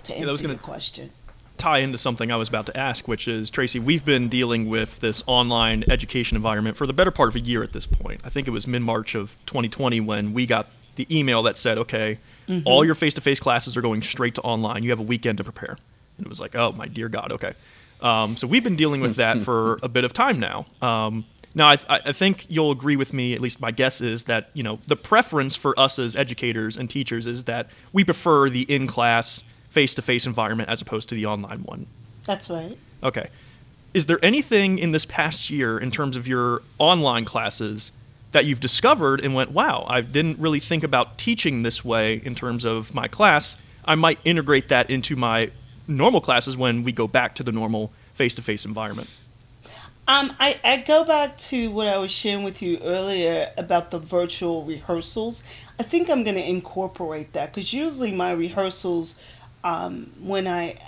To 0.04 0.12
answer 0.14 0.26
that 0.26 0.32
was 0.32 0.42
gonna- 0.42 0.54
your 0.54 0.62
question. 0.62 1.10
Tie 1.58 1.78
into 1.78 1.98
something 1.98 2.30
I 2.30 2.36
was 2.36 2.48
about 2.48 2.66
to 2.66 2.76
ask, 2.76 3.08
which 3.08 3.26
is 3.28 3.50
Tracey, 3.50 3.80
we've 3.80 4.04
been 4.04 4.28
dealing 4.28 4.68
with 4.68 5.00
this 5.00 5.22
online 5.26 5.84
education 5.88 6.36
environment 6.36 6.76
for 6.76 6.86
the 6.86 6.92
better 6.92 7.10
part 7.10 7.28
of 7.28 7.34
a 7.36 7.40
year 7.40 7.62
at 7.62 7.72
this 7.72 7.86
point. 7.86 8.20
I 8.24 8.30
think 8.30 8.46
it 8.46 8.52
was 8.52 8.66
mid 8.66 8.82
March 8.82 9.14
of 9.14 9.36
2020 9.46 10.00
when 10.00 10.32
we 10.32 10.46
got 10.46 10.68
the 10.94 11.06
email 11.16 11.42
that 11.42 11.58
said, 11.58 11.78
okay, 11.78 12.18
all 12.64 12.84
your 12.84 12.94
face 12.94 13.14
to 13.14 13.20
face 13.20 13.40
classes 13.40 13.76
are 13.76 13.82
going 13.82 14.02
straight 14.02 14.34
to 14.36 14.42
online. 14.42 14.82
You 14.82 14.90
have 14.90 15.00
a 15.00 15.04
weekend 15.04 15.38
to 15.38 15.44
prepare. 15.44 15.76
And 16.16 16.26
it 16.26 16.28
was 16.28 16.40
like, 16.40 16.54
oh, 16.56 16.72
my 16.72 16.86
dear 16.86 17.08
God, 17.08 17.32
okay. 17.32 17.54
Um, 18.00 18.36
so 18.36 18.46
we've 18.46 18.64
been 18.64 18.76
dealing 18.76 19.00
with 19.00 19.16
that 19.16 19.40
for 19.42 19.78
a 19.82 19.88
bit 19.88 20.04
of 20.04 20.12
time 20.12 20.40
now. 20.40 20.66
Um, 20.80 21.24
now, 21.54 21.68
I, 21.68 21.78
I 21.88 22.12
think 22.12 22.46
you'll 22.48 22.70
agree 22.70 22.96
with 22.96 23.12
me. 23.12 23.34
At 23.34 23.40
least 23.40 23.60
my 23.60 23.70
guess 23.70 24.00
is 24.00 24.24
that 24.24 24.50
you 24.54 24.62
know 24.62 24.78
the 24.86 24.96
preference 24.96 25.56
for 25.56 25.78
us 25.78 25.98
as 25.98 26.14
educators 26.14 26.76
and 26.76 26.88
teachers 26.88 27.26
is 27.26 27.44
that 27.44 27.68
we 27.92 28.04
prefer 28.04 28.48
the 28.48 28.62
in-class, 28.62 29.42
face-to-face 29.78 30.26
environment 30.26 30.68
as 30.68 30.82
opposed 30.82 31.08
to 31.08 31.14
the 31.14 31.24
online 31.24 31.60
one. 31.60 31.86
That's 32.26 32.50
right. 32.50 32.76
Okay. 33.00 33.28
Is 33.94 34.06
there 34.06 34.18
anything 34.24 34.80
in 34.80 34.90
this 34.90 35.04
past 35.04 35.50
year 35.50 35.78
in 35.78 35.92
terms 35.92 36.16
of 36.16 36.26
your 36.26 36.62
online 36.78 37.24
classes 37.24 37.92
that 38.32 38.44
you've 38.44 38.58
discovered 38.58 39.20
and 39.24 39.36
went, 39.36 39.52
wow, 39.52 39.86
I 39.88 40.00
didn't 40.00 40.40
really 40.40 40.58
think 40.58 40.82
about 40.82 41.16
teaching 41.16 41.62
this 41.62 41.84
way 41.84 42.20
in 42.24 42.34
terms 42.34 42.64
of 42.64 42.92
my 42.92 43.06
class? 43.06 43.56
I 43.84 43.94
might 43.94 44.18
integrate 44.24 44.66
that 44.68 44.90
into 44.90 45.14
my 45.14 45.52
normal 45.86 46.20
classes 46.20 46.56
when 46.56 46.82
we 46.82 46.90
go 46.90 47.06
back 47.06 47.36
to 47.36 47.44
the 47.44 47.52
normal 47.52 47.92
face 48.14 48.34
to 48.34 48.42
face 48.42 48.64
environment. 48.64 49.08
Um, 50.08 50.34
I, 50.40 50.58
I 50.64 50.78
go 50.78 51.04
back 51.04 51.36
to 51.36 51.70
what 51.70 51.86
I 51.86 51.98
was 51.98 52.10
sharing 52.10 52.42
with 52.42 52.62
you 52.62 52.78
earlier 52.78 53.52
about 53.56 53.90
the 53.90 54.00
virtual 54.00 54.64
rehearsals. 54.64 55.44
I 55.78 55.82
think 55.84 56.10
I'm 56.10 56.24
going 56.24 56.36
to 56.36 56.48
incorporate 56.48 57.34
that 57.34 57.52
because 57.52 57.72
usually 57.72 58.10
my 58.10 58.32
rehearsals, 58.32 59.16
um, 59.64 60.12
when 60.20 60.46
I 60.46 60.78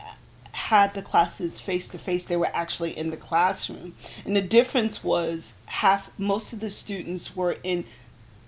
had 0.53 0.95
the 0.95 1.03
classes 1.03 1.61
face 1.61 1.89
to 1.89 1.99
face, 1.99 2.25
they 2.25 2.37
were 2.37 2.51
actually 2.53 2.97
in 2.97 3.11
the 3.11 3.17
classroom. 3.17 3.95
And 4.25 4.35
the 4.35 4.43
difference 4.43 5.05
was 5.05 5.55
half, 5.67 6.11
most 6.19 6.53
of 6.53 6.61
the 6.61 6.71
students 6.71 7.37
were 7.37 7.57
in 7.63 7.85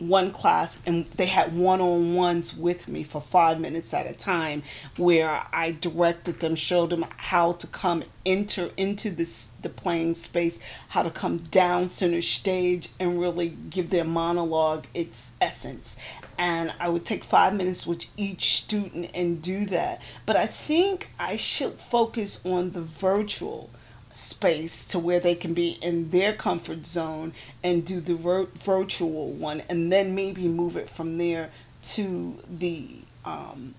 one 0.09 0.33
class 0.33 0.81
and 0.85 1.07
they 1.13 1.27
had 1.27 1.57
one-on-ones 1.57 2.57
with 2.57 2.89
me 2.89 3.05
for 3.05 3.21
five 3.21 3.61
minutes 3.61 3.95
at 3.95 4.07
a 4.07 4.13
time 4.13 4.63
where 4.97 5.43
i 5.53 5.71
directed 5.71 6.41
them 6.41 6.57
showed 6.57 6.91
them 6.91 7.05
how 7.19 7.53
to 7.53 7.67
come 7.69 8.03
enter 8.27 8.71
into 8.77 9.11
this 9.11 9.51
the 9.63 9.69
playing 9.69 10.15
space 10.15 10.59
how 10.89 11.03
to 11.03 11.11
come 11.11 11.39
down 11.51 11.89
center 11.89 12.23
stage 12.23 12.89
and 12.99 13.21
really 13.21 13.51
give 13.71 13.91
their 13.91 14.05
monologue 14.05 14.87
its 14.93 15.33
essence 15.41 15.97
and 16.43 16.75
i 16.81 16.89
would 16.89 17.05
take 17.05 17.23
five 17.23 17.55
minutes 17.55 17.87
with 17.87 18.05
each 18.17 18.57
student 18.57 19.09
and 19.15 19.41
do 19.41 19.65
that. 19.67 20.03
But 20.27 20.37
i 20.37 20.47
think 20.47 21.09
i 21.19 21.37
should 21.37 21.75
focus 21.75 22.45
on 22.45 22.73
the 22.73 22.83
virtual 22.83 23.71
space 24.13 24.85
to 24.89 24.99
where 24.99 25.21
they 25.21 25.37
can 25.37 25.55
be 25.55 25.79
in 25.81 26.11
their 26.11 26.33
comfort 26.35 26.85
zone 26.85 27.33
and 27.63 27.87
do 27.87 28.01
the 28.01 28.15
vir- 28.15 28.49
virtual 28.57 29.31
one 29.31 29.63
and 29.69 29.91
then 29.91 30.15
maybe 30.15 30.47
move 30.49 30.77
it 30.77 30.91
from 30.91 31.17
there 31.17 31.51
to 31.83 32.37
the 32.51 32.89
um, 33.25 33.75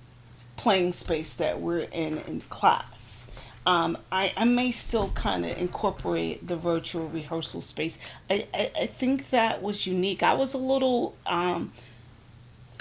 playing 0.56 0.94
space 0.94 1.36
that 1.36 1.60
we're 1.60 1.88
in 1.92 2.18
in 2.20 2.42
class. 2.50 3.30
Um, 3.66 3.98
I, 4.12 4.34
I 4.36 4.46
may 4.46 4.72
still 4.72 5.10
kind 5.10 5.46
of 5.46 5.58
incorporate 5.58 6.48
the 6.48 6.58
virtual 6.58 7.08
rehearsal 7.08 7.62
space. 7.62 7.98
I, 8.30 8.48
I, 8.54 8.72
I 8.82 8.86
think 8.88 9.30
that 9.30 9.62
was 9.62 9.86
unique. 9.86 10.22
I 10.22 10.34
was 10.34 10.54
a 10.54 10.58
little 10.58 11.16
um, 11.26 11.72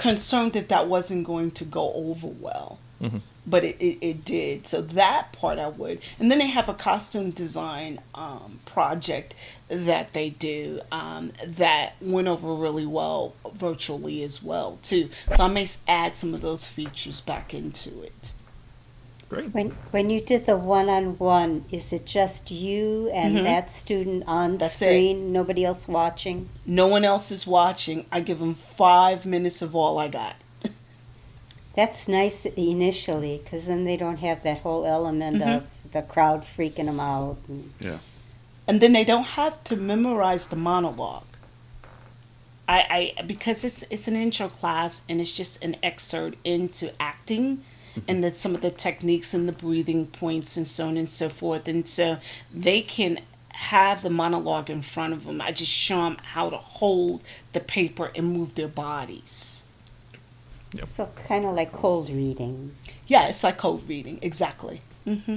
concerned 0.03 0.53
that 0.53 0.69
that 0.69 0.89
wasn't 0.89 1.25
going 1.25 1.51
to 1.53 1.65
go 1.65 1.93
over 1.95 2.27
well 2.27 2.79
but 3.47 3.65
it, 3.65 3.77
it, 3.81 3.99
it 4.01 4.25
did. 4.25 4.67
So 4.67 4.81
that 4.81 5.33
part 5.33 5.59
I 5.59 5.69
would. 5.69 6.01
And 6.19 6.31
then 6.31 6.39
they 6.39 6.47
have 6.47 6.69
a 6.69 6.75
costume 6.75 7.31
design 7.31 8.01
um, 8.15 8.61
project 8.65 9.35
that 9.69 10.13
they 10.13 10.31
do 10.31 10.81
um, 10.93 11.33
that 11.45 11.95
went 12.01 12.29
over 12.29 12.55
really 12.55 12.87
well 12.87 13.35
virtually 13.55 14.23
as 14.23 14.43
well 14.43 14.79
too. 14.83 15.09
So 15.37 15.45
I 15.45 15.49
may 15.49 15.67
add 15.89 16.17
some 16.17 16.35
of 16.35 16.41
those 16.41 16.69
features 16.69 17.21
back 17.21 17.53
into 17.55 18.03
it. 18.03 18.33
Great. 19.33 19.55
When 19.55 19.70
when 19.93 20.11
you 20.11 20.20
did 20.20 20.45
the 20.45 20.59
one 20.59 20.91
on 20.91 21.16
one, 21.16 21.64
is 21.70 21.91
it 21.91 22.05
just 22.05 22.51
you 22.51 23.09
and 23.14 23.39
Mhm. 23.39 23.45
that 23.45 23.70
student 23.70 24.24
on 24.26 24.59
the 24.59 24.66
it. 24.66 24.68
screen, 24.68 25.33
nobody 25.33 25.64
else 25.64 25.89
watching? 25.89 26.51
No 26.66 26.87
one 26.87 27.03
else 27.03 27.30
is 27.33 27.47
watching. 27.47 28.05
I 28.12 28.20
give 28.20 28.41
them 28.41 28.55
five 28.55 29.24
minutes 29.24 29.62
of 29.62 29.74
all 29.74 29.97
I 29.99 30.09
got. 30.09 30.37
That's 31.74 32.09
nice 32.09 32.45
initially, 32.45 33.41
because 33.43 33.64
then 33.64 33.87
they 33.87 33.97
don't 33.97 34.18
have 34.18 34.43
that 34.43 34.59
whole 34.59 34.85
element 34.85 35.39
Mhm. 35.39 35.57
of 35.57 35.62
the 35.95 36.03
crowd 36.03 36.45
freaking 36.55 36.85
them 36.85 37.01
out. 37.01 37.39
And 37.49 37.72
Yeah. 37.80 37.99
and 38.68 38.83
then 38.83 38.93
they 38.93 39.05
don't 39.05 39.28
have 39.41 39.64
to 39.64 39.76
memorize 39.76 40.49
the 40.49 40.57
monologue. 40.57 41.24
I, 42.68 43.14
I 43.18 43.22
because 43.22 43.64
it's 43.64 43.83
it's 43.89 44.07
an 44.09 44.16
intro 44.16 44.49
class 44.49 45.03
and 45.09 45.22
it's 45.22 45.33
just 45.33 45.64
an 45.64 45.76
excerpt 45.83 46.37
into 46.45 46.93
acting 47.01 47.62
and 48.09 48.22
then 48.22 48.32
some 48.32 48.55
of 48.55 48.61
the 48.61 48.70
techniques 48.70 49.34
and 49.34 49.49
the 49.49 49.53
breathing 49.53 50.07
points 50.07 50.57
and 50.57 50.66
so 50.66 50.86
on 50.86 50.97
and 50.97 51.09
so 51.09 51.28
forth 51.28 51.68
and 51.68 51.86
so 51.86 52.18
they 52.53 52.80
can 52.80 53.20
have 53.51 54.03
the 54.03 54.11
monologue 54.11 54.70
in 54.70 54.82
front 54.82 55.12
of 55.12 55.24
them. 55.26 55.40
I 55.40 55.53
just 55.53 55.70
show 55.70 55.97
them 56.05 56.16
how 56.22 56.51
to 56.51 56.57
hold 56.57 57.22
the 57.53 57.61
paper 57.61 58.11
and 58.16 58.32
move 58.32 58.55
their 58.55 58.68
bodies. 58.68 59.62
Yep. 60.74 60.86
So 60.86 61.11
kind 61.26 61.45
of 61.45 61.55
like 61.55 61.72
cold 61.72 62.09
reading. 62.09 62.74
Yeah, 63.07 63.28
it's 63.28 63.45
like 63.45 63.59
cold 63.59 63.84
reading 63.86 64.18
exactly. 64.22 64.80
hmm 65.05 65.36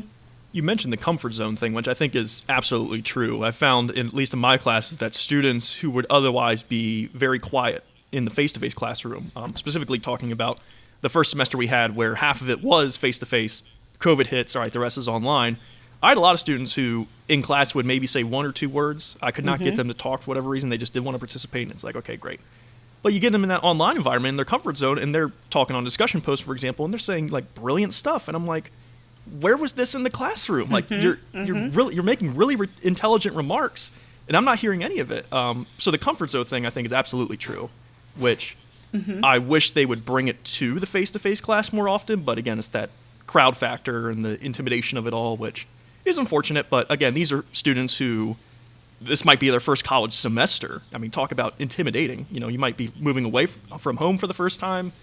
You 0.53 0.63
mentioned 0.63 0.93
the 0.93 0.97
comfort 0.97 1.33
zone 1.33 1.57
thing, 1.57 1.73
which 1.73 1.89
I 1.89 1.93
think 1.93 2.15
is 2.15 2.43
absolutely 2.47 3.01
true. 3.01 3.43
I 3.43 3.51
found, 3.51 3.91
in, 3.91 4.07
at 4.07 4.13
least 4.13 4.33
in 4.33 4.39
my 4.39 4.57
classes, 4.57 4.97
that 4.97 5.13
students 5.13 5.75
who 5.75 5.91
would 5.91 6.05
otherwise 6.09 6.63
be 6.63 7.07
very 7.07 7.39
quiet 7.39 7.83
in 8.13 8.23
the 8.23 8.31
face 8.31 8.53
to 8.53 8.61
face 8.61 8.73
classroom, 8.73 9.33
um, 9.35 9.55
specifically 9.55 9.99
talking 9.99 10.31
about 10.31 10.59
the 11.01 11.09
first 11.09 11.31
semester 11.31 11.57
we 11.57 11.67
had 11.67 11.95
where 11.95 12.15
half 12.15 12.41
of 12.41 12.49
it 12.49 12.63
was 12.63 12.97
face 12.97 13.17
to 13.19 13.25
face, 13.25 13.63
COVID 13.99 14.27
hits, 14.27 14.55
all 14.55 14.61
right, 14.61 14.71
the 14.71 14.79
rest 14.79 14.97
is 14.97 15.07
online. 15.07 15.57
I 16.03 16.09
had 16.09 16.17
a 16.17 16.21
lot 16.21 16.33
of 16.33 16.39
students 16.39 16.75
who 16.75 17.07
in 17.27 17.41
class 17.41 17.73
would 17.73 17.85
maybe 17.85 18.05
say 18.05 18.23
one 18.23 18.45
or 18.45 18.51
two 18.51 18.69
words. 18.69 19.17
I 19.21 19.31
could 19.31 19.45
not 19.45 19.59
get 19.59 19.69
mm-hmm. 19.69 19.77
them 19.77 19.87
to 19.87 19.93
talk 19.93 20.21
for 20.21 20.27
whatever 20.27 20.49
reason. 20.49 20.69
They 20.69 20.77
just 20.77 20.93
didn't 20.93 21.05
want 21.05 21.15
to 21.15 21.19
participate. 21.19 21.63
And 21.63 21.71
it's 21.71 21.83
like, 21.83 21.95
okay, 21.95 22.15
great. 22.15 22.39
But 23.01 23.13
you 23.13 23.19
get 23.19 23.31
them 23.31 23.43
in 23.43 23.49
that 23.49 23.63
online 23.63 23.97
environment 23.97 24.33
in 24.33 24.35
their 24.35 24.45
comfort 24.45 24.77
zone 24.77 24.99
and 24.99 25.13
they're 25.13 25.31
talking 25.49 25.75
on 25.75 25.83
discussion 25.83 26.21
posts, 26.21 26.43
for 26.45 26.53
example, 26.53 26.85
and 26.85 26.93
they're 26.93 26.99
saying 26.99 27.27
like 27.27 27.53
brilliant 27.55 27.93
stuff. 27.93 28.27
And 28.27 28.35
I'm 28.35 28.45
like, 28.45 28.71
where 29.39 29.57
was 29.57 29.73
this 29.73 29.95
in 29.95 30.03
the 30.03 30.09
classroom? 30.09 30.69
Like 30.69 30.87
mm-hmm. 30.87 31.01
you're 31.01 31.19
you're 31.33 31.55
mm-hmm. 31.55 31.75
really 31.75 31.95
you're 31.95 32.03
making 32.03 32.35
really 32.35 32.55
re- 32.55 32.69
intelligent 32.81 33.35
remarks, 33.35 33.91
and 34.27 34.37
I'm 34.37 34.45
not 34.45 34.59
hearing 34.59 34.83
any 34.83 34.99
of 34.99 35.11
it. 35.11 35.31
Um, 35.33 35.67
so 35.77 35.91
the 35.91 35.97
comfort 35.97 36.29
zone 36.29 36.45
thing 36.45 36.65
I 36.65 36.69
think 36.69 36.85
is 36.85 36.93
absolutely 36.93 37.37
true, 37.37 37.69
which 38.15 38.57
Mm-hmm. 38.93 39.23
I 39.25 39.37
wish 39.39 39.71
they 39.71 39.85
would 39.85 40.05
bring 40.05 40.27
it 40.27 40.43
to 40.45 40.79
the 40.79 40.85
face 40.85 41.11
to 41.11 41.19
face 41.19 41.41
class 41.41 41.73
more 41.73 41.89
often. 41.89 42.21
But 42.21 42.37
again, 42.37 42.59
it's 42.59 42.67
that 42.69 42.89
crowd 43.27 43.57
factor 43.57 44.09
and 44.09 44.23
the 44.23 44.43
intimidation 44.43 44.97
of 44.97 45.07
it 45.07 45.13
all, 45.13 45.37
which 45.37 45.67
is 46.05 46.17
unfortunate. 46.17 46.69
But 46.69 46.89
again, 46.91 47.13
these 47.13 47.31
are 47.31 47.45
students 47.51 47.97
who 47.97 48.37
this 49.01 49.25
might 49.25 49.39
be 49.39 49.49
their 49.49 49.59
first 49.59 49.83
college 49.83 50.13
semester. 50.13 50.81
I 50.93 50.97
mean, 50.97 51.11
talk 51.11 51.31
about 51.31 51.53
intimidating. 51.59 52.27
You 52.31 52.39
know, 52.39 52.47
you 52.47 52.59
might 52.59 52.77
be 52.77 52.91
moving 52.97 53.25
away 53.25 53.45
from 53.45 53.97
home 53.97 54.17
for 54.17 54.27
the 54.27 54.33
first 54.33 54.59
time, 54.59 54.93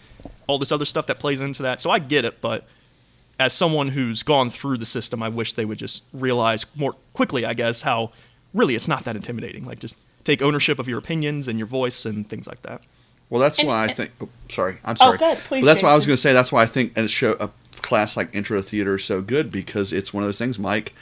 all 0.47 0.59
this 0.59 0.72
other 0.72 0.85
stuff 0.85 1.07
that 1.07 1.18
plays 1.18 1.41
into 1.41 1.62
that. 1.62 1.80
So 1.80 1.91
I 1.91 1.99
get 1.99 2.24
it, 2.24 2.41
but 2.41 2.66
as 3.39 3.53
someone 3.53 3.89
who's 3.89 4.22
gone 4.22 4.51
through 4.51 4.78
the 4.78 4.87
system, 4.87 5.22
I 5.22 5.28
wish 5.28 5.55
they 5.55 5.64
would 5.64 5.78
just 5.78 6.05
realize 6.12 6.64
more 6.74 6.95
quickly, 7.12 7.45
I 7.45 7.55
guess, 7.55 7.83
how 7.83 8.12
really 8.55 8.74
it's 8.74 8.89
not 8.89 9.05
that 9.05 9.16
intimidating. 9.16 9.64
Like, 9.64 9.78
just 9.78 9.97
take 10.24 10.43
ownership 10.43 10.78
of 10.78 10.89
your 10.89 10.99
opinions 10.99 11.49
and 11.49 11.59
your 11.59 11.66
voice 11.66 12.07
and 12.07 12.28
things 12.28 12.47
like 12.47 12.62
that. 12.62 12.83
Well, 13.33 13.41
that's 13.41 13.59
And- 13.59 13.66
why 13.66 13.85
I 13.85 13.87
and- 13.87 13.97
think. 13.97 14.11
Oh, 14.20 14.28
sorry, 14.51 14.76
I'm 14.85 14.95
sorry. 14.95 15.14
Oh, 15.14 15.18
go 15.18 15.33
ahead, 15.33 15.45
please, 15.45 15.62
Well, 15.62 15.72
that's 15.72 15.83
why 15.83 15.89
I 15.89 15.97
was 15.97 16.05
going 16.05 16.16
to 16.16 16.20
say. 16.20 16.35
That's 16.35 16.53
why 16.53 16.64
I 16.64 16.66
think 16.66 16.95
a 16.99 17.09
show 17.09 17.35
a 17.41 17.49
class 17.80 18.14
like 18.14 18.28
Intro 18.35 18.59
to 18.59 18.62
Theater 18.62 18.97
is 18.97 19.05
so 19.05 19.22
good 19.22 19.51
because 19.51 19.91
it's 19.91 20.12
one 20.12 20.22
of 20.22 20.28
those 20.28 20.37
things, 20.37 20.59
Mike, 20.59 20.93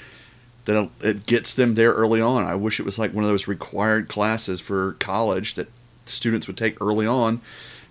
that 0.66 0.90
it 1.00 1.26
gets 1.26 1.52
them 1.52 1.74
there 1.74 1.90
early 1.90 2.20
on. 2.20 2.44
I 2.44 2.54
wish 2.54 2.78
it 2.78 2.84
was 2.84 3.00
like 3.00 3.12
one 3.12 3.24
of 3.24 3.30
those 3.30 3.48
required 3.48 4.08
classes 4.08 4.60
for 4.60 4.92
college 5.00 5.54
that 5.54 5.72
students 6.06 6.46
would 6.46 6.56
take 6.56 6.80
early 6.80 7.04
on 7.04 7.40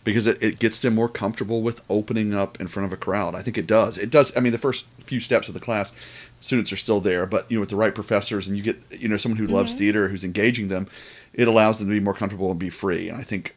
because 0.05 0.25
it, 0.25 0.41
it 0.41 0.57
gets 0.57 0.79
them 0.79 0.95
more 0.95 1.09
comfortable 1.09 1.61
with 1.61 1.81
opening 1.89 2.33
up 2.33 2.61
in 2.61 2.67
front 2.67 2.85
of 2.85 2.93
a 2.93 2.97
crowd. 2.97 3.35
I 3.35 3.41
think 3.41 3.57
it 3.57 3.67
does. 3.67 3.97
It 3.97 4.09
does. 4.09 4.31
I 4.37 4.39
mean, 4.39 4.53
the 4.53 4.57
first 4.57 4.85
few 5.03 5.19
steps 5.19 5.49
of 5.49 5.53
the 5.53 5.59
class, 5.59 5.91
students 6.39 6.71
are 6.71 6.77
still 6.77 7.01
there, 7.01 7.25
but 7.25 7.45
you 7.51 7.57
know, 7.57 7.59
with 7.59 7.71
the 7.71 7.75
right 7.75 7.93
professors 7.93 8.47
and 8.47 8.55
you 8.55 8.63
get 8.63 8.81
you 8.89 9.09
know 9.09 9.17
someone 9.17 9.37
who 9.37 9.47
loves 9.47 9.73
mm-hmm. 9.73 9.79
theater 9.79 10.07
who's 10.07 10.23
engaging 10.23 10.69
them, 10.69 10.87
it 11.33 11.49
allows 11.49 11.77
them 11.77 11.89
to 11.89 11.93
be 11.93 11.99
more 11.99 12.13
comfortable 12.13 12.49
and 12.49 12.57
be 12.57 12.69
free. 12.69 13.09
And 13.09 13.17
I 13.17 13.23
think 13.23 13.53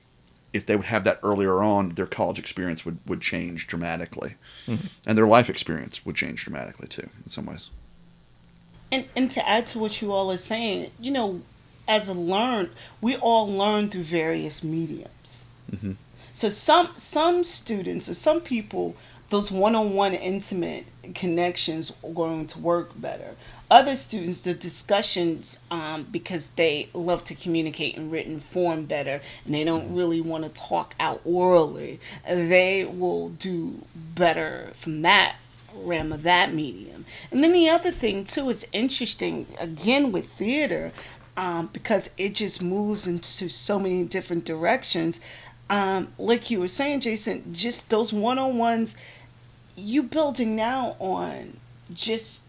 if 0.52 0.66
they 0.66 0.76
would 0.76 0.86
have 0.86 1.04
that 1.04 1.18
earlier 1.22 1.62
on, 1.62 1.90
their 1.90 2.06
college 2.06 2.38
experience 2.38 2.84
would, 2.84 2.98
would 3.06 3.20
change 3.20 3.66
dramatically, 3.66 4.34
and 4.66 5.18
their 5.18 5.26
life 5.26 5.48
experience 5.48 6.04
would 6.04 6.16
change 6.16 6.44
dramatically 6.44 6.88
too, 6.88 7.08
in 7.24 7.30
some 7.30 7.46
ways. 7.46 7.70
And 8.90 9.06
and 9.16 9.30
to 9.30 9.48
add 9.48 9.66
to 9.68 9.78
what 9.78 10.02
you 10.02 10.12
all 10.12 10.30
are 10.30 10.36
saying, 10.36 10.90
you 11.00 11.10
know, 11.10 11.40
as 11.88 12.08
a 12.08 12.14
learn, 12.14 12.70
we 13.00 13.16
all 13.16 13.50
learn 13.50 13.88
through 13.88 14.02
various 14.02 14.62
mediums. 14.62 15.52
Mhm. 15.70 15.96
So 16.34 16.48
some 16.48 16.90
some 16.96 17.44
students 17.44 18.08
or 18.08 18.14
some 18.14 18.40
people, 18.40 18.94
those 19.30 19.50
one-on-one 19.50 20.14
intimate 20.14 20.84
connections 21.14 21.92
are 22.04 22.10
going 22.10 22.46
to 22.48 22.58
work 22.58 23.00
better. 23.00 23.36
Other 23.72 23.96
students, 23.96 24.42
the 24.42 24.52
discussions, 24.52 25.58
um, 25.70 26.06
because 26.10 26.50
they 26.50 26.90
love 26.92 27.24
to 27.24 27.34
communicate 27.34 27.96
in 27.96 28.10
written 28.10 28.38
form 28.38 28.84
better, 28.84 29.22
and 29.46 29.54
they 29.54 29.64
don't 29.64 29.94
really 29.94 30.20
want 30.20 30.44
to 30.44 30.50
talk 30.50 30.94
out 31.00 31.22
orally, 31.24 31.98
they 32.26 32.84
will 32.84 33.30
do 33.30 33.80
better 33.94 34.72
from 34.74 35.00
that 35.00 35.36
realm 35.74 36.12
of 36.12 36.22
that 36.22 36.52
medium. 36.52 37.06
And 37.30 37.42
then 37.42 37.54
the 37.54 37.70
other 37.70 37.90
thing 37.90 38.24
too 38.24 38.50
is 38.50 38.66
interesting 38.74 39.46
again 39.58 40.12
with 40.12 40.28
theater, 40.28 40.92
um, 41.38 41.70
because 41.72 42.10
it 42.18 42.34
just 42.34 42.60
moves 42.60 43.06
into 43.06 43.48
so 43.48 43.78
many 43.78 44.04
different 44.04 44.44
directions. 44.44 45.18
Um, 45.70 46.12
like 46.18 46.50
you 46.50 46.60
were 46.60 46.68
saying, 46.68 47.00
Jason, 47.00 47.54
just 47.54 47.88
those 47.88 48.12
one 48.12 48.38
on 48.38 48.58
ones, 48.58 48.96
you 49.76 50.02
building 50.02 50.54
now 50.54 50.94
on 50.98 51.56
just 51.94 52.41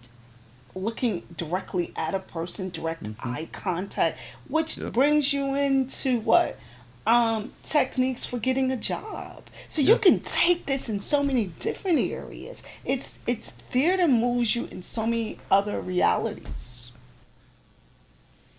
looking 0.76 1.24
directly 1.36 1.92
at 1.96 2.14
a 2.14 2.20
person, 2.20 2.70
direct 2.70 3.08
eye 3.20 3.48
contact, 3.52 4.18
which 4.48 4.78
Yep. 4.78 4.94
brings 4.94 5.34
you 5.34 5.56
into 5.56 6.20
what? 6.20 6.58
um, 7.06 7.52
techniques 7.64 8.26
for 8.26 8.38
getting 8.40 8.72
a 8.72 8.78
job. 8.78 9.44
So 9.68 9.82
you 9.82 9.98
can 9.98 10.22
take 10.22 10.68
this 10.68 10.88
in 10.88 11.02
so 11.02 11.22
many 11.22 11.48
different 11.60 12.00
areas. 12.00 12.64
It's 12.86 13.20
it's 13.28 13.50
theater 13.50 14.08
moves 14.08 14.56
you 14.56 14.70
in 14.72 14.84
so 14.84 15.06
many 15.06 15.38
other 15.52 15.82
realities. 15.82 16.94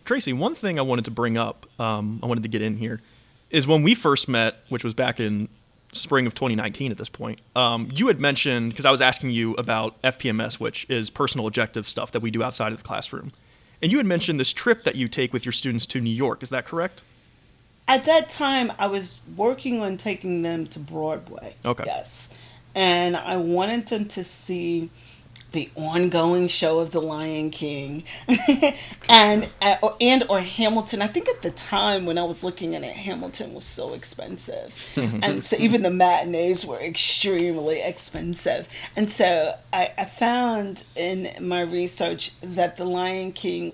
Tracey, 0.05 0.35
one 0.35 0.55
thing 0.55 0.79
I 0.79 0.83
wanted 0.83 1.07
to 1.07 1.11
bring 1.11 1.39
up, 1.39 1.67
um, 1.81 2.21
I 2.23 2.27
wanted 2.27 2.43
to 2.43 2.51
get 2.51 2.61
in 2.61 2.77
here, 2.77 3.01
is 3.51 3.67
when 3.67 3.83
we 3.83 3.95
first 3.95 4.29
met, 4.29 4.57
which 4.69 4.85
was 4.85 4.93
back 4.93 5.19
in 5.21 5.49
spring 5.95 6.26
of 6.26 6.34
2019 6.34 6.90
at 6.90 6.99
this 6.99 7.09
point, 7.09 7.40
um, 7.57 7.88
you 7.95 8.09
had 8.09 8.20
mentioned, 8.20 8.70
because 8.70 8.84
I 8.84 8.90
was 8.90 9.01
asking 9.01 9.30
you 9.30 9.55
about 9.55 10.01
FPMS, 10.03 10.61
which 10.61 10.86
is 10.88 11.11
personal 11.11 11.47
objective 11.47 11.88
stuff 11.88 12.12
that 12.12 12.20
we 12.20 12.30
do 12.30 12.42
outside 12.42 12.72
of 12.72 12.78
the 12.78 12.84
classroom. 12.84 13.32
And 13.82 13.90
you 13.90 13.99
had 13.99 14.07
mentioned 14.07 14.40
this 14.40 14.53
trip 14.53 14.82
that 14.84 14.97
you 14.97 15.09
take 15.09 15.32
with 15.32 15.45
your 15.45 15.53
students 15.53 15.86
to 15.86 16.01
New 16.01 16.11
York. 16.11 16.42
Is 16.42 16.51
that 16.51 16.64
correct? 16.64 17.03
At 17.86 18.05
that 18.07 18.30
time, 18.30 18.72
I 18.78 18.86
was 18.86 19.20
working 19.36 19.82
on 19.82 19.97
taking 19.97 20.42
them 20.42 20.66
to 20.68 20.78
Broadway. 20.78 21.55
Okay. 21.66 21.84
Yes, 21.86 22.30
and 22.74 23.16
I 23.16 23.36
wanted 23.36 23.86
them 23.86 24.07
to 24.09 24.24
see 24.24 24.90
the 25.55 25.71
ongoing 25.77 26.49
show 26.49 26.81
of 26.81 26.91
The 26.91 27.01
Lion 27.01 27.49
King, 27.51 28.03
and 29.09 29.49
uh, 29.63 29.77
or, 29.83 29.97
and 30.01 30.25
or 30.29 30.41
Hamilton. 30.41 31.01
I 31.01 31.07
think 31.07 31.29
at 31.29 31.43
the 31.43 31.53
time 31.53 32.05
when 32.05 32.19
I 32.19 32.25
was 32.25 32.43
looking 32.43 32.75
at 32.75 32.83
it, 32.83 32.95
Hamilton 32.95 33.55
was 33.55 33.65
so 33.65 33.95
expensive, 33.95 34.75
and 34.97 35.45
so 35.45 35.57
even 35.57 35.83
the 35.83 35.91
matinees 35.91 36.67
were 36.67 36.81
extremely 36.81 37.81
expensive. 37.81 38.69
And 38.97 39.09
so 39.09 39.57
I, 39.73 39.93
I 39.97 40.05
found 40.07 40.83
in 40.97 41.31
my 41.41 41.61
research 41.61 42.33
that 42.43 42.77
The 42.77 42.85
Lion 42.85 43.33
King 43.33 43.73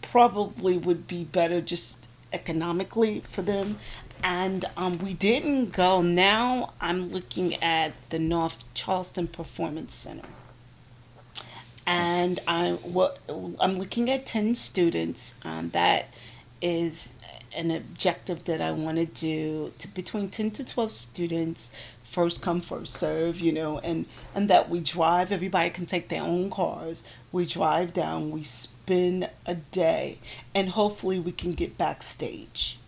probably 0.00 0.78
would 0.78 1.06
be 1.06 1.24
better 1.24 1.60
just 1.60 2.08
economically 2.32 3.22
for 3.30 3.42
them. 3.42 3.78
And 4.22 4.64
um, 4.76 4.98
we 4.98 5.14
didn't 5.14 5.72
go. 5.72 6.02
Now 6.02 6.72
I'm 6.80 7.10
looking 7.10 7.54
at 7.62 7.92
the 8.10 8.18
North 8.18 8.58
Charleston 8.74 9.28
Performance 9.28 9.94
Center. 9.94 10.28
And 11.90 12.40
I, 12.46 12.72
what, 12.82 13.18
I'm 13.28 13.76
looking 13.76 14.10
at 14.10 14.24
10 14.24 14.54
students. 14.54 15.34
Um, 15.42 15.70
that 15.70 16.14
is 16.62 17.14
an 17.54 17.70
objective 17.70 18.44
that 18.44 18.60
I 18.60 18.70
want 18.70 18.98
to 18.98 19.06
do 19.06 19.72
to 19.78 19.88
between 19.88 20.28
10 20.28 20.52
to 20.52 20.64
12 20.64 20.92
students 20.92 21.72
first 22.04 22.42
come 22.42 22.60
first 22.60 22.94
serve 22.94 23.40
you 23.40 23.52
know 23.52 23.78
and 23.80 24.06
and 24.36 24.48
that 24.48 24.68
we 24.68 24.78
drive 24.80 25.32
everybody 25.32 25.70
can 25.70 25.86
take 25.86 26.08
their 26.08 26.22
own 26.22 26.48
cars 26.50 27.02
we 27.32 27.44
drive 27.44 27.92
down 27.92 28.30
we 28.30 28.42
spend 28.42 29.28
a 29.46 29.54
day 29.54 30.18
and 30.54 30.70
hopefully 30.70 31.18
we 31.18 31.32
can 31.32 31.52
get 31.52 31.76
backstage 31.76 32.78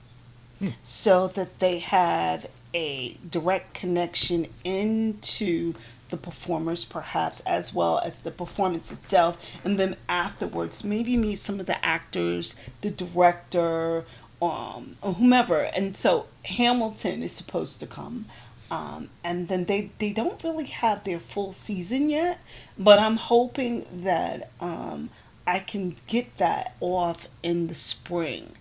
so 0.82 1.26
that 1.28 1.58
they 1.58 1.78
have 1.78 2.46
a 2.74 3.16
direct 3.28 3.74
connection 3.74 4.46
into 4.64 5.74
the 6.12 6.16
performers 6.16 6.84
perhaps 6.84 7.40
as 7.40 7.74
well 7.74 7.98
as 7.98 8.20
the 8.20 8.30
performance 8.30 8.92
itself 8.92 9.36
and 9.64 9.80
then 9.80 9.96
afterwards 10.08 10.84
maybe 10.84 11.16
meet 11.16 11.40
some 11.40 11.58
of 11.58 11.66
the 11.66 11.84
actors 11.84 12.54
the 12.82 12.90
director 12.90 14.04
um, 14.40 14.96
or 15.02 15.14
whomever. 15.14 15.62
And 15.62 15.96
so 15.96 16.26
hamilton 16.44 17.22
is 17.24 17.32
supposed 17.32 17.80
to 17.80 17.86
come 17.86 18.26
um, 18.72 19.10
and 19.22 19.48
then 19.48 19.66
they, 19.66 19.90
they 19.98 20.12
don't 20.12 20.42
really 20.42 20.64
have 20.64 21.04
their 21.04 21.20
full 21.20 21.52
season 21.52 22.08
yet 22.10 22.38
but 22.78 22.98
i'm 22.98 23.16
hoping 23.18 23.86
that 23.92 24.50
um, 24.60 25.10
i 25.46 25.58
can 25.58 25.94
get 26.06 26.36
that 26.38 26.74
off 26.80 27.28
in 27.42 27.66
the 27.68 27.74
spring 27.74 28.56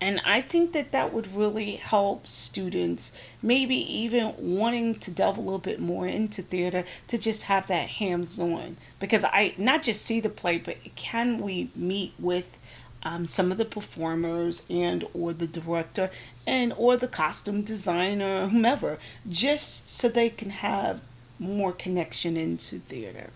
and 0.00 0.20
I 0.24 0.42
think 0.42 0.72
that 0.72 0.92
that 0.92 1.12
would 1.14 1.34
really 1.34 1.76
help 1.76 2.26
students, 2.26 3.12
maybe 3.40 3.76
even 3.76 4.34
wanting 4.36 4.96
to 4.96 5.10
delve 5.10 5.38
a 5.38 5.40
little 5.40 5.58
bit 5.58 5.80
more 5.80 6.06
into 6.06 6.42
theater, 6.42 6.84
to 7.08 7.16
just 7.16 7.44
have 7.44 7.66
that 7.68 7.88
hands 7.88 8.38
on. 8.38 8.76
Because 9.00 9.24
I 9.24 9.54
not 9.56 9.82
just 9.82 10.02
see 10.04 10.20
the 10.20 10.28
play, 10.28 10.58
but 10.58 10.76
can 10.96 11.40
we 11.40 11.70
meet 11.74 12.12
with 12.18 12.58
um, 13.02 13.26
some 13.26 13.50
of 13.52 13.58
the 13.58 13.64
performers 13.64 14.64
and 14.68 15.06
or 15.14 15.32
the 15.32 15.46
director 15.46 16.10
and 16.46 16.74
or 16.76 16.96
the 16.96 17.08
costume 17.08 17.62
designer, 17.62 18.48
whomever, 18.48 18.98
just 19.28 19.88
so 19.88 20.08
they 20.08 20.28
can 20.28 20.50
have 20.50 21.00
more 21.38 21.72
connection 21.72 22.36
into 22.36 22.80
theater. 22.80 23.30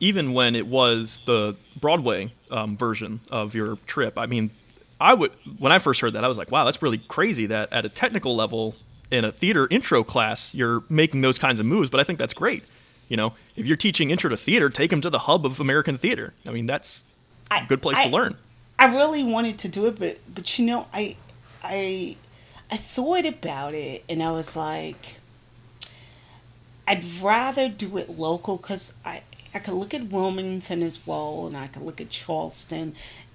even 0.00 0.32
when 0.32 0.56
it 0.56 0.66
was 0.66 1.20
the 1.26 1.54
Broadway 1.78 2.32
um, 2.50 2.76
version 2.76 3.20
of 3.30 3.54
your 3.54 3.76
trip, 3.86 4.18
I 4.18 4.26
mean, 4.26 4.50
I 5.00 5.14
would 5.14 5.32
when 5.58 5.72
I 5.72 5.78
first 5.78 6.00
heard 6.00 6.12
that, 6.12 6.24
I 6.24 6.28
was 6.28 6.38
like, 6.38 6.50
wow, 6.50 6.64
that's 6.64 6.82
really 6.82 6.98
crazy 6.98 7.46
that 7.46 7.72
at 7.72 7.84
a 7.84 7.88
technical 7.88 8.36
level 8.36 8.74
in 9.10 9.24
a 9.24 9.32
theater 9.32 9.66
intro 9.70 10.04
class, 10.04 10.54
you're 10.54 10.84
making 10.88 11.20
those 11.22 11.38
kinds 11.38 11.58
of 11.58 11.66
moves. 11.66 11.88
But 11.90 12.00
I 12.00 12.04
think 12.04 12.18
that's 12.18 12.34
great. 12.34 12.64
You 13.08 13.16
know, 13.16 13.32
if 13.56 13.66
you're 13.66 13.76
teaching 13.76 14.10
intro 14.10 14.30
to 14.30 14.36
theater, 14.36 14.70
take 14.70 14.90
them 14.90 15.00
to 15.00 15.10
the 15.10 15.20
hub 15.20 15.44
of 15.44 15.58
American 15.58 15.98
theater. 15.98 16.32
I 16.46 16.50
mean, 16.50 16.66
that's 16.66 17.02
a 17.50 17.54
I- 17.54 17.64
good 17.66 17.82
place 17.82 17.98
I- 17.98 18.04
to 18.04 18.10
learn. 18.10 18.36
I 18.78 18.86
really 18.86 19.22
wanted 19.22 19.58
to 19.58 19.68
do 19.68 19.86
it, 19.86 19.98
but 19.98 20.18
but 20.34 20.58
you 20.58 20.64
know, 20.64 20.86
I 20.94 21.16
I 21.62 22.16
I 22.70 22.76
thought 22.76 23.26
about 23.26 23.74
it, 23.74 24.04
and 24.08 24.22
I 24.22 24.30
was 24.30 24.54
like, 24.56 25.16
I'd 26.86 27.04
rather 27.20 27.68
do 27.68 27.96
it 27.98 28.10
local 28.18 28.56
because 28.56 28.92
I 29.04 29.22
I 29.52 29.58
could 29.58 29.74
look 29.74 29.92
at 29.92 30.04
Wilmington 30.10 30.82
as 30.82 31.04
well, 31.06 31.46
and 31.46 31.56
I 31.56 31.66
could 31.66 31.82
look 31.82 32.00
at 32.00 32.08
Charleston, 32.10 32.94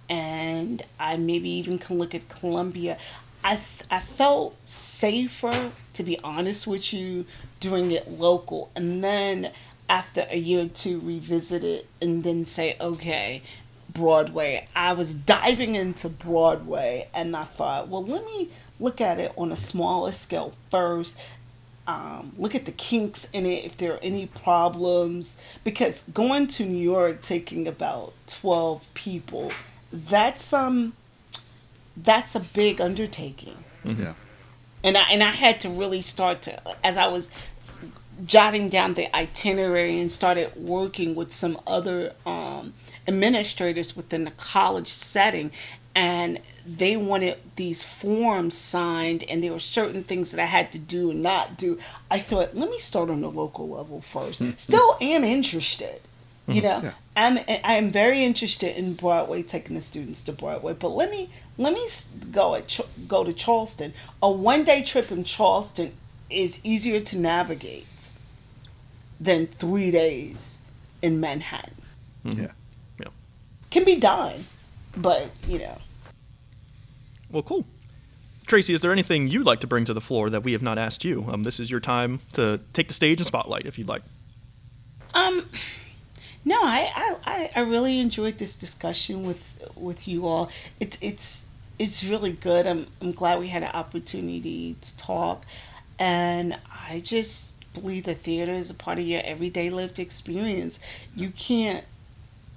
and 0.10 0.84
I 1.00 1.18
maybe 1.18 1.50
even 1.50 1.78
can 1.78 1.98
look 1.98 2.14
at 2.16 2.30
Columbia. 2.30 2.98
I 3.44 3.56
th- 3.56 3.84
I 3.92 4.00
felt 4.00 4.56
safer, 4.66 5.72
to 5.94 6.04
be 6.04 6.20
honest 6.24 6.66
with 6.66 6.94
you, 6.94 7.26
doing 7.60 7.92
it 7.92 8.10
local, 8.10 8.72
and 8.76 9.04
then 9.04 9.52
after 9.88 10.26
a 10.30 10.38
year 10.38 10.66
or 10.66 10.68
two 10.68 11.00
revisit 11.00 11.64
it, 11.64 11.88
and 12.02 12.24
then 12.24 12.46
say, 12.46 12.76
okay, 12.82 13.44
Broadway. 13.94 14.68
I 14.76 14.94
was 14.94 15.16
diving 15.16 15.76
into 15.76 16.10
Broadway, 16.10 17.08
and 17.14 17.36
I 17.36 17.44
thought, 17.44 17.88
well, 17.88 18.04
let 18.04 18.26
me 18.26 18.50
look 18.80 19.00
at 19.00 19.20
it 19.20 19.32
on 19.38 19.52
a 19.52 19.56
smaller 19.56 20.12
scale 20.12 20.54
first. 20.70 21.18
Um, 21.88 22.34
look 22.38 22.56
at 22.56 22.66
the 22.66 22.72
kinks 22.72 23.30
in 23.32 23.46
it, 23.46 23.64
if 23.64 23.78
there 23.78 23.94
are 23.94 24.00
any 24.02 24.26
problems. 24.26 25.38
Because 25.64 26.02
going 26.14 26.48
to 26.48 26.66
New 26.66 26.82
York, 26.82 27.22
taking 27.22 27.68
about 27.68 28.14
twelve 28.26 28.86
people, 28.96 29.52
that's 29.96 30.54
um, 30.54 30.94
that's 31.98 32.36
a 32.36 32.40
big 32.40 32.82
undertaking. 32.82 33.58
Yeah. 33.84 34.14
and 34.84 34.98
I 34.98 35.04
and 35.12 35.24
I 35.24 35.32
had 35.32 35.60
to 35.62 35.70
really 35.70 36.02
start 36.02 36.42
to 36.44 36.60
as 36.84 36.98
I 36.98 37.08
was 37.08 37.30
jotting 38.26 38.70
down 38.70 38.94
the 38.94 39.14
itinerary 39.16 40.00
and 40.00 40.12
started 40.12 40.56
working 40.56 41.16
with 41.16 41.32
some 41.32 41.60
other 41.68 42.14
um, 42.26 42.74
administrators 43.08 43.96
within 43.96 44.24
the 44.24 44.32
college 44.32 44.88
setting 44.88 45.52
and 45.94 46.40
they 46.66 46.98
wanted 46.98 47.38
these 47.56 47.84
forms 47.84 48.58
signed 48.58 49.24
and 49.30 49.44
there 49.44 49.52
were 49.52 49.60
certain 49.60 50.04
things 50.04 50.32
that 50.32 50.42
I 50.42 50.46
had 50.46 50.72
to 50.74 50.80
do 50.80 51.12
and 51.12 51.22
not 51.22 51.58
do. 51.58 51.78
I 52.10 52.20
thought, 52.20 52.56
let 52.56 52.70
me 52.70 52.80
start 52.80 53.10
on 53.10 53.22
the 53.22 53.30
local 53.30 53.70
level 53.70 54.02
first. 54.02 54.42
Still 54.60 54.98
am 55.00 55.24
interested. 55.24 56.02
You 56.48 56.62
know, 56.62 56.82
Yeah. 56.84 56.92
I'm 57.16 57.40
I 57.64 57.74
am 57.74 57.90
very 57.90 58.24
interested 58.24 58.78
in 58.78 58.94
Broadway, 58.94 59.42
taking 59.42 59.76
the 59.76 59.82
students 59.82 60.22
to 60.24 60.32
Broadway. 60.32 60.74
But 60.74 60.90
let 60.90 61.10
me 61.10 61.30
let 61.58 61.74
me 61.74 61.88
go 62.32 62.56
at 62.56 62.80
go 63.08 63.24
to 63.24 63.34
Charleston. 63.34 63.94
A 64.22 64.30
one 64.30 64.64
day 64.64 64.84
trip 64.84 65.12
in 65.12 65.24
Charleston 65.24 65.94
is 66.30 66.60
easier 66.64 67.00
to 67.00 67.18
navigate 67.18 67.88
than 69.20 69.48
three 69.48 69.92
days 69.92 70.62
in 71.02 71.20
Manhattan. 71.20 71.74
Yeah. 72.24 72.52
Yeah. 73.00 73.08
Can 73.72 73.84
be 73.84 73.96
done, 73.96 74.46
but 74.96 75.30
you 75.48 75.60
know. 75.60 75.78
Well, 77.32 77.44
cool. 77.44 77.66
Tracey, 78.46 78.74
is 78.74 78.82
there 78.82 78.92
anything 78.92 79.28
you'd 79.28 79.46
like 79.46 79.60
to 79.62 79.68
bring 79.68 79.86
to 79.86 79.94
the 79.94 80.02
floor 80.02 80.30
that 80.30 80.44
we 80.44 80.52
have 80.52 80.62
not 80.62 80.78
asked 80.78 81.04
you? 81.04 81.26
Um, 81.28 81.42
this 81.44 81.60
is 81.60 81.72
your 81.72 81.80
time 81.80 82.20
to 82.34 82.60
take 82.74 82.88
the 82.88 82.94
stage 82.94 83.20
and 83.20 83.26
spotlight, 83.26 83.66
if 83.66 83.80
you'd 83.80 83.88
like. 83.88 84.04
Um, 85.16 85.50
no, 86.46 86.60
I, 86.62 87.18
I, 87.26 87.52
I- 87.56 87.60
really 87.62 88.00
enjoyed 88.00 88.38
this 88.38 88.56
discussion 88.56 89.26
with 89.26 89.42
with 89.76 90.08
you 90.08 90.28
all. 90.28 90.50
It's 90.80 90.98
it's 91.02 91.46
it's 91.80 92.04
really 92.04 92.32
good. 92.34 92.68
I'm 92.68 92.88
I'm 93.02 93.12
glad 93.12 93.40
we 93.40 93.48
had 93.50 93.64
an 93.64 93.72
opportunity 93.74 94.76
to 94.82 94.98
talk, 94.98 95.46
and 96.00 96.58
I 96.90 97.00
just 97.02 97.56
believe 97.74 98.04
that 98.06 98.22
theater 98.22 98.54
is 98.54 98.70
a 98.70 98.74
part 98.74 99.00
of 99.00 99.06
your 99.06 99.22
everyday 99.24 99.70
lived 99.70 100.00
experience. 100.00 100.80
You 101.16 101.32
can't 101.32 101.84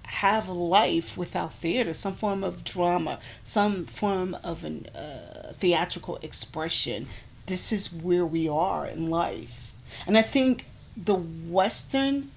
have 0.04 0.48
a 0.48 0.52
life 0.52 1.16
without 1.16 1.54
theater, 1.54 1.92
some 1.94 2.14
form 2.14 2.42
of 2.44 2.64
drama, 2.64 3.18
some 3.44 3.84
form 3.86 4.36
of 4.44 4.64
an 4.64 4.86
uh, 4.94 5.52
theatrical 5.54 6.18
expression. 6.22 7.06
This 7.46 7.72
is 7.72 7.92
where 7.92 8.26
we 8.26 8.48
are 8.48 8.86
in 8.86 9.10
life, 9.10 9.72
and 10.06 10.18
I 10.18 10.22
think 10.22 10.66
the 10.96 11.14
Western 11.14 12.30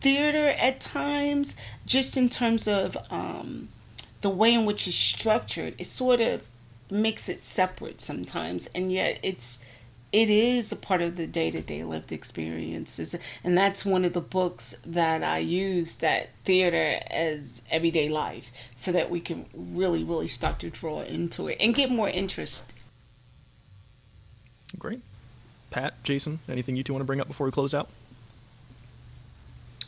theater 0.00 0.48
at 0.58 0.80
times, 0.80 1.56
just 1.86 2.16
in 2.16 2.28
terms 2.28 2.66
of 2.66 2.96
um, 3.10 3.68
the 4.20 4.30
way 4.30 4.54
in 4.54 4.64
which 4.64 4.86
it's 4.86 4.96
structured, 4.96 5.74
it 5.78 5.86
sort 5.86 6.20
of 6.20 6.42
makes 6.90 7.28
it 7.28 7.38
separate 7.38 8.00
sometimes, 8.00 8.66
and 8.68 8.92
yet 8.92 9.18
it's 9.22 9.60
it 10.12 10.28
is 10.28 10.72
a 10.72 10.76
part 10.76 11.00
of 11.00 11.14
the 11.14 11.24
day-to-day 11.24 11.84
lived 11.84 12.10
experiences 12.10 13.14
and 13.44 13.56
that's 13.56 13.84
one 13.84 14.04
of 14.04 14.12
the 14.12 14.20
books 14.20 14.74
that 14.84 15.22
i 15.22 15.38
use 15.38 15.94
that 15.94 16.30
theater 16.42 16.98
as 17.08 17.62
everyday 17.70 18.08
life 18.08 18.50
so 18.74 18.90
that 18.90 19.08
we 19.08 19.20
can 19.20 19.46
really 19.54 20.02
really 20.02 20.26
start 20.26 20.58
to 20.58 20.68
draw 20.68 21.00
into 21.02 21.46
it 21.46 21.56
and 21.60 21.76
get 21.76 21.88
more 21.88 22.08
interest 22.08 22.72
Great. 24.78 25.00
Pat, 25.70 26.02
Jason, 26.02 26.40
anything 26.48 26.76
you 26.76 26.82
two 26.82 26.92
want 26.92 27.00
to 27.00 27.06
bring 27.06 27.20
up 27.20 27.28
before 27.28 27.46
we 27.46 27.52
close 27.52 27.74
out? 27.74 27.88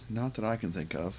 Not 0.08 0.34
that 0.34 0.44
I 0.44 0.56
can 0.56 0.72
think 0.72 0.94
of. 0.94 1.16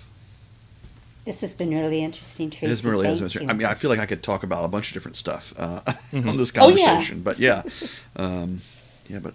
This 1.26 1.40
has 1.42 1.54
been 1.54 1.70
really 1.74 2.04
interesting, 2.04 2.50
Tracey. 2.50 2.66
It 2.66 2.72
is 2.72 2.84
really 2.84 3.06
Thank 3.06 3.14
interesting. 3.18 3.44
you. 3.44 3.50
I 3.50 3.54
mean, 3.54 3.66
I 3.68 3.76
feel 3.76 3.90
like 3.90 4.00
I 4.00 4.06
could 4.06 4.22
talk 4.22 4.44
about 4.44 4.66
a 4.66 4.68
bunch 4.68 4.90
of 4.90 4.94
different 4.94 5.16
stuff 5.16 5.54
uh, 5.58 5.80
Mm-hmm. 6.12 6.28
on 6.30 6.36
this 6.38 6.52
Oh, 6.58 6.68
yeah. 6.70 6.86
conversation, 6.88 7.22
but 7.24 7.40
yeah, 7.40 7.64
um, 8.18 8.62
yeah, 9.08 9.20
but 9.20 9.34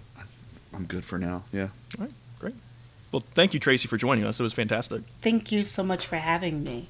I'm 0.75 0.85
good 0.85 1.05
for 1.05 1.19
now. 1.19 1.45
Yeah. 1.53 1.69
All 1.99 2.05
right, 2.05 2.13
great. 2.39 2.55
Well, 3.11 3.25
thank 3.35 3.55
you, 3.55 3.61
Tracey, 3.61 3.89
for 3.89 3.97
joining 3.97 4.25
us. 4.25 4.39
It 4.39 4.43
was 4.43 4.53
fantastic. 4.53 5.03
thank 5.23 5.51
you 5.51 5.65
so 5.65 5.83
much 5.83 6.07
for 6.07 6.17
having 6.17 6.63
me 6.63 6.89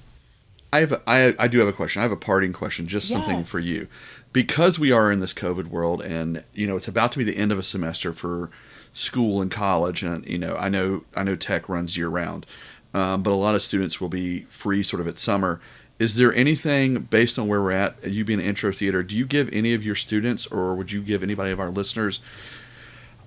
I 0.73 0.81
have 0.81 0.93
a, 0.93 1.03
I, 1.07 1.35
I 1.39 1.49
do 1.49 1.61
have 1.61 1.69
a 1.69 1.73
question. 1.73 2.01
I 2.01 2.03
have 2.03 2.13
a 2.13 2.17
parting 2.17 2.53
question, 2.53 2.87
just 2.87 3.09
something 3.09 3.43
for 3.45 3.59
you. 3.59 3.89
Because 4.35 4.79
we 4.79 4.93
are 4.93 5.11
in 5.11 5.21
this 5.21 5.33
COVID 5.33 5.69
world 5.69 6.03
and 6.03 6.45
you 6.53 6.67
know 6.67 6.77
it's 6.77 6.89
about 6.89 7.13
to 7.13 7.19
be 7.19 7.25
the 7.25 7.37
end 7.39 7.53
of 7.53 7.59
a 7.59 7.63
semester 7.63 8.13
for 8.13 8.51
school 8.93 9.41
and 9.41 9.51
college 9.51 10.03
and 10.03 10.27
you 10.27 10.39
know 10.39 10.57
I 10.57 10.69
know 10.69 11.05
I 11.15 11.23
know 11.23 11.37
tech 11.37 11.69
runs 11.69 11.97
year 11.97 12.09
round. 12.09 12.47
Um, 12.95 13.23
but 13.23 13.31
a 13.31 13.37
lot 13.37 13.55
of 13.55 13.63
students 13.63 14.01
will 14.01 14.09
be 14.09 14.41
free 14.49 14.83
sort 14.83 15.01
of 15.01 15.07
at 15.07 15.19
summer. 15.19 15.61
Is 15.99 16.17
there 16.17 16.35
anything 16.35 16.95
based 17.03 17.39
on 17.39 17.47
where 17.47 17.61
we're 17.61 17.73
at, 17.73 18.03
you 18.09 18.25
being 18.25 18.41
an 18.41 18.47
intro 18.47 18.73
theater, 18.73 19.03
do 19.03 19.15
you 19.15 19.27
give 19.27 19.51
any 19.53 19.75
of 19.75 19.85
your 19.85 19.95
students 19.95 20.47
or 20.47 20.75
would 20.75 20.91
you 20.91 21.03
give 21.03 21.23
anybody 21.23 21.51
of 21.51 21.61
our 21.61 21.71
listeners 21.71 22.21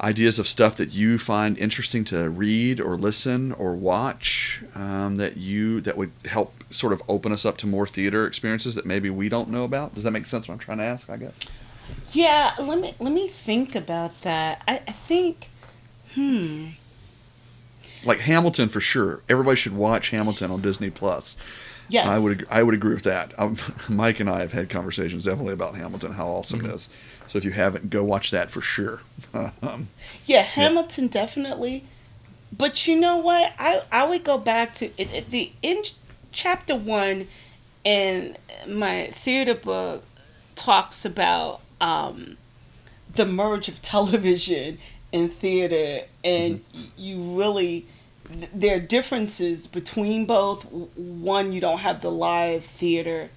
ideas 0.01 0.39
of 0.39 0.47
stuff 0.47 0.76
that 0.78 0.91
you 0.93 1.20
find 1.20 1.57
interesting 1.59 2.03
to 2.03 2.28
read 2.28 2.80
or 2.80 2.97
listen 2.97 3.51
or 3.51 3.76
watch 3.76 4.64
um, 4.74 5.18
that 5.18 5.38
you 5.38 5.80
that 5.82 5.95
would 5.95 6.12
help 6.26 6.64
sort 6.72 6.91
of 6.91 7.03
open 7.07 7.32
us 7.32 7.45
up 7.45 7.55
to 7.57 7.68
more 7.68 7.86
theater 7.86 8.26
experiences 8.26 8.74
that 8.74 8.84
maybe 8.84 9.12
we 9.12 9.30
don't 9.30 9.47
know 9.47 9.64
about 9.64 9.93
does 9.93 10.03
that 10.03 10.09
make 10.09 10.26
sense 10.26 10.47
what 10.47 10.55
i'm 10.55 10.59
trying 10.59 10.80
to 10.80 10.84
ask 10.84 11.07
i 11.07 11.18
guess 11.18 11.36
Yeah, 12.14 12.53
let 12.59 12.80
me 12.80 12.93
let 12.99 13.14
me 13.14 13.28
think 13.28 13.76
about 13.76 14.22
that. 14.22 14.62
I, 14.68 14.82
I 14.88 14.91
think, 14.91 15.49
hmm. 16.14 16.68
like 18.05 18.20
hamilton 18.20 18.70
for 18.70 18.80
sure 18.82 19.22
everybody 19.30 19.55
should 19.55 19.76
watch 19.76 20.09
hamilton 20.09 20.51
on 20.51 20.62
disney 20.62 20.89
plus 20.89 21.36
Yes. 21.89 22.07
i 22.07 22.18
would 22.18 22.45
i 22.49 22.64
would 22.64 22.74
agree 22.74 22.93
with 22.93 23.03
that 23.03 23.34
um, 23.38 23.57
mike 23.89 24.20
and 24.22 24.30
i 24.30 24.39
have 24.39 24.53
had 24.53 24.70
conversations 24.70 25.26
definitely 25.26 25.53
about 25.53 25.76
hamilton 25.76 26.14
how 26.14 26.28
awesome 26.28 26.66
it 26.66 26.74
is 26.74 26.88
so 27.28 27.38
if 27.38 27.43
you 27.45 27.51
haven't 27.51 27.89
go 27.89 28.03
watch 28.03 28.32
that 28.32 28.49
for 28.49 28.62
sure 28.62 29.01
um, 29.34 29.88
Yeah, 30.26 30.41
Hamilton 30.41 31.07
definitely. 31.07 31.86
But 32.51 32.86
you 32.88 32.97
know 32.99 33.16
what? 33.16 33.53
I 33.57 33.84
I 33.89 34.05
would 34.05 34.26
go 34.26 34.38
back 34.38 34.74
to 34.76 34.88
it, 34.97 35.14
it- 35.14 35.30
the 35.30 35.53
in 35.62 35.84
chapter 36.34 36.76
one 36.76 37.30
in 37.86 38.36
my 38.68 39.07
theater 39.14 39.55
book 39.55 40.03
talks 40.55 41.05
about 41.05 41.62
um, 41.80 42.36
the 43.16 43.26
merge 43.26 43.70
of 43.70 43.82
television 43.82 44.78
and 45.14 45.32
theater, 45.32 46.01
and 46.24 46.64
you 46.97 47.38
really 47.38 47.86
there 48.53 48.78
are 48.78 48.80
differences 48.80 49.68
between 49.68 50.26
both. 50.26 50.64
One, 50.66 51.51
you 51.51 51.62
don't 51.62 51.80
have 51.80 52.01
the 52.01 52.12
live 52.12 52.64
theater 52.64 53.30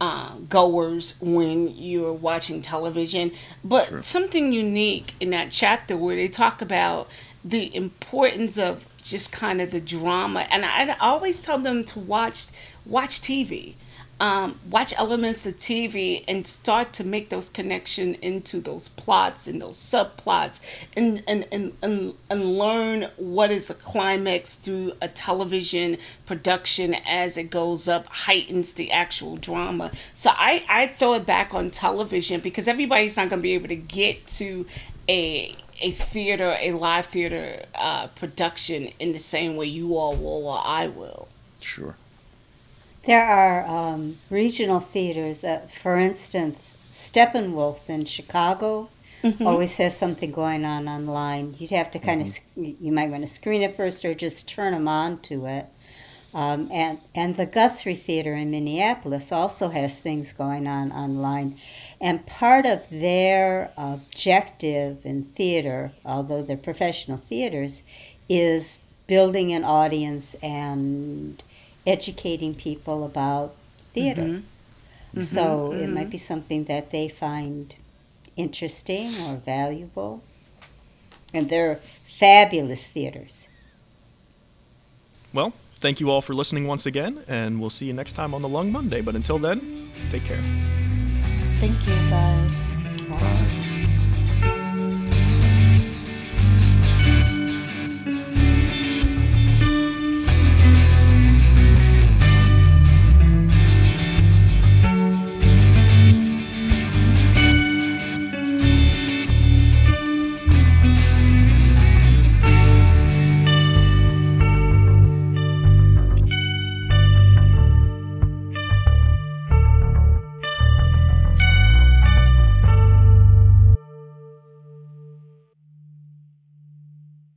uh, 0.00 0.36
goers 0.48 1.16
when 1.20 1.68
you're 1.68 2.12
watching 2.12 2.60
television, 2.60 3.32
but 3.62 4.04
something 4.04 4.52
unique 4.52 5.14
in 5.20 5.30
that 5.30 5.50
chapter 5.50 5.96
where 5.96 6.16
they 6.16 6.28
talk 6.28 6.60
about 6.60 7.08
the 7.44 7.74
importance 7.74 8.58
of 8.58 8.84
just 9.02 9.32
kind 9.32 9.60
of 9.60 9.70
the 9.70 9.80
drama, 9.80 10.46
and 10.50 10.64
I, 10.64 10.90
I 10.90 10.96
always 10.98 11.42
tell 11.42 11.58
them 11.58 11.84
to 11.84 11.98
watch 11.98 12.46
watch 12.84 13.20
TV. 13.20 13.74
Um, 14.20 14.60
watch 14.70 14.94
elements 14.96 15.44
of 15.44 15.56
TV 15.56 16.24
and 16.28 16.46
start 16.46 16.92
to 16.94 17.04
make 17.04 17.30
those 17.30 17.50
connection 17.50 18.14
into 18.16 18.60
those 18.60 18.88
plots 18.88 19.48
and 19.48 19.60
those 19.60 19.76
subplots 19.76 20.60
and, 20.96 21.22
and, 21.26 21.46
and, 21.50 21.76
and, 21.82 22.14
and 22.30 22.58
learn 22.58 23.10
what 23.16 23.50
is 23.50 23.70
a 23.70 23.74
climax 23.74 24.54
through 24.56 24.92
a 25.02 25.08
television 25.08 25.98
production 26.26 26.94
as 27.06 27.36
it 27.36 27.50
goes 27.50 27.88
up 27.88 28.06
heightens 28.06 28.74
the 28.74 28.92
actual 28.92 29.36
drama. 29.36 29.90
So 30.12 30.30
I, 30.32 30.64
I 30.68 30.86
throw 30.86 31.14
it 31.14 31.26
back 31.26 31.52
on 31.52 31.70
television 31.70 32.40
because 32.40 32.68
everybody's 32.68 33.16
not 33.16 33.30
going 33.30 33.40
to 33.40 33.42
be 33.42 33.54
able 33.54 33.68
to 33.68 33.76
get 33.76 34.26
to 34.28 34.66
a 35.08 35.56
a 35.80 35.90
theater, 35.90 36.56
a 36.60 36.72
live 36.72 37.06
theater 37.06 37.64
uh, 37.74 38.06
production 38.08 38.90
in 39.00 39.12
the 39.12 39.18
same 39.18 39.56
way 39.56 39.66
you 39.66 39.96
all 39.96 40.14
will 40.14 40.46
or 40.46 40.62
I 40.64 40.86
will. 40.86 41.28
sure 41.60 41.96
There 43.06 43.24
are 43.24 43.66
um, 43.66 44.18
regional 44.30 44.80
theaters. 44.80 45.44
Uh, 45.44 45.68
for 45.82 45.98
instance, 45.98 46.76
Steppenwolf 46.90 47.80
in 47.88 48.06
Chicago 48.06 48.88
always 49.40 49.76
has 49.76 49.96
something 49.96 50.30
going 50.30 50.64
on 50.64 50.88
online. 50.88 51.56
You'd 51.58 51.70
have 51.70 51.90
to 51.92 51.98
kind 51.98 52.22
of, 52.22 52.28
you 52.56 52.92
might 52.92 53.10
want 53.10 53.22
to 53.22 53.26
screen 53.26 53.62
it 53.62 53.76
first 53.76 54.04
or 54.04 54.14
just 54.14 54.48
turn 54.48 54.72
them 54.72 54.88
on 54.88 55.18
to 55.22 55.46
it. 55.46 55.66
Um, 56.34 56.68
and, 56.72 56.98
and 57.14 57.36
the 57.36 57.46
Guthrie 57.46 57.94
Theater 57.94 58.34
in 58.34 58.50
Minneapolis 58.50 59.30
also 59.30 59.68
has 59.68 59.98
things 59.98 60.32
going 60.32 60.66
on 60.66 60.90
online. 60.90 61.58
And 62.00 62.26
part 62.26 62.66
of 62.66 62.82
their 62.90 63.70
objective 63.76 65.06
in 65.06 65.24
theater, 65.24 65.92
although 66.04 66.42
they're 66.42 66.56
professional 66.56 67.18
theaters, 67.18 67.82
is 68.28 68.80
building 69.06 69.52
an 69.52 69.62
audience 69.64 70.34
and 70.42 71.42
educating 71.86 72.54
people 72.54 73.04
about 73.04 73.54
theater. 73.92 74.22
Mm-hmm. 74.22 75.18
Mm-hmm. 75.18 75.20
So 75.20 75.72
it 75.72 75.88
might 75.88 76.02
mm-hmm. 76.02 76.10
be 76.10 76.18
something 76.18 76.64
that 76.64 76.90
they 76.90 77.08
find 77.08 77.74
interesting 78.36 79.14
or 79.22 79.36
valuable. 79.36 80.22
And 81.32 81.48
they're 81.48 81.80
fabulous 82.18 82.88
theaters. 82.88 83.48
Well, 85.32 85.52
thank 85.80 86.00
you 86.00 86.10
all 86.10 86.22
for 86.22 86.32
listening 86.32 86.66
once 86.66 86.86
again, 86.86 87.24
and 87.26 87.60
we'll 87.60 87.70
see 87.70 87.86
you 87.86 87.92
next 87.92 88.12
time 88.12 88.34
on 88.34 88.42
the 88.42 88.48
Lung 88.48 88.70
Monday. 88.70 89.00
But 89.00 89.16
until 89.16 89.38
then, 89.38 89.90
take 90.10 90.24
care. 90.24 90.42
Thank 91.60 91.86
you. 91.86 91.94
Bye. 92.10 92.50
Bye. 93.08 93.60